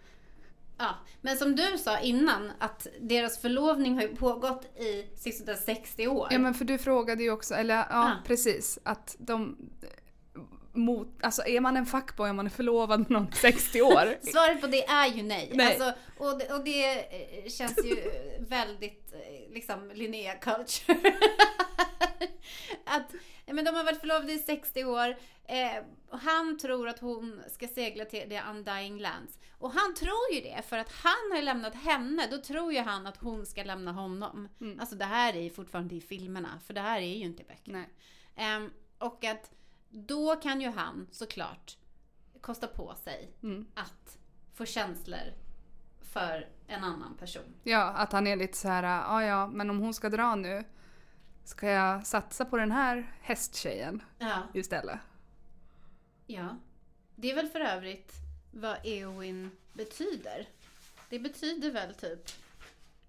Ja, 0.79 0.95
men 1.21 1.37
som 1.37 1.57
du 1.57 1.79
sa 1.79 1.99
innan 1.99 2.53
att 2.59 2.87
deras 3.01 3.39
förlovning 3.39 3.95
har 3.95 4.03
ju 4.03 4.17
pågått 4.17 4.65
i 4.65 5.07
sista 5.17 5.55
60 5.55 6.09
år. 6.09 6.29
Ja 6.31 6.39
men 6.39 6.55
för 6.55 6.65
du 6.65 6.79
frågade 6.79 7.23
ju 7.23 7.31
också, 7.31 7.55
eller 7.55 7.75
ja, 7.75 7.87
Ja. 7.91 8.13
precis, 8.27 8.79
att 8.83 9.17
de 9.19 9.57
mot, 10.73 11.09
alltså 11.21 11.43
är 11.47 11.61
man 11.61 11.77
en 11.77 11.87
fuckboy 11.87 12.31
om 12.31 12.37
man 12.37 12.47
är 12.47 12.51
förlovad 12.51 13.01
med 13.01 13.11
någon 13.11 13.33
60 13.33 13.83
år? 13.83 14.19
Svaret 14.31 14.61
på 14.61 14.67
det 14.67 14.85
är 14.85 15.07
ju 15.07 15.23
nej. 15.23 15.51
Nej. 15.55 15.67
Alltså, 15.67 16.01
och, 16.19 16.39
det, 16.39 16.55
och 16.55 16.65
det 16.65 16.85
eh, 16.95 17.51
känns 17.51 17.85
ju 17.85 17.97
väldigt 18.39 19.13
eh, 19.13 19.53
liksom 19.55 19.91
Linnea 19.95 20.35
culture. 20.35 20.99
att, 22.85 23.15
men 23.47 23.65
de 23.65 23.75
har 23.75 23.85
varit 23.85 24.01
förlovade 24.01 24.33
i 24.33 24.39
60 24.39 24.85
år. 24.85 25.17
Eh, 25.45 25.85
han 26.11 26.59
tror 26.59 26.89
att 26.89 26.99
hon 26.99 27.43
ska 27.49 27.69
segla 27.69 28.05
till 28.05 28.29
the 28.29 28.41
undying 28.51 28.99
lands. 28.99 29.39
Och 29.59 29.73
han 29.73 29.95
tror 29.95 30.33
ju 30.33 30.41
det 30.41 30.63
för 30.69 30.79
att 30.79 30.93
han 30.93 31.33
har 31.33 31.43
lämnat 31.43 31.75
henne. 31.75 32.29
Då 32.31 32.39
tror 32.39 32.73
ju 32.73 32.81
han 32.81 33.07
att 33.07 33.17
hon 33.17 33.47
ska 33.47 33.65
lämna 33.65 33.93
honom. 33.93 34.49
Mm. 34.61 34.81
Alltså 34.81 34.97
det 34.97 35.05
här 35.05 35.37
är 35.37 35.41
ju 35.41 35.51
fortfarande 35.51 35.95
i 35.95 36.01
filmerna. 36.01 36.61
För 36.67 36.75
det 36.75 36.81
här 36.81 37.01
är 37.01 37.17
ju 37.17 37.25
inte 37.25 37.43
i 37.43 37.47
böckerna. 37.47 37.85
Ehm, 38.37 38.71
och 38.99 39.25
att 39.25 39.51
då 39.95 40.37
kan 40.37 40.61
ju 40.61 40.71
han 40.71 41.07
såklart 41.11 41.77
kosta 42.41 42.67
på 42.67 42.95
sig 42.95 43.31
Mm. 43.43 43.67
att 43.75 44.19
få 44.55 44.65
känslor 44.67 45.35
för 46.01 46.49
en 46.67 46.85
annan 46.85 47.17
person. 47.17 47.55
Ja, 47.63 47.83
att 47.85 48.13
han 48.13 48.27
är 48.27 48.37
lite 48.37 48.59
så 48.59 48.69
här, 48.69 48.83
ja 48.83 49.23
ja, 49.25 49.47
men 49.47 49.71
om 49.71 49.79
hon 49.79 49.95
ska 49.95 50.09
dra 50.09 50.35
nu, 50.35 50.65
ska 51.45 51.67
jag 51.71 52.07
satsa 52.07 52.45
på 52.45 52.57
den 52.57 52.73
här 52.73 53.13
hästtjejen 53.21 54.03
Ja. 54.19 54.43
istället? 54.55 54.99
ja. 56.27 56.57
Det 57.17 57.31
är 57.31 57.35
väl 57.35 57.49
för 57.49 57.61
övrigt 57.61 58.13
vad 58.51 58.77
Eowyn 58.85 59.51
betyder. 59.73 60.49
Det 61.09 61.19
betyder 61.19 61.71
väl 61.71 61.95
typ, 61.95 62.29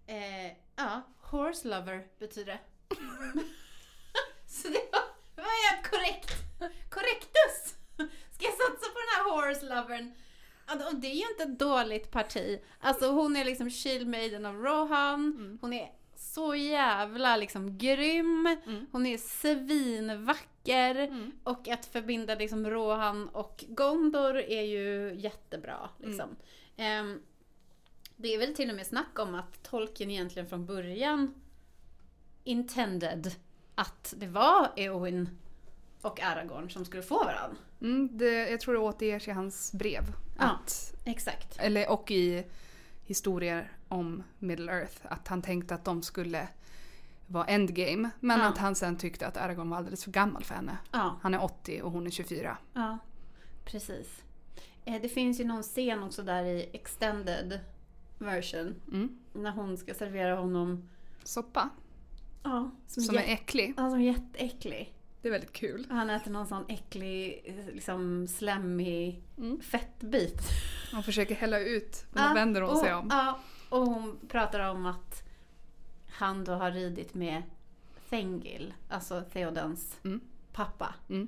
eh, 0.08 0.48
ja, 0.76 1.02
horse 1.20 1.68
lover 1.68 2.08
betyder 2.20 2.54
det. 2.54 2.96
Så 4.48 4.68
det 4.68 4.90
var, 4.92 5.02
det 5.36 5.42
var 5.42 5.72
helt 5.72 5.90
korrekt. 5.90 6.32
Korrektus! 6.90 7.76
Ska 8.32 8.46
jag 8.46 8.54
satsa 8.54 8.88
på 8.94 9.00
den 9.00 9.14
här 9.16 9.32
horse 9.32 9.66
lovern? 9.66 10.14
Och 10.88 10.96
det 10.96 11.08
är 11.08 11.16
ju 11.16 11.28
inte 11.32 11.44
ett 11.44 11.60
dåligt 11.60 12.12
parti. 12.12 12.62
Alltså 12.80 13.12
hon 13.12 13.36
är 13.36 13.46
liksom 13.46 13.70
shield 13.70 14.46
av 14.46 14.56
Rohan. 14.56 15.58
Hon 15.62 15.74
är 15.74 15.92
så 16.16 16.56
jävla 16.56 17.38
liksom 17.38 17.78
grym. 17.78 18.58
Mm. 18.66 18.86
Hon 18.92 19.06
är 19.06 19.18
svinvacker. 19.18 20.96
Mm. 20.96 21.32
Och 21.44 21.68
att 21.68 21.86
förbinda 21.86 22.36
liksom 22.36 22.70
Rohan 22.70 23.30
och 23.30 23.66
Gondor 23.68 24.38
är 24.38 24.62
ju 24.62 25.16
jättebra. 25.16 25.90
Liksom. 25.98 26.36
Ehm, 26.78 27.22
Det 28.16 28.34
är 28.34 28.38
väl 28.38 28.56
till 28.56 28.70
och 28.70 28.76
med 28.76 28.88
snack 28.88 29.20
om 29.20 29.36
att 29.36 29.64
tolken 29.64 30.12
egentligen 30.12 30.50
från 30.50 30.66
början 30.66 31.34
intended 32.44 33.32
att 33.76 34.14
det 34.18 34.28
var 34.28 34.72
Eowyn 34.76 35.30
och 36.02 36.22
Aragorn 36.22 36.70
som 36.70 36.86
skulle 36.86 37.04
få 37.04 37.18
varandra. 37.24 37.58
Mm, 37.82 38.18
det, 38.18 38.50
jag 38.50 38.60
tror 38.62 38.74
det 38.74 38.80
återges 38.80 39.28
i 39.28 39.32
hans 39.32 39.72
brev. 39.74 40.04
Ja. 40.40 40.44
Att, 40.46 40.94
Exakt. 41.06 41.60
eller, 41.60 41.90
och 41.92 42.12
i 42.12 42.46
historier 43.06 43.72
om 43.88 44.24
Middle 44.40 44.72
Earth. 44.72 44.98
Att 45.04 45.28
han 45.28 45.42
tänkte 45.42 45.76
att 45.76 45.86
de 45.86 46.02
skulle 46.04 46.48
vara 47.28 47.46
endgame. 47.46 48.10
Men 48.20 48.40
Ja. 48.40 48.46
att 48.48 48.58
han 48.58 48.76
sen 48.76 48.98
tyckte 48.98 49.28
att 49.28 49.38
Aragorn 49.38 49.70
var 49.70 49.78
alldeles 49.78 50.04
för 50.04 50.12
gammal 50.12 50.44
för 50.44 50.56
henne. 50.56 50.78
Ja, 50.92 51.18
Han 51.22 51.34
är 51.34 51.44
80 51.44 51.82
och 51.82 51.92
hon 51.92 52.08
är 52.08 52.12
24. 52.12 52.58
ja 52.74 52.98
precis. 53.66 54.24
Eh, 54.86 55.02
Det 55.02 55.10
finns 55.10 55.40
ju 55.40 55.44
någon 55.44 55.64
scen 55.64 56.04
också 56.04 56.24
där 56.24 56.44
i 56.46 56.70
extended 56.74 57.60
version. 58.18 58.76
Mm. 58.92 59.20
När 59.34 59.52
hon 59.52 59.78
ska 59.78 59.94
servera 59.94 60.36
honom. 60.36 60.90
Soppa. 61.24 61.70
Ja, 62.44 62.72
som, 62.88 63.04
Som 63.04 63.16
är 63.18 63.24
äcklig. 63.24 63.74
ja, 63.78 63.90
som 63.90 64.00
är 64.00 64.04
jätteäcklig. 64.06 64.94
Det 65.22 65.28
är 65.28 65.32
väldigt 65.32 65.54
kul. 65.54 65.88
Han 65.90 66.10
äter 66.10 66.32
någon 66.32 66.48
sån 66.48 66.66
äcklig, 66.68 67.42
eh, 67.46 67.74
liksom 67.76 68.28
slemmig 68.28 69.24
Mm. 69.38 69.62
fettbit. 69.62 70.42
Hon 70.94 71.04
försöker 71.04 71.36
hälla 71.36 71.60
ut 71.60 72.06
men 72.12 72.24
då 72.24 72.30
Ja, 72.30 72.34
vänder 72.34 72.62
hon 72.62 72.72
och, 72.72 72.78
sig 72.78 72.94
om. 72.94 73.08
Ja, 73.12 73.40
och 73.70 73.86
hon 73.86 74.20
pratar 74.28 74.60
om 74.70 74.86
att 74.86 75.24
han 76.12 76.44
då 76.44 76.52
har 76.54 76.72
ridit 76.72 77.14
med 77.14 77.44
Thengil, 78.10 78.74
alltså 78.90 79.22
Theodens 79.22 79.98
Mm. 80.04 80.22
pappa. 80.54 80.96
Mm. 81.10 81.28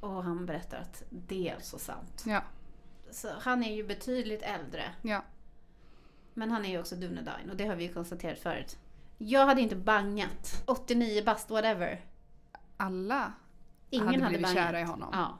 Och 0.00 0.24
han 0.24 0.46
berättar 0.46 0.78
att 0.78 1.02
det 1.10 1.48
är 1.48 1.54
alltså 1.54 1.78
sant. 1.78 2.24
Ja, 2.26 2.42
Så 3.10 3.28
han 3.40 3.64
är 3.64 3.74
ju 3.76 3.84
betydligt 3.86 4.42
äldre. 4.42 4.84
ja. 5.02 5.24
Men 6.34 6.50
han 6.50 6.64
är 6.64 6.68
ju 6.68 6.80
också 6.80 6.96
Dunedain 6.96 7.50
och 7.50 7.56
det 7.56 7.66
har 7.66 7.76
vi 7.76 7.84
ju 7.84 7.92
konstaterat 7.92 8.38
förut. 8.38 8.78
Jag 9.18 9.46
hade 9.46 9.60
inte 9.60 9.76
bangat. 9.76 10.62
89 10.66 11.24
bast, 11.24 11.50
whatever. 11.50 12.00
Alla 12.76 13.32
Ingen 13.90 14.06
hade 14.06 14.18
hade, 14.18 14.28
blivit 14.28 14.46
bangat. 14.46 14.66
kära 14.66 14.80
i 14.80 14.84
honom. 14.84 15.08
Ja. 15.12 15.38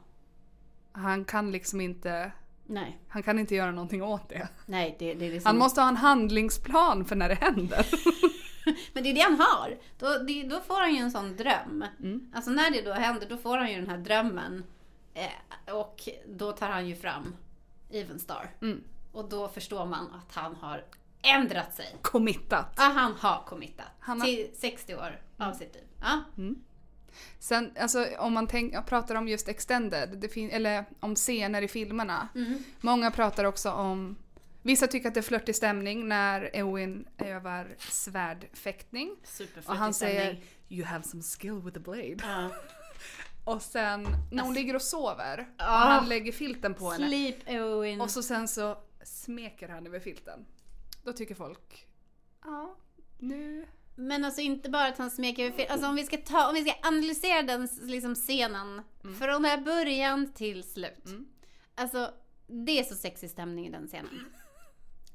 Han 0.91 1.25
kan 1.25 1.51
liksom 1.51 1.81
inte, 1.81 2.31
Nej, 2.65 2.97
han 3.07 3.23
kan 3.23 3.39
inte 3.39 3.55
göra 3.55 3.71
någonting 3.71 4.03
åt 4.03 4.29
det. 4.29 4.47
nej 4.65 4.95
det, 4.99 5.13
det 5.13 5.25
är 5.25 5.31
liksom... 5.31 5.47
Han 5.49 5.57
måste 5.57 5.81
ha 5.81 5.87
en 5.87 5.97
handlingsplan 5.97 7.05
för 7.05 7.15
när 7.15 7.29
det 7.29 7.35
händer. 7.35 7.87
Men 8.93 9.03
det 9.03 9.09
är 9.09 9.13
det 9.13 9.21
han 9.21 9.39
har. 9.39 9.77
Då, 9.99 10.23
det, 10.23 10.43
då 10.43 10.59
får 10.59 10.79
han 10.81 10.93
ju 10.95 10.99
en 10.99 11.11
sån 11.11 11.35
dröm. 11.35 11.85
Mm. 11.99 12.31
Alltså 12.35 12.51
när 12.51 12.71
det 12.71 12.81
då 12.81 12.93
händer, 12.93 13.27
då 13.29 13.37
får 13.37 13.57
han 13.57 13.71
ju 13.71 13.75
den 13.75 13.89
här 13.89 13.97
drömmen. 13.97 14.63
Eh, 15.13 15.73
och 15.75 16.09
då 16.27 16.51
tar 16.51 16.69
han 16.69 16.87
ju 16.87 16.95
fram 16.95 17.35
Evenstar. 17.91 18.49
Mm. 18.61 18.83
Och 19.11 19.29
då 19.29 19.47
förstår 19.47 19.85
man 19.85 20.13
att 20.13 20.35
han 20.35 20.55
har 20.55 20.83
ändrat 21.21 21.75
sig. 21.75 21.95
Committat. 22.01 22.73
Ja, 22.77 22.83
han 22.83 23.13
har 23.13 23.43
committat. 23.47 23.85
Han 23.99 24.19
har- 24.21 24.27
Till 24.27 24.49
60 24.57 24.95
år 24.95 25.21
av 25.37 25.53
sitt 25.53 25.75
liv. 25.75 25.83
Ja. 26.01 26.23
Sen, 27.39 27.73
alltså 27.79 28.05
om 28.17 28.33
man 28.33 28.47
tänk, 28.47 28.85
pratar 28.85 29.15
om 29.15 29.27
just 29.27 29.47
extended, 29.47 30.17
det 30.17 30.29
fin- 30.29 30.49
eller 30.49 30.85
om 30.99 31.15
scener 31.15 31.61
i 31.61 31.67
filmerna. 31.67 32.27
Mm. 32.35 32.63
Många 32.81 33.11
pratar 33.11 33.43
också 33.43 33.71
om, 33.71 34.15
vissa 34.61 34.87
tycker 34.87 35.07
att 35.07 35.13
det 35.13 35.19
är 35.19 35.21
flörtig 35.21 35.55
stämning 35.55 36.07
när 36.07 36.49
Eowyn 36.55 37.07
övar 37.17 37.75
svärdfäktning. 37.79 39.15
Och 39.65 39.75
han 39.75 39.93
säger 39.93 40.39
“You 40.69 40.85
have 40.85 41.03
some 41.03 41.23
skill 41.23 41.61
with 41.61 41.73
the 41.73 41.79
blade”. 41.79 42.17
Ja. 42.23 42.49
Och 43.53 43.61
sen 43.61 44.07
när 44.31 44.43
hon 44.43 44.53
ligger 44.53 44.75
och 44.75 44.81
sover 44.81 45.39
och 45.57 45.63
Ah. 45.63 45.77
han 45.77 46.09
lägger 46.09 46.31
filten 46.31 46.73
på 46.73 46.89
henne. 46.91 47.07
Sleep 47.07 47.49
Owen. 47.49 48.01
Och 48.01 48.09
så 48.11 48.23
sen 48.23 48.47
så 48.47 48.77
smeker 49.03 49.69
han 49.69 49.87
över 49.87 49.99
filten. 49.99 50.45
Då 51.03 51.13
tycker 51.13 51.35
folk, 51.35 51.87
ja, 52.43 52.77
nu... 53.17 53.67
Men 53.95 54.25
alltså 54.25 54.41
inte 54.41 54.69
bara 54.69 54.87
att 54.87 54.97
han 54.97 55.11
smeker 55.11 55.45
över 55.45 55.57
fel. 55.57 55.67
Alltså 55.69 55.87
om 55.87 55.95
vi 55.95 56.03
ska, 56.03 56.17
ta, 56.17 56.47
om 56.47 56.53
vi 56.53 56.61
ska 56.61 56.87
analysera 56.87 57.41
den 57.41 57.69
liksom, 57.81 58.15
scenen 58.15 58.81
från 59.19 59.45
här 59.45 59.61
början 59.61 60.33
till 60.33 60.63
slut. 60.63 61.05
Mm. 61.05 61.27
Alltså 61.75 62.13
det 62.47 62.79
är 62.79 62.83
så 62.83 62.95
sexig 62.95 63.29
stämning 63.29 63.67
i 63.67 63.69
den 63.69 63.87
scenen. 63.87 64.25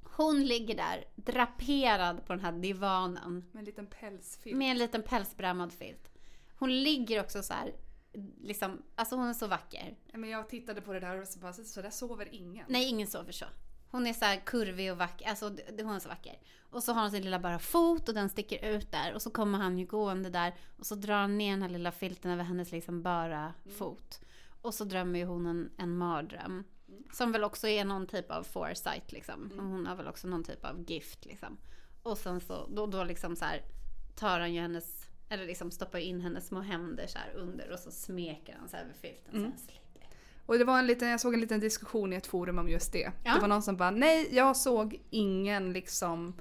Hon 0.02 0.44
ligger 0.44 0.76
där 0.76 1.04
draperad 1.14 2.26
på 2.26 2.32
den 2.32 2.44
här 2.44 2.52
divanen 2.52 3.44
Med 3.52 3.58
en 3.58 3.64
liten 3.64 3.86
pälsfilt. 3.86 4.56
med 4.56 4.70
en 4.70 4.78
liten 4.78 5.02
pälsbrämmad 5.02 5.72
filt. 5.72 6.10
Hon 6.58 6.82
ligger 6.82 7.20
också 7.20 7.42
så 7.42 7.54
här, 7.54 7.74
liksom, 8.40 8.82
alltså 8.94 9.16
hon 9.16 9.28
är 9.28 9.34
så 9.34 9.46
vacker. 9.46 9.96
Men 10.12 10.30
jag 10.30 10.48
tittade 10.48 10.80
på 10.80 10.92
det 10.92 11.00
där 11.00 11.20
och 11.20 11.28
så 11.28 11.38
bara, 11.38 11.52
så 11.52 11.82
där 11.82 11.90
sover 11.90 12.34
ingen. 12.34 12.66
Nej, 12.68 12.88
ingen 12.88 13.06
sover 13.06 13.32
så. 13.32 13.46
Hon 13.94 14.06
är 14.06 14.12
så 14.12 14.24
här 14.24 14.36
kurvig 14.36 14.92
och 14.92 14.98
vacker. 14.98 15.28
Alltså 15.28 15.56
hon 15.82 15.94
är 15.94 15.98
så 15.98 16.08
vacker. 16.08 16.38
Och 16.70 16.82
så 16.82 16.92
har 16.92 17.00
hon 17.00 17.10
sin 17.10 17.22
lilla 17.22 17.38
bara 17.38 17.58
fot 17.58 18.08
och 18.08 18.14
den 18.14 18.28
sticker 18.28 18.68
ut 18.68 18.92
där. 18.92 19.14
Och 19.14 19.22
så 19.22 19.30
kommer 19.30 19.58
han 19.58 19.78
ju 19.78 19.86
gående 19.86 20.30
där. 20.30 20.54
Och 20.78 20.86
så 20.86 20.94
drar 20.94 21.14
han 21.14 21.38
ner 21.38 21.50
den 21.50 21.62
här 21.62 21.68
lilla 21.68 21.92
filten 21.92 22.30
över 22.30 22.44
hennes 22.44 22.72
liksom 22.72 23.02
bara 23.02 23.54
fot. 23.78 24.20
Och 24.62 24.74
så 24.74 24.84
drömmer 24.84 25.18
ju 25.18 25.24
hon 25.24 25.46
en, 25.46 25.70
en 25.76 25.96
mardröm. 25.96 26.64
Som 27.12 27.32
väl 27.32 27.44
också 27.44 27.68
är 27.68 27.84
någon 27.84 28.06
typ 28.06 28.30
av 28.30 28.42
foresight 28.42 29.12
liksom. 29.12 29.52
Hon 29.56 29.86
har 29.86 29.96
väl 29.96 30.08
också 30.08 30.28
någon 30.28 30.44
typ 30.44 30.64
av 30.64 30.84
gift 30.90 31.24
liksom. 31.24 31.58
Och 32.02 32.18
sen 32.18 32.40
så, 32.40 32.66
då, 32.66 32.86
då 32.86 33.04
liksom 33.04 33.36
så 33.36 33.44
här 33.44 33.62
tar 34.14 34.40
han 34.40 34.54
ju 34.54 34.60
hennes, 34.60 35.08
eller 35.28 35.46
liksom 35.46 35.70
stoppar 35.70 35.98
in 35.98 36.20
hennes 36.20 36.46
små 36.46 36.60
händer 36.60 37.06
så 37.06 37.18
här 37.18 37.32
under 37.34 37.72
och 37.72 37.78
så 37.78 37.90
smeker 37.90 38.56
han 38.58 38.68
så 38.68 38.76
här 38.76 38.84
över 38.84 38.94
filten. 38.94 39.32
Så 39.32 39.38
här, 39.38 39.56
slipper. 39.56 40.08
Och 40.46 40.58
det 40.58 40.64
var 40.64 40.78
en 40.78 40.86
liten, 40.86 41.08
jag 41.08 41.20
såg 41.20 41.34
en 41.34 41.40
liten 41.40 41.60
diskussion 41.60 42.12
i 42.12 42.16
ett 42.16 42.26
forum 42.26 42.58
om 42.58 42.68
just 42.68 42.92
det. 42.92 43.12
Ja. 43.24 43.34
Det 43.34 43.40
var 43.40 43.48
någon 43.48 43.62
som 43.62 43.76
bara, 43.76 43.90
nej 43.90 44.28
jag 44.30 44.56
såg 44.56 45.00
ingen 45.10 45.72
liksom, 45.72 46.34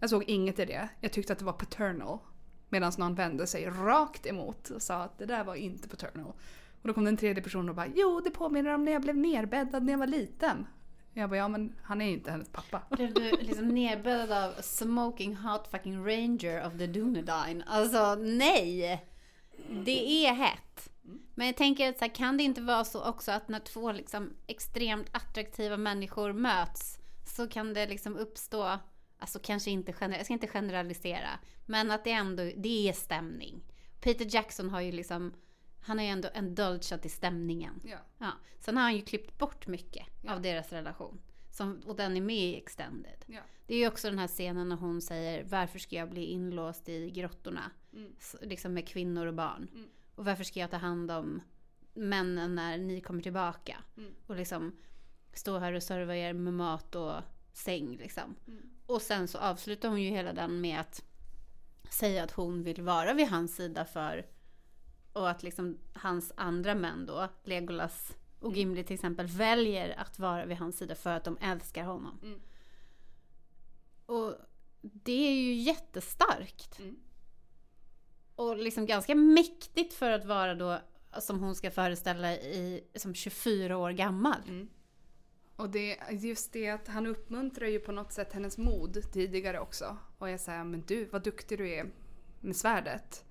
jag 0.00 0.10
såg 0.10 0.24
inget 0.24 0.58
i 0.58 0.64
det. 0.64 0.88
Jag 1.00 1.12
tyckte 1.12 1.32
att 1.32 1.38
det 1.38 1.44
var 1.44 1.52
paternal. 1.52 2.18
Medan 2.68 2.92
någon 2.98 3.14
vände 3.14 3.46
sig 3.46 3.66
rakt 3.66 4.26
emot 4.26 4.70
och 4.70 4.82
sa 4.82 5.02
att 5.02 5.18
det 5.18 5.26
där 5.26 5.44
var 5.44 5.54
inte 5.54 5.88
paternal. 5.88 6.32
Och 6.82 6.88
då 6.88 6.94
kom 6.94 7.04
den 7.04 7.16
tredje 7.16 7.42
personen 7.42 7.68
och 7.68 7.74
bara, 7.74 7.88
jo 7.94 8.20
det 8.20 8.30
påminner 8.30 8.74
om 8.74 8.84
när 8.84 8.92
jag 8.92 9.02
blev 9.02 9.16
nerbäddad 9.16 9.82
när 9.84 9.92
jag 9.92 9.98
var 9.98 10.06
liten. 10.06 10.66
Jag 11.12 11.30
bara, 11.30 11.36
ja 11.36 11.48
men 11.48 11.74
han 11.82 12.00
är 12.00 12.10
inte 12.10 12.30
hennes 12.30 12.48
pappa. 12.48 12.82
Blev 12.96 13.14
du 13.14 13.30
liksom 13.30 13.68
nerbäddad 13.68 14.44
av 14.44 14.62
smoking 14.62 15.36
hot 15.36 15.68
fucking 15.70 16.06
ranger 16.06 16.66
of 16.66 16.78
the 16.78 16.86
Dunedain? 16.86 17.62
Alltså 17.66 18.14
nej! 18.14 19.06
Det 19.84 20.26
är 20.26 20.32
hett. 20.32 20.91
Men 21.34 21.46
jag 21.46 21.56
tänker 21.56 21.88
att 21.88 21.98
så 21.98 22.04
här, 22.04 22.14
kan 22.14 22.36
det 22.36 22.42
inte 22.42 22.60
vara 22.60 22.84
så 22.84 23.04
också 23.08 23.30
att 23.32 23.48
när 23.48 23.58
två 23.60 23.92
liksom 23.92 24.30
extremt 24.46 25.08
attraktiva 25.12 25.76
människor 25.76 26.32
möts 26.32 26.98
så 27.26 27.48
kan 27.48 27.74
det 27.74 27.86
liksom 27.86 28.16
uppstå, 28.16 28.78
alltså 29.18 29.38
kanske 29.42 29.70
inte 29.70 29.94
jag 30.00 30.24
ska 30.24 30.32
inte 30.34 30.46
generalisera, 30.46 31.28
men 31.66 31.90
att 31.90 32.04
det 32.04 32.10
ändå, 32.12 32.42
det 32.56 32.88
är 32.88 32.92
stämning. 32.92 33.62
Peter 34.00 34.34
Jackson 34.34 34.70
har 34.70 34.80
ju 34.80 34.92
liksom, 34.92 35.34
han 35.80 35.98
har 35.98 36.04
ju 36.04 36.10
ändå 36.10 36.28
indulgat 36.36 37.06
i 37.06 37.08
stämningen. 37.08 37.80
Ja. 37.84 37.96
Ja. 38.18 38.30
Sen 38.58 38.76
har 38.76 38.82
han 38.84 38.94
ju 38.96 39.02
klippt 39.02 39.38
bort 39.38 39.66
mycket 39.66 40.06
av 40.28 40.42
deras 40.42 40.72
relation. 40.72 41.20
Som, 41.50 41.80
och 41.86 41.96
den 41.96 42.16
är 42.16 42.20
med 42.20 42.36
i 42.44 42.56
Extended. 42.56 43.24
Ja. 43.26 43.40
Det 43.66 43.74
är 43.74 43.78
ju 43.78 43.88
också 43.88 44.08
den 44.10 44.18
här 44.18 44.28
scenen 44.28 44.68
när 44.68 44.76
hon 44.76 45.00
säger 45.02 45.44
varför 45.44 45.78
ska 45.78 45.96
jag 45.96 46.10
bli 46.10 46.24
inlåst 46.24 46.88
i 46.88 47.10
grottorna? 47.10 47.70
Mm. 47.92 48.12
S- 48.18 48.36
Liksom 48.42 48.74
med 48.74 48.88
kvinnor 48.88 49.26
och 49.26 49.34
barn. 49.34 49.68
Mm. 49.74 49.88
Och 50.14 50.24
varför 50.24 50.44
ska 50.44 50.60
jag 50.60 50.70
ta 50.70 50.76
hand 50.76 51.10
om 51.10 51.42
männen 51.94 52.54
när 52.54 52.78
ni 52.78 53.00
kommer 53.00 53.22
tillbaka? 53.22 53.76
Mm. 53.96 54.14
Och 54.26 54.36
liksom 54.36 54.76
stå 55.32 55.58
här 55.58 55.72
och 55.72 55.82
serva 55.82 56.16
er 56.16 56.32
med 56.32 56.54
mat 56.54 56.94
och 56.94 57.14
säng 57.52 57.96
liksom. 57.96 58.34
Mm. 58.46 58.70
Och 58.86 59.02
sen 59.02 59.28
så 59.28 59.38
avslutar 59.38 59.88
hon 59.88 60.02
ju 60.02 60.10
hela 60.10 60.32
den 60.32 60.60
med 60.60 60.80
att 60.80 61.04
säga 61.90 62.24
att 62.24 62.30
hon 62.30 62.62
vill 62.62 62.82
vara 62.82 63.14
vid 63.14 63.28
hans 63.28 63.56
sida 63.56 63.84
för 63.84 64.26
och 65.12 65.30
att 65.30 65.42
liksom 65.42 65.78
hans 65.92 66.32
andra 66.36 66.74
män 66.74 67.06
då, 67.06 67.28
Legolas 67.44 68.16
och 68.40 68.56
Gimli 68.56 68.84
till 68.84 68.94
exempel, 68.94 69.26
väljer 69.26 69.98
att 69.98 70.18
vara 70.18 70.44
vid 70.44 70.56
hans 70.56 70.78
sida 70.78 70.94
för 70.94 71.10
att 71.10 71.24
de 71.24 71.38
älskar 71.40 71.84
honom. 71.84 72.20
Mm. 72.22 72.40
Och 74.06 74.34
det 74.80 75.28
är 75.28 75.34
ju 75.34 75.54
jättestarkt. 75.54 76.78
Mm. 76.78 76.96
Och 78.36 78.56
liksom 78.56 78.86
ganska 78.86 79.14
mäktigt 79.14 79.94
för 79.94 80.10
att 80.10 80.24
vara 80.24 80.54
då, 80.54 80.78
som 81.20 81.40
hon 81.40 81.54
ska 81.54 81.70
föreställa 81.70 82.32
i, 82.34 82.84
som 82.94 83.14
24 83.14 83.76
år 83.76 83.90
gammal. 83.90 84.38
Mm. 84.48 84.68
Och 85.56 85.70
det, 85.70 85.96
just 86.10 86.52
det 86.52 86.68
att 86.70 86.88
han 86.88 87.06
uppmuntrar 87.06 87.66
ju 87.68 87.78
på 87.78 87.92
något 87.92 88.12
sätt 88.12 88.32
hennes 88.32 88.58
mod 88.58 89.12
tidigare 89.12 89.60
också. 89.60 89.96
Och 90.18 90.30
jag 90.30 90.40
säger 90.40 90.64
men 90.64 90.84
du 90.86 91.04
vad 91.04 91.22
duktig 91.24 91.58
du 91.58 91.70
är 91.74 91.86
med 92.40 92.56
svärdet. 92.56 93.24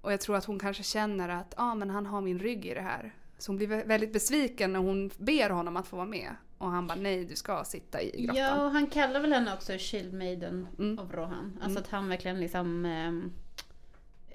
Och 0.00 0.12
jag 0.12 0.20
tror 0.20 0.36
att 0.36 0.44
hon 0.44 0.58
kanske 0.58 0.82
känner 0.82 1.28
att 1.28 1.54
ah, 1.56 1.74
men 1.74 1.90
han 1.90 2.06
har 2.06 2.20
min 2.20 2.38
rygg 2.38 2.66
i 2.66 2.74
det 2.74 2.80
här. 2.80 3.14
Så 3.38 3.50
hon 3.52 3.56
blir 3.56 3.68
vä- 3.68 3.86
väldigt 3.86 4.12
besviken 4.12 4.72
när 4.72 4.80
hon 4.80 5.10
ber 5.18 5.50
honom 5.50 5.76
att 5.76 5.86
få 5.86 5.96
vara 5.96 6.06
med. 6.06 6.36
Och 6.58 6.70
han 6.70 6.86
bara 6.86 6.98
nej 6.98 7.24
du 7.24 7.36
ska 7.36 7.64
sitta 7.64 8.02
i 8.02 8.10
grottan. 8.22 8.36
Ja, 8.36 8.64
och 8.64 8.70
han 8.70 8.86
kallar 8.86 9.20
väl 9.20 9.32
henne 9.32 9.54
också 9.54 9.72
Shield 9.78 10.14
Maiden 10.14 10.66
Mm. 10.78 10.98
av 10.98 11.12
Rohan. 11.12 11.58
Alltså 11.62 11.78
att 11.80 11.88
han 11.88 12.08
verkligen 12.08 12.40
liksom 12.40 12.84
ehm, 12.84 13.32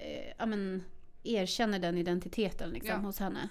eh, 0.04 0.32
ja, 0.38 0.46
men, 0.46 0.84
erkänner 1.22 1.78
den 1.78 1.98
identiteten 1.98 2.70
liksom, 2.70 2.90
Ja. 2.90 2.96
hos 2.96 3.18
henne. 3.18 3.48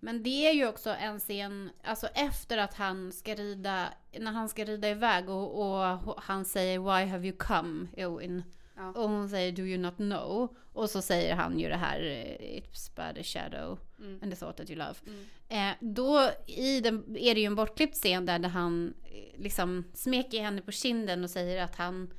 Men 0.00 0.22
det 0.22 0.46
är 0.48 0.52
ju 0.52 0.66
också 0.68 0.90
en 0.90 1.18
scen, 1.20 1.70
alltså 1.84 2.06
efter 2.06 2.58
att 2.58 2.74
han 2.74 3.12
ska 3.12 3.34
rida, 3.34 3.88
när 4.18 4.32
han 4.32 4.48
ska 4.48 4.64
rida 4.64 4.88
iväg 4.90 5.28
och, 5.28 5.60
och 6.08 6.14
han 6.22 6.44
säger 6.44 6.78
Why 6.78 7.10
have 7.10 7.26
you 7.28 7.36
come, 7.36 7.86
Eowyn? 7.96 8.42
Ja. 8.76 8.88
Och 8.92 9.08
hon 9.08 9.28
säger 9.28 9.52
Do 9.52 9.62
you 9.62 9.78
not 9.78 9.96
know? 9.96 10.56
Och 10.72 10.90
så 10.90 11.02
säger 11.02 11.34
han 11.34 11.58
ju 11.58 11.68
det 11.68 11.76
här 11.76 12.00
eh, 12.00 12.60
It's 12.60 12.90
but 12.96 13.20
a 13.20 13.22
shadow 13.24 13.78
Mm. 13.98 14.18
and 14.22 14.32
the 14.32 14.36
thought 14.36 14.56
that 14.56 14.70
you 14.70 14.78
love. 14.78 14.94
Mm. 15.06 15.24
Eh, 15.48 15.74
då 15.80 16.30
i 16.46 16.80
den, 16.80 17.16
är 17.16 17.34
det 17.34 17.40
ju 17.40 17.46
en 17.46 17.54
bortklippt 17.54 17.94
scen 17.96 18.26
där, 18.26 18.38
han 18.48 18.94
eh, 19.04 19.40
liksom 19.40 19.84
smeker 19.94 20.42
henne 20.42 20.62
på 20.62 20.72
kinden 20.72 21.24
och 21.24 21.30
säger 21.30 21.64
att 21.64 21.76
han 21.76 22.12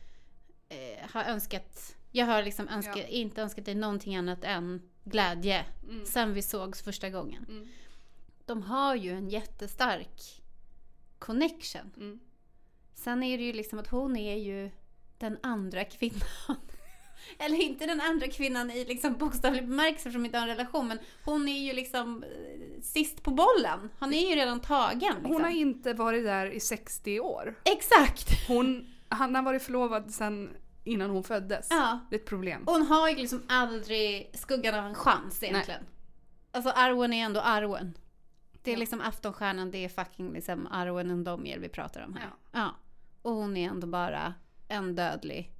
eh, 0.69 1.09
har 1.11 1.23
önskat, 1.23 1.95
jag 2.15 2.25
har 2.25 2.43
liksom 2.43 2.67
önskat, 2.67 2.97
Ja. 2.97 3.03
inte 3.07 3.41
önskat 3.41 3.65
dig 3.65 3.75
någonting 3.75 4.15
annat 4.15 4.43
än 4.43 4.81
glädje 5.03 5.65
Mm. 5.89 6.05
sen 6.05 6.33
vi 6.33 6.41
sågs 6.41 6.81
första 6.81 7.09
gången. 7.09 7.45
Mm. 7.49 7.67
De 8.45 8.61
har 8.61 8.95
ju 8.95 9.11
en 9.11 9.29
jättestark 9.29 10.41
connection. 11.19 11.91
Mm. 11.97 12.19
Sen 12.93 13.23
är 13.23 13.37
det 13.37 13.43
ju 13.43 13.53
liksom 13.53 13.79
att 13.79 13.87
hon 13.87 14.17
är 14.17 14.35
ju 14.35 14.71
den 15.17 15.37
andra 15.43 15.83
kvinnan. 15.85 16.21
Eller 17.37 17.61
inte 17.61 17.85
den 17.85 18.01
andra 18.01 18.27
kvinnan 18.27 18.71
i 18.71 18.85
liksom 18.85 19.13
bokstavlig 19.13 19.67
bemärkelse 19.67 20.11
som 20.11 20.25
inte 20.25 20.37
har 20.37 20.47
en 20.47 20.57
relation. 20.57 20.87
Men 20.87 20.99
hon 21.25 21.47
är 21.47 21.59
ju 21.67 21.73
liksom 21.73 22.23
eh, 22.23 22.81
sist 22.81 23.23
på 23.23 23.31
bollen. 23.31 23.89
Han 23.99 24.13
är 24.13 24.29
ju 24.29 24.35
redan 24.35 24.59
tagen. 24.59 25.13
Liksom. 25.15 25.31
Hon 25.31 25.41
har 25.43 25.49
inte 25.51 25.93
varit 25.93 26.23
där 26.23 26.45
i 26.45 26.59
60 26.59 27.19
år. 27.19 27.55
Exakt! 27.63 28.47
Hon, 28.47 28.93
han 29.09 29.35
har 29.35 29.41
varit 29.41 29.63
förlovad 29.63 30.13
sedan 30.13 30.49
innan 30.85 31.09
hon 31.09 31.23
föddes. 31.23 31.67
Ja. 31.69 31.99
Det 32.09 32.15
är 32.15 32.19
ett 32.19 32.25
problem. 32.25 32.63
Hon 32.67 32.81
har 32.81 33.09
ju 33.09 33.15
liksom 33.15 33.43
aldrig 33.49 34.31
skuggan 34.33 34.75
av 34.75 34.85
en 34.85 34.95
chans 34.95 35.43
egentligen. 35.43 35.83
Alltså 36.51 36.69
Arwen 36.69 37.13
är 37.13 37.25
ändå 37.25 37.39
Arwen. 37.39 37.97
Det 38.63 38.71
är 38.71 38.75
Ja. 38.75 38.79
liksom 38.79 39.01
aftonstjärnan, 39.01 39.71
det 39.71 39.77
är 39.85 39.89
fucking 39.89 40.33
liksom 40.33 40.67
Arwen 40.67 41.11
Undomir 41.11 41.59
vi 41.59 41.69
pratar 41.69 42.01
om 42.05 42.13
här. 42.15 42.23
Ja. 42.51 42.59
Ja. 42.59 42.75
Och 43.21 43.31
hon 43.31 43.57
är 43.57 43.69
ändå 43.69 43.87
bara 43.87 44.33
en 44.67 44.95
dödlig. 44.95 45.51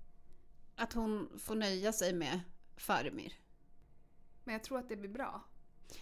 Att 0.76 0.94
hon 0.94 1.30
får 1.40 1.56
nöja 1.56 1.94
sig 1.94 2.14
med 2.14 2.40
Faramir. 2.78 3.34
Men 4.44 4.54
jag 4.54 4.64
tror 4.64 4.80
att 4.80 4.90
det 4.90 4.96
blir 4.96 5.10
bra. 5.10 5.44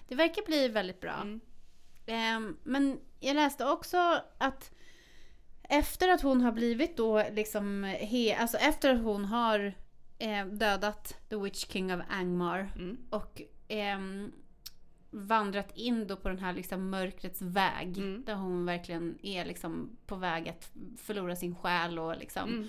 Det 0.08 0.16
verkar 0.16 0.46
bli 0.46 0.68
väldigt 0.68 1.00
bra. 1.02 1.14
Mm. 1.22 1.40
Ehm, 2.06 2.58
men 2.64 3.00
jag 3.20 3.36
läste 3.36 3.66
också 3.66 4.22
att 4.38 4.72
efter 5.80 6.10
att 6.10 6.22
hon 6.22 6.42
har 6.42 6.52
blivit 6.52 6.98
då 6.98 7.24
liksom, 7.32 7.84
he, 7.84 8.36
alltså 8.36 8.58
efter 8.58 8.94
att 8.96 9.04
hon 9.04 9.26
har 9.26 9.74
eh, 10.20 10.46
dödat 10.46 11.18
The 11.30 11.36
Witch 11.36 11.66
King 11.68 11.94
of 11.94 12.02
Angmar 12.10 12.72
Mm. 12.76 12.98
och 13.10 13.42
ehm, 13.68 14.32
vandrat 15.12 15.78
in 15.78 16.08
då 16.08 16.16
på 16.16 16.30
den 16.30 16.40
här 16.40 16.54
liksom 16.54 16.90
mörkrets 16.90 17.42
väg. 17.42 17.98
Mm. 17.98 18.24
Där 18.26 18.36
hon 18.36 18.66
verkligen 18.66 19.18
är 19.24 19.46
liksom 19.46 19.98
på 20.06 20.16
väg 20.16 20.50
att 20.50 20.72
förlora 20.98 21.36
sin 21.36 21.56
själ 21.56 22.00
och 22.00 22.18
liksom. 22.18 22.50
Mm. 22.50 22.68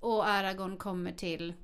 Och 0.00 0.28
Aragorn 0.28 0.76
kommer 0.76 1.12
till 1.12 1.54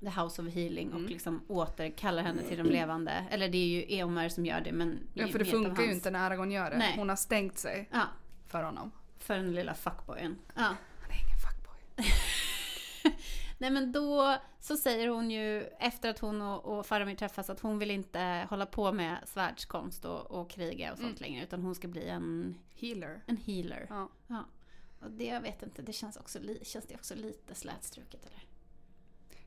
The 0.00 0.08
House 0.20 0.42
of 0.42 0.48
Healing 0.54 0.88
och 0.92 0.98
Mm. 0.98 1.10
liksom 1.10 1.42
återkallar 1.48 2.22
henne 2.22 2.42
till 2.42 2.58
de 2.58 2.64
levande. 2.70 3.24
Eller 3.30 3.48
det 3.48 3.58
är 3.58 3.66
ju 3.66 3.96
Eomer 3.98 4.28
som 4.28 4.46
gör 4.46 4.60
det 4.60 4.72
men 4.72 4.98
Ja, 5.14 5.28
för 5.28 5.38
det 5.38 5.44
funkar 5.44 5.82
ju 5.82 5.92
inte 5.92 6.10
när 6.10 6.18
Aragorn 6.26 6.50
gör 6.50 6.70
det. 6.70 6.78
Nej. 6.78 6.94
Hon 6.96 7.08
har 7.08 7.16
stängt 7.16 7.58
sig 7.58 7.88
Ja, 7.92 8.02
för 8.48 8.62
honom. 8.62 8.90
För 9.22 9.36
den 9.36 9.52
lilla 9.54 9.74
fuckboyen. 9.74 10.38
Ja. 10.54 10.62
Han 11.00 11.10
är 11.10 11.24
ingen 11.26 11.38
fuckboy. 11.40 12.12
Nej 13.58 13.70
men 13.70 13.92
då 13.92 14.36
så 14.60 14.76
säger 14.76 15.08
hon 15.08 15.30
ju 15.30 15.62
efter 15.62 16.10
att 16.10 16.18
hon 16.18 16.42
och, 16.42 16.64
och 16.78 16.86
Faramir 16.86 17.14
träffas 17.14 17.50
att 17.50 17.60
hon 17.60 17.78
vill 17.78 17.90
inte 17.90 18.46
hålla 18.50 18.66
på 18.66 18.92
med 18.92 19.16
svärdskonst 19.26 20.04
och, 20.04 20.30
och 20.30 20.50
kriga 20.50 20.92
och 20.92 20.98
sånt 20.98 21.20
Mm. 21.20 21.30
längre 21.30 21.44
utan 21.44 21.62
hon 21.62 21.74
ska 21.74 21.88
bli 21.88 22.08
en, 22.08 22.58
Healer. 22.80 23.20
en 23.26 23.36
healer. 23.36 23.86
Ja. 23.88 24.08
Ja. 24.26 24.44
Och 25.00 25.10
det 25.10 25.24
jag 25.24 25.40
vet 25.40 25.62
inte, 25.62 25.82
det 25.82 25.92
känns, 25.92 26.16
också 26.16 26.38
känns 26.62 26.86
det 26.86 26.94
också 26.94 27.14
lite 27.14 27.54
slätstruket 27.54 28.26
eller? 28.26 28.42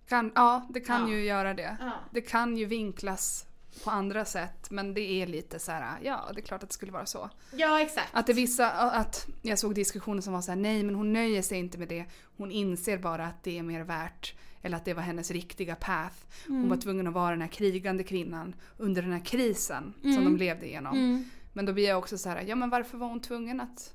Kan, 0.07 0.31
ja, 0.35 0.67
det 0.69 0.79
kan 0.79 1.01
Ja. 1.01 1.13
ju 1.15 1.25
göra 1.25 1.53
det. 1.53 1.77
Ja. 1.79 1.91
Det 2.11 2.21
kan 2.21 2.57
ju 2.57 2.65
vinklas 2.65 3.45
på 3.83 3.89
andra 3.91 4.25
sätt 4.25 4.71
men 4.71 4.93
det 4.93 5.01
är 5.01 5.27
lite 5.27 5.59
så 5.59 5.71
här, 5.71 5.99
ja 6.03 6.29
det 6.33 6.39
är 6.39 6.45
klart 6.45 6.63
att 6.63 6.69
det 6.69 6.73
skulle 6.73 6.91
vara 6.91 7.05
så. 7.05 7.29
Ja 7.53 7.81
exakt. 7.81 8.09
Att 8.13 8.27
det 8.27 8.33
vissa, 8.33 8.71
att 8.71 9.27
jag 9.41 9.59
såg 9.59 9.75
diskussioner 9.75 10.21
som 10.21 10.33
var 10.33 10.41
så 10.41 10.51
här, 10.51 10.55
nej 10.55 10.83
men 10.83 10.95
hon 10.95 11.13
nöjer 11.13 11.41
sig 11.41 11.59
inte 11.59 11.77
med 11.77 11.87
det. 11.87 12.05
Hon 12.37 12.51
inser 12.51 12.97
bara 12.97 13.25
att 13.27 13.43
det 13.43 13.57
är 13.57 13.63
mer 13.63 13.81
värt. 13.81 14.33
Eller 14.61 14.77
att 14.77 14.85
det 14.85 14.93
var 14.93 15.01
hennes 15.03 15.31
riktiga 15.31 15.75
path. 15.75 16.15
Hon 16.47 16.55
Mm. 16.57 16.69
var 16.69 16.77
tvungen 16.77 17.07
att 17.07 17.13
vara 17.13 17.29
den 17.31 17.41
här 17.41 17.47
krigande 17.47 18.03
kvinnan 18.03 18.55
under 18.77 19.01
den 19.01 19.11
här 19.11 19.25
krisen 19.25 19.93
som 20.01 20.11
Mm. 20.11 20.23
de 20.23 20.37
levde 20.37 20.65
igenom. 20.67 20.95
Mm. 20.97 21.29
Men 21.53 21.65
då 21.65 21.73
blir 21.73 21.87
jag 21.87 21.97
också 21.97 22.17
så 22.17 22.29
här, 22.29 22.41
ja 22.41 22.55
men 22.55 22.69
varför 22.69 22.97
var 22.97 23.07
hon 23.07 23.19
tvungen 23.21 23.61
att... 23.61 23.93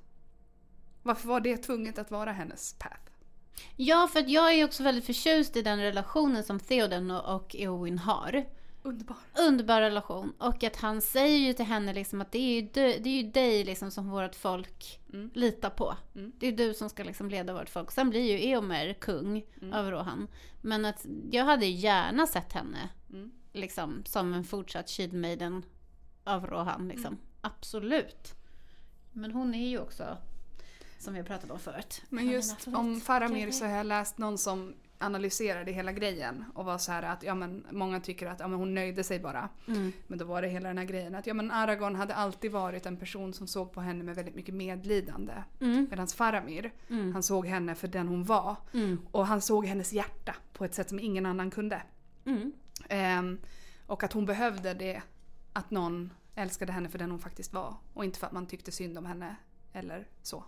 Varför 1.02 1.28
var 1.28 1.40
det 1.40 1.56
tvunget 1.56 1.98
att 1.98 2.10
vara 2.10 2.32
hennes 2.32 2.72
path? 2.78 3.00
Ja, 3.76 4.08
för 4.12 4.20
att 4.20 4.28
jag 4.28 4.52
är 4.54 4.64
också 4.64 4.82
väldigt 4.82 5.04
förtjust 5.06 5.56
i 5.56 5.62
den 5.62 5.78
relationen 5.78 6.44
som 6.44 6.60
Theoden 6.60 7.10
och, 7.10 7.34
och 7.36 7.56
Eowyn 7.58 7.98
har. 7.98 8.44
Underbar. 8.82 9.16
Underbar 9.38 9.80
relation. 9.80 10.32
Och 10.38 10.64
att 10.64 10.76
han 10.76 11.00
säger 11.02 11.38
ju 11.38 11.52
till 11.52 11.64
henne 11.64 11.92
liksom 11.92 12.20
att 12.20 12.32
det 12.32 12.38
är 12.38 12.54
ju, 12.54 12.60
du, 12.62 12.98
det 12.98 13.10
är 13.10 13.22
ju 13.22 13.30
dig 13.30 13.64
liksom 13.64 13.90
som 13.90 14.10
vårt 14.10 14.34
folk 14.34 14.96
Mm. 15.12 15.30
litar 15.34 15.70
på. 15.70 15.96
Mm. 16.14 16.32
Det 16.38 16.46
är 16.46 16.52
du 16.52 16.74
som 16.74 16.88
ska 16.90 17.04
liksom 17.04 17.28
leda 17.30 17.52
vårt 17.54 17.68
folk. 17.68 17.90
Sen 17.90 18.10
blir 18.10 18.20
ju 18.38 18.48
Eomer 18.50 18.92
kung 18.92 19.44
Mm. 19.60 19.72
över 19.72 19.92
Rohan. 19.92 20.28
Men 20.60 20.84
att 20.84 21.06
jag 21.30 21.44
hade 21.44 21.66
gärna 21.66 22.26
sett 22.26 22.52
henne 22.52 22.88
Mm. 23.10 23.30
liksom 23.52 24.02
som 24.06 24.34
en 24.34 24.44
fortsatt 24.44 24.88
Shieldmaiden 24.90 25.62
av 26.24 26.46
Rohan. 26.46 26.88
Liksom. 26.88 27.06
Mm. 27.06 27.18
Absolut. 27.40 28.34
Men 29.12 29.32
hon 29.32 29.54
är 29.54 29.68
ju 29.68 29.78
också, 29.78 30.16
som 30.98 31.12
vi 31.14 31.20
har 31.20 31.26
pratat 31.26 31.50
om 31.50 31.58
förut. 31.58 32.02
Men 32.08 32.26
en 32.26 32.32
just 32.32 32.66
om 32.68 33.00
Faramir 33.00 33.50
så 33.50 33.64
har 33.64 33.72
jag 33.72 33.86
läst 33.86 34.18
någon 34.18 34.38
som 34.38 34.74
analyserade 35.00 35.72
hela 35.72 35.92
grejen 35.92 36.44
och 36.54 36.64
var 36.64 36.78
så 36.78 36.92
här 36.92 37.02
att 37.02 37.22
ja, 37.22 37.34
men 37.34 37.66
många 37.70 38.00
tycker 38.00 38.26
att 38.26 38.40
ja, 38.40 38.48
men 38.48 38.58
hon 38.58 38.74
nöjde 38.74 39.04
sig 39.04 39.20
bara. 39.20 39.48
Mm. 39.68 39.92
Men 40.06 40.18
då 40.18 40.24
var 40.24 40.42
det 40.42 40.48
hela 40.48 40.68
den 40.68 40.78
här 40.78 40.84
grejen 40.84 41.14
att 41.14 41.26
ja, 41.26 41.34
men 41.34 41.50
Aragorn 41.50 41.94
hade 41.94 42.14
alltid 42.14 42.52
varit 42.52 42.86
en 42.86 42.96
person 42.96 43.32
som 43.34 43.46
såg 43.46 43.72
på 43.72 43.80
henne 43.80 44.04
med 44.04 44.14
väldigt 44.14 44.34
mycket 44.34 44.54
medlidande. 44.54 45.32
Mm. 45.60 45.86
Medan 45.90 46.06
Faramir, 46.06 46.72
Mm. 46.88 47.12
han 47.12 47.22
såg 47.22 47.46
henne 47.46 47.74
för 47.74 47.88
den 47.88 48.08
hon 48.08 48.24
var. 48.24 48.56
Mm. 48.74 49.00
Och 49.10 49.26
han 49.26 49.40
såg 49.40 49.66
hennes 49.66 49.92
hjärta 49.92 50.34
på 50.52 50.64
ett 50.64 50.74
sätt 50.74 50.88
som 50.88 51.00
ingen 51.00 51.26
annan 51.26 51.50
kunde. 51.50 51.82
Mm. 52.24 52.52
Ehm, 52.88 53.38
och 53.86 54.02
att 54.04 54.12
hon 54.12 54.26
behövde 54.26 54.74
det, 54.74 55.02
att 55.52 55.70
någon 55.70 56.12
älskade 56.34 56.72
henne 56.72 56.88
för 56.88 56.98
den 56.98 57.10
hon 57.10 57.20
faktiskt 57.20 57.52
var. 57.52 57.74
Och 57.94 58.04
inte 58.04 58.18
för 58.18 58.26
att 58.26 58.32
man 58.32 58.46
tyckte 58.46 58.72
synd 58.72 58.98
om 58.98 59.06
henne 59.06 59.36
eller 59.72 60.06
så. 60.22 60.44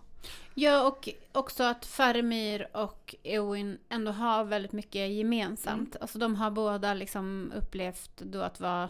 Ja, 0.53 0.87
och 0.87 1.09
också 1.31 1.63
att 1.63 1.85
Faramir 1.85 2.67
och 2.73 3.15
Eowyn 3.23 3.77
ändå 3.89 4.11
har 4.11 4.43
väldigt 4.43 4.71
mycket 4.71 5.11
gemensamt. 5.11 5.95
Alltså 6.01 6.19
de 6.19 6.35
har 6.35 6.51
båda 6.51 6.93
liksom 6.93 7.53
upplevt 7.55 8.17
då 8.17 8.41
att 8.41 8.59
vara, 8.59 8.89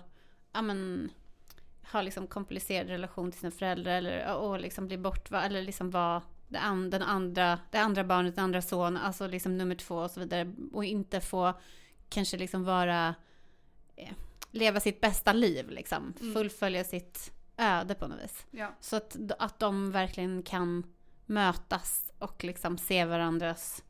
ja 0.54 0.62
men, 0.62 1.12
ha 1.92 2.02
liksom 2.02 2.28
komplicerad 2.28 2.88
relation 2.88 3.32
till 3.32 3.40
sina 3.40 3.52
föräldrar 3.52 3.92
eller 3.94 4.36
och 4.36 4.60
liksom 4.60 4.88
bli 4.88 4.98
bortva 4.98 5.44
eller 5.44 5.62
liksom 5.62 5.92
vara 5.92 6.22
det, 6.48 6.60
an, 6.60 6.90
den 6.90 7.02
andra, 7.02 7.60
det 7.72 7.78
andra 7.78 8.04
barnet, 8.04 8.36
den 8.36 8.44
andra 8.44 8.62
son, 8.62 8.98
alltså 8.98 9.28
liksom 9.28 9.58
nummer 9.58 9.76
två 9.76 9.96
och 9.96 10.12
så 10.12 10.20
vidare. 10.20 10.54
Och 10.74 10.86
inte 10.86 11.22
få 11.22 11.54
kanske 12.10 12.38
liksom 12.38 12.64
vara, 12.64 13.16
eh, 13.96 14.14
leva 14.52 14.80
sitt 14.80 15.02
bästa 15.02 15.34
liv 15.34 15.70
liksom. 15.70 16.14
Mm. 16.22 16.34
Fullfölja 16.34 16.84
sitt 16.84 17.32
öde 17.58 17.96
på 17.96 18.08
något 18.08 18.24
vis. 18.24 18.46
Ja. 18.52 18.76
Så 18.80 18.96
att, 18.96 19.18
att 19.40 19.60
de 19.60 19.92
verkligen 19.92 20.44
kan 20.44 20.84
mötas 21.26 22.12
och 22.20 22.44
liksom 22.44 22.78
se 22.78 23.06
varandras 23.06 23.84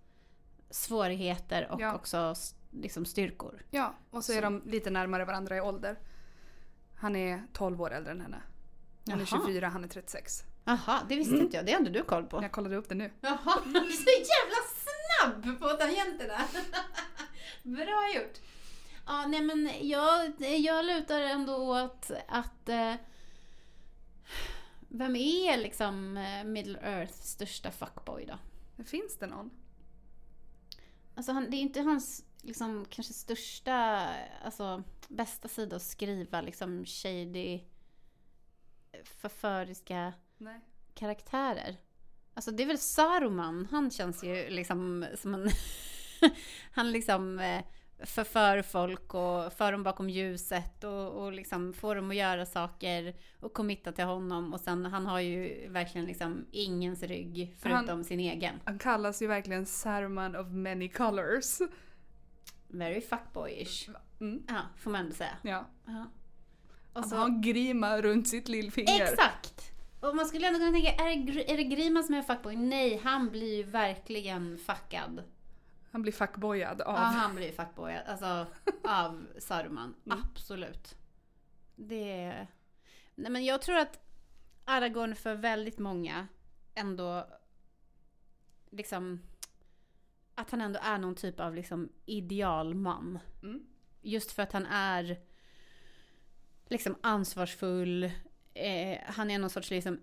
svårigheter 0.70 1.72
och 1.72 1.82
Ja. 1.82 1.96
också 1.96 2.34
liksom 2.72 3.06
styrkor. 3.06 3.66
ja, 3.72 3.96
och 4.12 4.24
så 4.26 4.32
är 4.32 4.36
Så. 4.36 4.42
de 4.42 4.62
lite 4.66 4.90
närmare 4.90 5.26
varandra 5.26 5.58
i 5.58 5.62
ålder. 5.62 6.00
Han 6.96 7.16
är 7.16 7.44
12 7.54 7.82
år 7.82 7.94
äldre 7.94 8.12
än 8.12 8.22
henne. 8.22 8.42
Hon 9.06 9.14
är 9.14 9.18
Jaha. 9.18 9.26
24, 9.46 9.68
han 9.68 9.84
är 9.84 9.88
36. 9.88 10.44
Jaha, 10.66 11.00
det 11.10 11.16
visste 11.16 11.36
inte 11.36 11.58
jag. 11.58 11.66
Det 11.66 11.72
hade 11.72 11.90
du 11.90 12.04
koll 12.04 12.26
på. 12.26 12.42
Jag 12.44 12.52
kollade 12.52 12.76
upp 12.76 12.90
det 12.90 12.96
nu. 12.96 13.12
Jaha, 13.22 13.60
du 13.66 13.78
är 13.78 13.90
så 13.90 14.10
jävla 14.10 14.62
snabb 14.74 15.60
på 15.60 15.70
tangenterna. 15.70 16.38
Bra 17.64 18.12
gjort. 18.16 18.38
Ja, 19.06 19.26
nej 19.28 19.42
men 19.42 19.70
jag, 19.82 20.34
jag 20.40 20.86
lutar 20.86 21.22
ändå 21.22 21.56
åt 21.56 22.12
att... 22.28 22.70
Vem 24.96 25.16
är 25.16 25.58
liksom 25.58 26.18
eh, 26.18 26.44
Middle 26.44 26.80
Earths 26.82 27.30
största 27.30 27.72
fuckboy 27.72 28.26
då? 28.26 28.38
Finns 28.84 29.18
det 29.18 29.28
någon? 29.28 29.52
Alltså 31.16 31.32
han, 31.32 31.52
det 31.52 31.58
är 31.58 31.62
inte 31.62 31.82
hans 31.82 32.26
liksom, 32.42 32.86
kanske 32.90 33.14
största, 33.14 34.08
alltså 34.44 34.84
bästa 35.08 35.48
sida 35.48 35.76
att 35.76 35.82
skriva 35.82 36.42
liksom 36.42 36.86
shady, 36.86 37.62
förföriska 39.04 40.14
Nej. 40.38 40.60
karaktärer. 40.94 41.78
Alltså 42.34 42.52
det 42.52 42.64
är 42.64 42.68
väl 42.68 42.78
Saruman, 42.78 43.68
han 43.72 43.92
känns 43.92 44.24
ju 44.24 44.50
liksom 44.50 45.06
som 45.16 45.34
en... 45.34 45.50
han 46.72 46.92
liksom 46.92 47.40
eh, 47.40 47.64
förför 48.00 48.62
folk 48.62 49.14
och 49.14 49.54
för 49.54 49.72
dem 49.72 49.84
bakom 49.84 50.10
ljuset 50.10 50.84
och, 50.84 51.08
och 51.24 51.32
liksom 51.34 51.74
får 51.74 51.96
dem 51.96 52.10
att 52.10 52.16
göra 52.16 52.46
saker 52.46 53.16
och 53.40 53.54
committa 53.54 53.92
till 53.92 54.06
honom 54.06 54.54
och 54.54 54.60
sen 54.60 54.86
han 54.86 55.06
har 55.06 55.20
ju 55.20 55.68
verkligen 55.70 56.08
liksom 56.08 56.46
ingens 56.52 57.04
rygg 57.04 57.56
förutom 57.60 57.88
Han- 57.88 58.04
sin 58.04 58.20
egen. 58.20 58.56
Han 58.66 58.80
kallas 58.80 59.22
ju 59.22 59.28
verkligen 59.28 59.66
Saruman 59.66 60.36
of 60.36 60.48
many 60.48 60.90
colors. 60.90 61.60
Very 62.68 63.02
fuckboyish. 63.02 63.90
Mm, 64.20 64.44
Ja, 64.48 64.62
får 64.78 64.92
man 64.92 65.02
ändå 65.02 65.16
säga. 65.16 65.38
ja. 65.42 65.66
Ja. 65.86 66.06
Och 66.94 67.00
Han 67.02 67.10
så, 67.10 67.16
har 67.16 67.26
en 67.26 67.42
grima 67.42 68.02
runt 68.02 68.28
sitt 68.28 68.48
lillfinger. 68.48 69.04
exakt! 69.04 69.72
Och 70.00 70.16
man 70.16 70.26
skulle 70.26 70.48
ändå 70.48 70.60
kunna 70.60 70.72
tänka, 70.72 70.90
är 70.92 71.34
det, 71.34 71.52
är 71.54 71.58
det 71.58 71.64
Grima 71.64 72.04
som 72.04 72.16
är 72.16 72.22
fuckboy? 72.22 72.56
Nej, 72.56 73.02
han 73.04 73.30
blir 73.30 73.56
ju 73.58 73.64
verkligen 73.64 74.58
fuckad. 74.58 75.24
Han 75.94 76.02
blir 76.02 76.12
fuckboyad 76.12 76.82
av... 76.82 76.96
Ja, 76.96 77.02
han 77.02 77.36
blir 77.36 77.52
fuckboy. 77.52 77.94
Alltså, 77.94 78.46
av 78.84 79.28
Saruman. 79.38 79.96
Mm. 80.06 80.20
Absolut. 80.22 80.96
Det... 81.76 82.48
Nej, 83.16 83.32
men 83.32 83.46
jag 83.46 83.62
tror 83.62 83.78
att 83.78 84.00
Aragorn 84.66 85.16
för 85.16 85.36
väldigt 85.36 85.80
många 85.80 86.28
ändå 86.76 87.28
liksom 88.70 89.22
att 90.36 90.52
han 90.52 90.62
ändå 90.62 90.80
är 90.84 90.98
någon 90.98 91.16
typ 91.16 91.40
av 91.40 91.56
liksom 91.56 91.90
idealman. 92.06 93.20
Mm. 93.44 93.66
Just 94.02 94.32
för 94.32 94.44
att 94.44 94.54
han 94.54 94.66
är 94.66 95.20
liksom 96.68 96.96
ansvarsfull. 97.02 98.04
Eh, 98.54 99.00
han 99.06 99.32
är 99.32 99.40
någon 99.40 99.50
sorts 99.50 99.70
liksom 99.70 100.00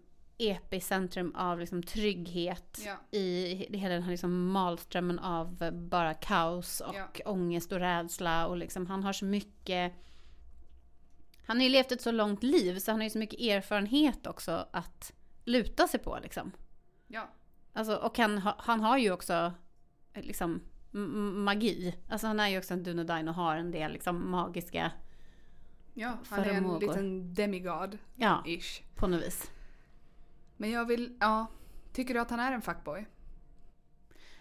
epicentrum 0.49 1.35
av 1.35 1.61
liksom 1.61 1.83
trygghet 1.83 2.81
Ja. 2.87 2.97
i 3.19 3.55
hela 3.77 3.95
den 3.95 4.03
här 4.03 4.11
liksom 4.11 4.51
malströmmen 4.51 5.19
av 5.19 5.71
bara 5.73 6.15
kaos 6.15 6.81
och 6.81 6.95
Ja. 6.95 7.31
ångest 7.31 7.73
och 7.73 7.79
rädsla 7.79 8.47
och 8.47 8.57
liksom 8.57 8.87
han 8.87 9.05
har 9.05 9.13
så 9.13 9.25
mycket 9.25 9.93
han 11.47 11.57
har 11.57 11.65
ju 11.65 11.71
levt 11.71 11.93
ett 11.93 12.01
så 12.03 12.11
långt 12.13 12.43
liv 12.43 12.79
så 12.79 12.91
han 12.91 13.01
har 13.01 13.05
ju 13.05 13.11
så 13.11 13.19
mycket 13.19 13.41
erfarenhet 13.41 14.27
också 14.27 14.67
att 14.73 15.13
luta 15.45 15.89
sig 15.89 16.01
på 16.01 16.19
liksom. 16.23 16.53
Ja. 17.07 17.29
Alltså, 17.73 17.97
och 17.97 18.19
han, 18.19 18.39
ha- 18.39 18.57
han 18.59 18.81
har 18.81 18.99
ju 18.99 19.13
också 19.13 19.53
eh, 20.13 20.23
liksom 20.23 20.63
magi. 21.35 21.95
Alltså 22.09 22.27
han 22.27 22.41
är 22.41 22.49
ju 22.49 22.59
också 22.59 22.75
en 22.75 22.83
Dunedain 22.83 23.29
och 23.29 23.35
har 23.35 23.57
en 23.57 23.71
del 23.71 23.93
liksom 23.93 24.31
magiska, 24.31 24.91
ja, 25.95 26.19
han 26.29 26.39
är 26.41 26.47
en 26.49 26.55
Förmågor. 26.55 26.81
liten 26.81 27.35
demigod-ish. 27.35 27.99
ja, 28.17 28.45
på 28.97 29.07
något 29.07 29.23
vis. 29.23 29.51
Men 30.61 30.71
jag 30.71 30.85
vill, 30.85 31.17
ja. 31.21 31.47
Tycker 31.93 32.15
du 32.15 32.21
att 32.21 32.31
han 32.31 32.41
är 32.41 32.53
en 32.53 32.63
fuckboy? 32.63 33.07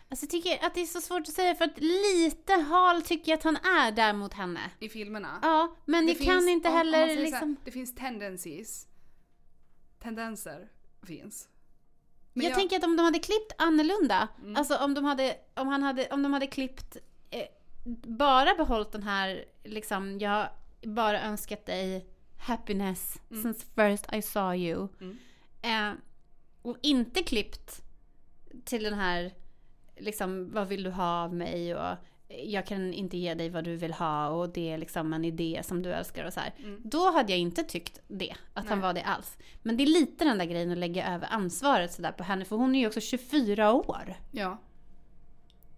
Alltså 0.10 0.24
jag 0.26 0.30
tycker 0.30 0.66
att 0.66 0.74
det 0.74 0.82
är 0.82 0.86
så 0.86 1.02
svårt 1.02 1.22
att 1.22 1.34
säga 1.34 1.56
för 1.56 1.66
att 1.66 1.80
lite 1.80 2.54
hal 2.54 3.02
tycker 3.02 3.32
jag 3.32 3.38
att 3.38 3.44
han 3.44 3.56
är 3.56 3.92
där 3.92 4.14
mot 4.14 4.34
henne. 4.34 4.60
I 4.80 4.90
filmerna? 4.90 5.40
Ja, 5.42 5.76
men 5.86 6.06
Det 6.06 6.12
jag 6.12 6.18
kan 6.22 6.28
finns- 6.40 6.50
inte 6.50 6.68
om- 6.70 6.74
om 6.74 6.78
man 6.78 6.86
heller 6.94 7.08
säger 7.08 7.16
så 7.16 7.22
här, 7.22 7.32
liksom... 7.32 7.56
det 7.64 7.72
finns 7.72 7.96
tendencies. 7.96 8.88
Tendenser 10.00 10.70
finns. 11.04 11.50
Men 12.34 12.46
Jag, 12.46 12.56
tänker 12.56 12.78
att 12.78 12.84
om 12.84 12.98
de 12.98 13.04
hade 13.04 13.20
klippt 13.20 13.54
annorlunda, 13.58 14.28
Mm. 14.42 14.56
alltså 14.56 14.78
om 14.78 14.94
de 14.94 15.06
hade, 15.06 15.38
om 15.56 15.68
han 15.68 15.84
hade, 15.84 16.08
om 16.10 16.24
de 16.24 16.34
hade 16.34 16.48
klippt, 16.48 16.98
eh, 17.30 17.46
bara 18.08 18.56
behållit 18.56 18.92
den 18.92 19.04
här 19.04 19.46
liksom, 19.64 20.20
jag 20.20 20.30
har 20.30 20.52
bara 20.84 21.22
önskat 21.22 21.66
dig 21.66 22.08
happiness 22.40 23.20
Mm. 23.32 23.44
since 23.44 23.66
first 23.76 24.14
I 24.14 24.22
saw 24.22 24.58
you. 24.58 24.88
Mm. 25.02 25.18
Eh, 25.62 26.00
och 26.62 26.78
inte 26.82 27.24
klippt 27.24 27.82
till 28.66 28.84
den 28.84 28.94
här, 28.94 29.34
liksom, 29.98 30.52
vad 30.52 30.68
vill 30.68 30.84
du 30.84 30.90
ha 30.90 31.24
av 31.24 31.34
mig 31.34 31.76
och 31.76 31.96
jag 32.44 32.66
kan 32.66 32.94
inte 32.94 33.18
ge 33.18 33.34
dig 33.34 33.50
vad 33.50 33.64
du 33.64 33.76
vill 33.76 33.94
ha 33.94 34.30
och 34.30 34.50
det 34.50 34.72
är 34.72 34.78
liksom 34.78 35.14
en 35.14 35.26
idé 35.26 35.62
som 35.64 35.82
du 35.82 35.94
älskar 35.94 36.26
och 36.26 36.34
så 36.34 36.40
här. 36.40 36.54
Mm. 36.58 36.82
Då 36.84 37.12
hade 37.12 37.32
jag 37.32 37.40
inte 37.40 37.64
tyckt 37.64 38.02
det, 38.08 38.36
att 38.54 38.68
han 38.68 38.78
Nej. 38.78 38.88
var 38.88 38.94
det 38.94 39.04
alls. 39.04 39.38
Men 39.62 39.78
det 39.78 39.84
är 39.84 39.88
lite 39.88 40.26
den 40.26 40.38
där 40.38 40.46
grejen 40.46 40.72
att 40.72 40.78
lägga 40.78 41.14
över 41.14 41.28
ansvaret 41.32 41.94
sådär 41.94 42.12
på 42.12 42.24
henne, 42.24 42.46
för 42.46 42.56
hon 42.56 42.76
är 42.76 42.80
ju 42.80 42.88
också 42.88 43.00
24 43.00 43.74
år. 43.74 44.16
Ja. 44.32 44.58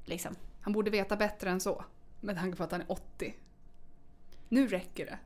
Liksom. 0.06 0.36
Han 0.62 0.74
borde 0.74 0.92
veta 0.92 1.16
bättre 1.16 1.50
än 1.50 1.60
så. 1.60 1.86
Med 2.22 2.38
tanke 2.38 2.58
på 2.58 2.64
att 2.64 2.72
han 2.72 2.82
är 2.82 2.92
80. 2.92 3.36
Nu 4.50 4.68
räcker 4.68 5.06
det. 5.06 5.20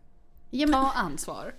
Ja, 0.50 0.68
men, 0.68 0.74
Ta 0.74 0.92
ansvar. 0.92 1.56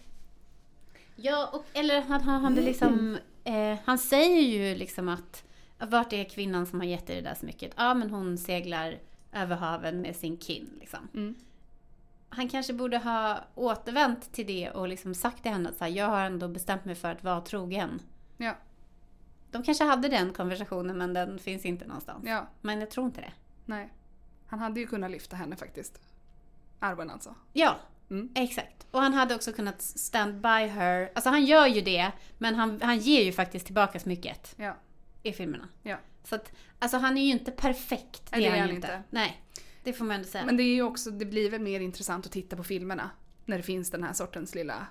Ja 1.17 1.51
och, 1.53 1.65
eller 1.73 2.01
han, 2.01 2.21
han 2.21 2.45
hade 2.45 2.61
liksom, 2.61 3.19
eh, 3.45 3.79
han 3.85 3.99
säger 3.99 4.41
ju 4.41 4.75
liksom 4.75 5.09
att, 5.09 5.45
vart 5.79 6.13
är 6.13 6.25
kvinnan 6.25 6.67
som 6.67 6.81
har 6.81 6.87
gett 6.87 7.07
dig 7.07 7.17
det 7.17 7.29
där 7.29 7.35
smycket? 7.35 7.73
Ja 7.77 7.95
men 7.95 8.11
hon 8.11 8.39
seglar 8.39 8.99
över 9.33 9.57
haven 9.57 10.01
med 10.01 10.17
sin 10.17 10.39
kin 10.39 10.71
liksom. 10.81 11.09
Mm. 11.15 11.35
Han 12.29 12.49
kanske 12.49 12.73
borde 12.73 12.99
ha 12.99 13.41
återvänt 13.55 14.33
till 14.33 14.47
det 14.47 14.71
och 14.71 14.89
liksom 14.89 15.15
sagt 15.15 15.43
till 15.43 15.53
henne 15.53 15.69
att 15.69 15.77
så 15.77 15.85
här, 15.85 15.91
jag 15.91 16.07
har 16.07 16.21
ändå 16.21 16.49
bestämt 16.49 16.85
mig 16.85 16.95
för 16.95 17.13
att 17.13 17.25
vara 17.25 17.41
trogen. 17.41 18.01
Ja. 18.37 18.55
De 19.51 19.63
kanske 19.63 19.85
hade 19.85 20.09
den 20.09 20.33
konversationen 20.33 20.99
men 20.99 21.15
den 21.15 21.39
finns 21.39 21.65
inte 21.65 21.87
någonstans. 21.87 22.25
Ja. 22.27 22.47
Men 22.61 22.81
jag 22.81 22.91
tror 22.91 23.07
inte 23.07 23.21
det. 23.21 23.33
Nej. 23.65 23.93
Han 24.47 24.59
hade 24.59 24.81
ju 24.81 24.87
kunnat 24.87 25.11
lyfta 25.11 25.37
henne 25.37 25.57
faktiskt. 25.57 26.01
Arwen 26.79 27.11
alltså. 27.11 27.35
Ja, 27.53 27.77
Mm. 28.11 28.31
exakt. 28.35 28.87
Och 28.91 29.01
han 29.01 29.15
hade 29.15 29.35
också 29.35 29.53
kunnat 29.53 29.83
stand 29.83 30.41
by 30.41 30.49
her. 30.49 31.13
Alltså 31.15 31.31
han 31.31 31.45
gör 31.45 31.67
ju 31.67 31.81
det, 31.81 32.13
men 32.39 32.55
han, 32.55 32.81
han 32.83 32.99
ger 32.99 33.23
ju 33.25 33.33
faktiskt 33.33 33.67
tillbaka 33.67 34.01
smycket 34.01 34.55
Ja. 34.57 34.77
i 35.23 35.33
filmerna. 35.33 35.69
Ja. 35.83 35.97
Så 36.25 36.35
att, 36.35 36.53
alltså 36.79 36.97
han 36.97 37.19
är 37.19 37.25
ju 37.25 37.31
inte 37.31 37.51
perfekt. 37.51 38.23
Nej, 38.33 38.41
det 38.41 38.47
är 38.47 38.51
han 38.51 38.61
han 38.61 38.71
inte. 38.71 39.03
Nej, 39.11 39.43
det 39.83 39.93
får 39.93 40.05
man 40.05 40.17
ändå 40.17 40.29
säga. 40.29 40.45
Men 40.47 40.57
det 40.57 40.63
är 40.63 40.75
ju 40.75 40.83
också, 40.83 41.11
det 41.11 41.25
blir 41.25 41.51
väl 41.51 41.61
mer 41.61 41.81
intressant 41.81 42.27
att 42.27 42.33
titta 42.33 42.57
på 42.57 42.65
filmerna. 42.65 43.11
När 43.45 43.57
det 43.57 43.63
finns 43.63 43.91
den 43.91 44.03
här 44.03 44.13
sortens 44.13 44.55
lilla 44.55 44.87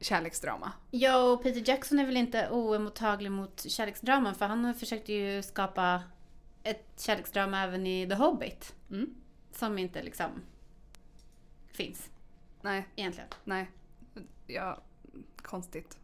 kärleksdrama. 0.00 0.72
Ja, 0.90 1.22
och 1.22 1.42
Peter 1.42 1.68
Jackson 1.68 1.98
är 1.98 2.06
väl 2.06 2.16
inte 2.16 2.48
oemottaglig 2.50 3.30
mot 3.30 3.70
kärleksdraman, 3.70 4.34
för 4.34 4.46
han 4.46 4.74
försökte 4.74 5.12
ju 5.12 5.42
skapa 5.42 6.02
ett 6.62 6.92
kärleksdrama 6.98 7.62
även 7.62 7.86
i 7.86 8.08
The 8.08 8.14
Hobbit. 8.14 8.74
Mm. 8.90 9.14
Som 9.52 9.78
inte 9.78 10.02
liksom 10.02 10.30
finns 11.84 12.08
Nej, 12.62 12.88
egentligen. 12.96 13.28
nej. 13.44 13.70
Ja, 14.46 14.78
konstigt. 15.42 15.98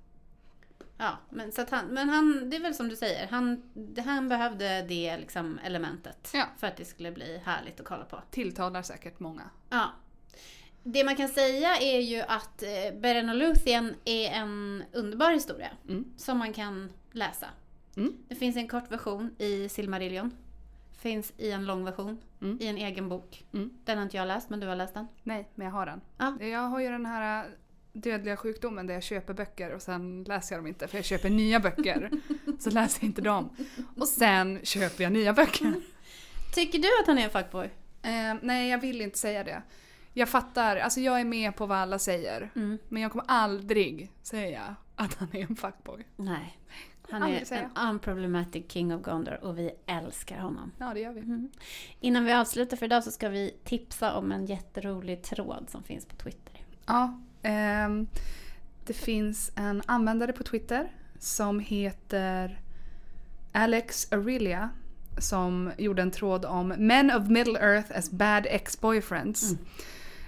Ja, 0.99 1.17
men, 1.31 1.53
så 1.53 1.63
att 1.63 1.71
han, 1.71 1.87
men 1.87 2.09
han, 2.09 2.51
det 2.51 2.57
är 2.57 2.61
väl 2.61 2.75
som 2.75 2.89
du 2.89 2.97
säger, 2.97 3.27
han, 3.27 3.63
han 4.05 4.29
behövde 4.29 4.83
det 4.83 5.17
liksom 5.17 5.59
elementet 5.65 6.31
Ja. 6.35 6.45
för 6.59 6.67
att 6.67 6.77
det 6.77 6.85
skulle 6.85 7.13
bli 7.13 7.39
härligt 7.45 7.81
att 7.81 7.87
kolla 7.87 8.05
på. 8.05 8.23
Tilltalar 8.31 8.83
säkert 8.83 9.21
många. 9.21 9.51
Ja. 9.71 9.91
Det 10.83 11.05
man 11.05 11.17
kan 11.17 11.29
säga 11.29 11.77
är 11.77 12.01
ju 12.01 12.21
att 12.23 12.63
eh, 12.63 13.01
Beren 13.01 13.29
och 13.29 13.37
Luthien 13.37 13.95
är 14.05 14.31
en 14.31 14.85
underbar 14.93 15.31
historia 15.31 15.71
Mm. 15.89 16.05
som 16.17 16.39
man 16.39 16.53
kan 16.53 16.93
läsa. 17.13 17.47
Mm. 17.97 18.17
Det 18.29 18.35
finns 18.35 18.57
en 18.57 18.69
kort 18.69 18.91
version 18.93 19.35
i 19.39 19.69
Silmarillion. 19.69 20.31
Finns 20.97 21.33
i 21.37 21.51
en 21.51 21.67
lång 21.67 21.85
version 21.85 22.19
Mm. 22.41 22.59
i 22.61 22.67
en 22.67 22.77
egen 22.79 23.09
bok. 23.09 23.45
Mm. 23.53 23.71
Den 23.85 23.99
har 23.99 24.05
inte 24.05 24.17
jag 24.17 24.29
läst, 24.29 24.51
men 24.51 24.61
du 24.61 24.67
har 24.67 24.77
läst 24.77 24.95
den. 24.95 25.07
Nej, 25.23 25.49
men 25.55 25.65
jag 25.67 25.73
har 25.73 25.87
den. 25.87 26.01
Ja. 26.19 26.43
Jag 26.47 26.61
har 26.61 26.81
ju 26.81 26.89
den 26.89 27.07
här 27.07 27.51
dödliga 27.93 28.37
sjukdomen 28.37 28.87
där 28.87 28.95
jag 28.95 29.03
köper 29.03 29.35
böcker 29.35 29.75
och 29.75 29.83
sen 29.83 30.25
läser 30.25 30.55
jag 30.55 30.59
dem 30.63 30.67
inte 30.67 30.89
för 30.89 30.99
jag 30.99 31.05
köper 31.05 31.31
nya 31.31 31.61
böcker. 31.61 32.11
så 32.59 32.71
läser 32.71 33.03
jag 33.03 33.09
inte 33.09 33.23
dem. 33.23 33.51
Och 33.97 34.09
sen 34.09 34.61
köper 34.63 35.03
jag 35.05 35.13
nya 35.13 35.33
böcker. 35.33 35.75
Tycker 36.55 36.79
du 36.79 36.89
att 37.01 37.07
han 37.07 37.19
är 37.19 37.25
en 37.25 37.31
fuckboy? 37.31 37.67
Eh, 38.03 38.35
nej, 38.43 38.69
jag 38.71 38.79
vill 38.81 39.01
inte 39.01 39.19
säga 39.19 39.45
det. 39.45 39.63
Jag 40.13 40.29
fattar, 40.29 40.77
alltså 40.77 41.01
jag 41.01 41.21
är 41.21 41.25
med 41.25 41.57
på 41.57 41.67
vad 41.67 41.79
alla 41.79 41.99
säger. 41.99 42.51
Mm. 42.57 42.79
Men 42.89 43.03
jag 43.03 43.13
kommer 43.13 43.25
aldrig 43.29 44.11
säga 44.23 44.77
att 44.97 45.15
han 45.15 45.29
är 45.33 45.41
en 45.43 45.57
fuckboy. 45.57 46.07
Nej. 46.17 46.59
Han 47.11 47.23
är 47.23 47.53
en 47.53 47.89
unproblematic 47.89 48.65
king 48.69 48.95
of 48.95 49.03
Gondor 49.03 49.45
och 49.45 49.59
vi 49.59 49.71
älskar 49.87 50.39
honom. 50.39 50.73
Ja, 50.79 50.95
det 50.95 51.01
gör 51.01 51.13
vi. 51.13 51.21
Mm. 51.21 51.51
Innan 52.01 52.25
vi 52.25 52.33
avslutar 52.33 52.77
för 52.77 52.87
idag 52.87 53.05
så 53.05 53.11
ska 53.11 53.29
vi 53.29 53.55
tipsa 53.65 54.15
om 54.15 54.33
en 54.33 54.47
jätterolig 54.47 55.23
tråd 55.23 55.67
som 55.71 55.83
finns 55.83 56.07
på 56.07 56.17
Twitter. 56.17 56.61
Ja, 56.87 57.21
ehm, 57.43 58.07
det 58.87 58.93
finns 58.93 59.53
en 59.57 59.83
användare 59.87 60.33
på 60.33 60.43
Twitter 60.43 60.93
som 61.19 61.61
heter 61.61 62.61
Alex 63.53 64.13
Aurelia 64.13 64.71
som 65.19 65.73
gjorde 65.79 66.03
en 66.03 66.11
tråd 66.11 66.45
om 66.45 66.69
Men 66.69 67.11
of 67.11 67.29
Middle 67.29 67.59
Earth 67.59 67.99
as 67.99 68.11
bad 68.11 68.47
ex-boyfriends. 68.47 69.53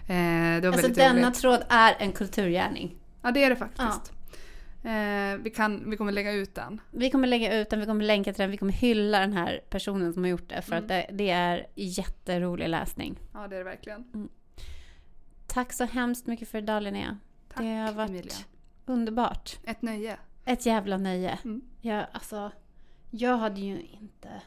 Eh, 0.08 0.60
det 0.62 0.68
var 0.68 0.72
Alltså 0.72 0.88
denna 0.88 1.26
roligt. 1.26 1.40
tråd 1.40 1.64
är 1.68 1.96
en 1.98 2.12
kulturgärning. 2.12 2.96
Ja, 3.22 3.30
det 3.30 3.44
är 3.44 3.50
det 3.50 3.56
faktiskt. 3.56 4.12
Eh, 4.88 5.36
vi, 5.38 5.50
kan, 5.50 5.90
vi 5.90 5.96
kommer 5.96 6.12
lägga 6.12 6.32
ut 6.32 6.54
den. 6.54 6.80
Vi 6.90 7.10
kommer 7.10 7.28
lägga 7.28 7.60
ut 7.60 7.70
den, 7.70 7.80
vi 7.80 7.86
kommer 7.86 8.04
länka 8.04 8.32
till 8.32 8.42
den, 8.42 8.50
vi 8.50 8.56
kommer 8.56 8.72
hylla 8.72 9.20
den 9.20 9.32
här 9.32 9.60
personen 9.70 10.12
som 10.12 10.22
har 10.22 10.30
gjort 10.30 10.48
det 10.48 10.62
för 10.62 10.72
Mm. 10.72 10.84
att 10.84 10.88
det, 10.88 11.06
det 11.12 11.30
är 11.30 11.66
jätterolig 11.74 12.68
läsning. 12.68 13.18
Ja, 13.34 13.48
det 13.48 13.54
är 13.56 13.58
det 13.58 13.64
verkligen. 13.64 14.28
Tack 15.46 15.72
så 15.72 15.84
hemskt 15.84 16.26
mycket 16.26 16.48
för 16.48 16.58
idag 16.58 16.82
Linnea. 16.82 17.18
Tack 17.48 17.62
det 17.62 17.74
har 17.76 17.92
varit 17.92 18.10
Emilia. 18.10 18.34
underbart. 18.86 19.58
Ett 19.64 19.82
nöje. 19.82 20.18
Ett 20.44 20.66
jävla 20.66 20.96
nöje. 20.96 21.38
Mm. 21.44 21.60
Jag, 21.80 22.06
alltså, 22.12 22.52
jag 23.10 23.36
hade 23.38 23.60
ju 23.60 23.80
inte... 24.00 24.42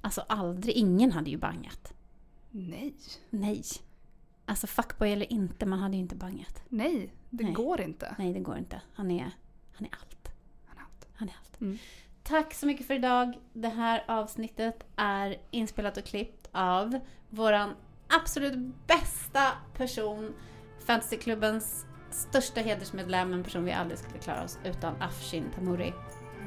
Alltså 0.00 0.20
aldrig, 0.28 0.74
ingen 0.76 1.12
hade 1.12 1.30
ju 1.30 1.36
bangat. 1.38 1.94
Nej. 2.50 2.94
Nej. 3.30 3.62
Alltså 4.44 4.66
fuckboy 4.66 5.12
eller 5.12 5.32
inte, 5.32 5.66
man 5.66 5.78
hade 5.78 5.96
ju 5.96 6.02
inte 6.02 6.16
bangat. 6.16 6.62
Nej, 6.68 7.12
det 7.30 7.44
Nej. 7.44 7.52
går 7.52 7.80
inte. 7.80 8.14
Nej, 8.18 8.32
det 8.32 8.40
går 8.40 8.58
inte. 8.58 8.80
Han 8.94 9.10
är, 9.10 9.30
han 9.76 9.86
är 9.86 9.90
allt. 9.92 10.32
Han 10.66 10.78
är 10.78 10.82
allt. 10.82 11.08
Han 11.14 11.28
är 11.28 11.34
allt. 11.40 11.60
Mm. 11.60 11.78
Tack 12.22 12.54
så 12.54 12.66
mycket 12.66 12.86
för 12.86 12.94
idag. 12.94 13.38
Det 13.52 13.68
här 13.68 14.04
avsnittet 14.08 14.86
är 14.96 15.36
inspelat 15.50 15.96
och 15.96 16.04
klippt 16.04 16.48
av 16.52 17.00
våran 17.30 17.74
absolut 18.08 18.74
bästa 18.86 19.52
person, 19.76 20.34
Fantasyklubbens 20.86 21.86
största 22.10 22.60
hedersmedlem, 22.60 23.32
en 23.32 23.44
person 23.44 23.64
vi 23.64 23.72
aldrig 23.72 23.98
skulle 23.98 24.18
klara 24.18 24.44
oss 24.44 24.58
utan, 24.64 25.02
Afshin 25.02 25.50
Tamuri. 25.54 25.92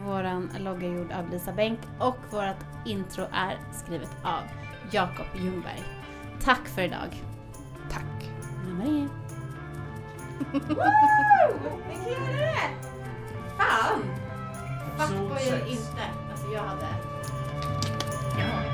Våran 0.05 0.49
logga 0.59 0.88
är 0.88 0.91
gjord 0.91 1.11
av 1.11 1.30
Lisa 1.30 1.53
Bänk 1.53 1.80
och 1.99 2.17
vårt 2.32 2.88
intro 2.88 3.25
är 3.34 3.57
skrivet 3.73 4.15
av 4.23 4.41
Jakob 4.91 5.25
Ljungberg. 5.36 5.84
Tack 6.41 6.67
för 6.67 6.82
idag. 6.82 7.23
Tack. 7.91 8.30
Marie. 8.67 9.07
Vi 10.53 10.59
klarade 10.59 11.59
det! 12.38 12.99
Fan! 13.60 14.01
Fast 14.97 15.14
var 15.14 15.39
jag 15.39 15.68
inte. 15.68 16.03
Alltså 16.32 16.47
jag 16.53 16.62
hade... 16.62 16.88
Jag 18.38 18.68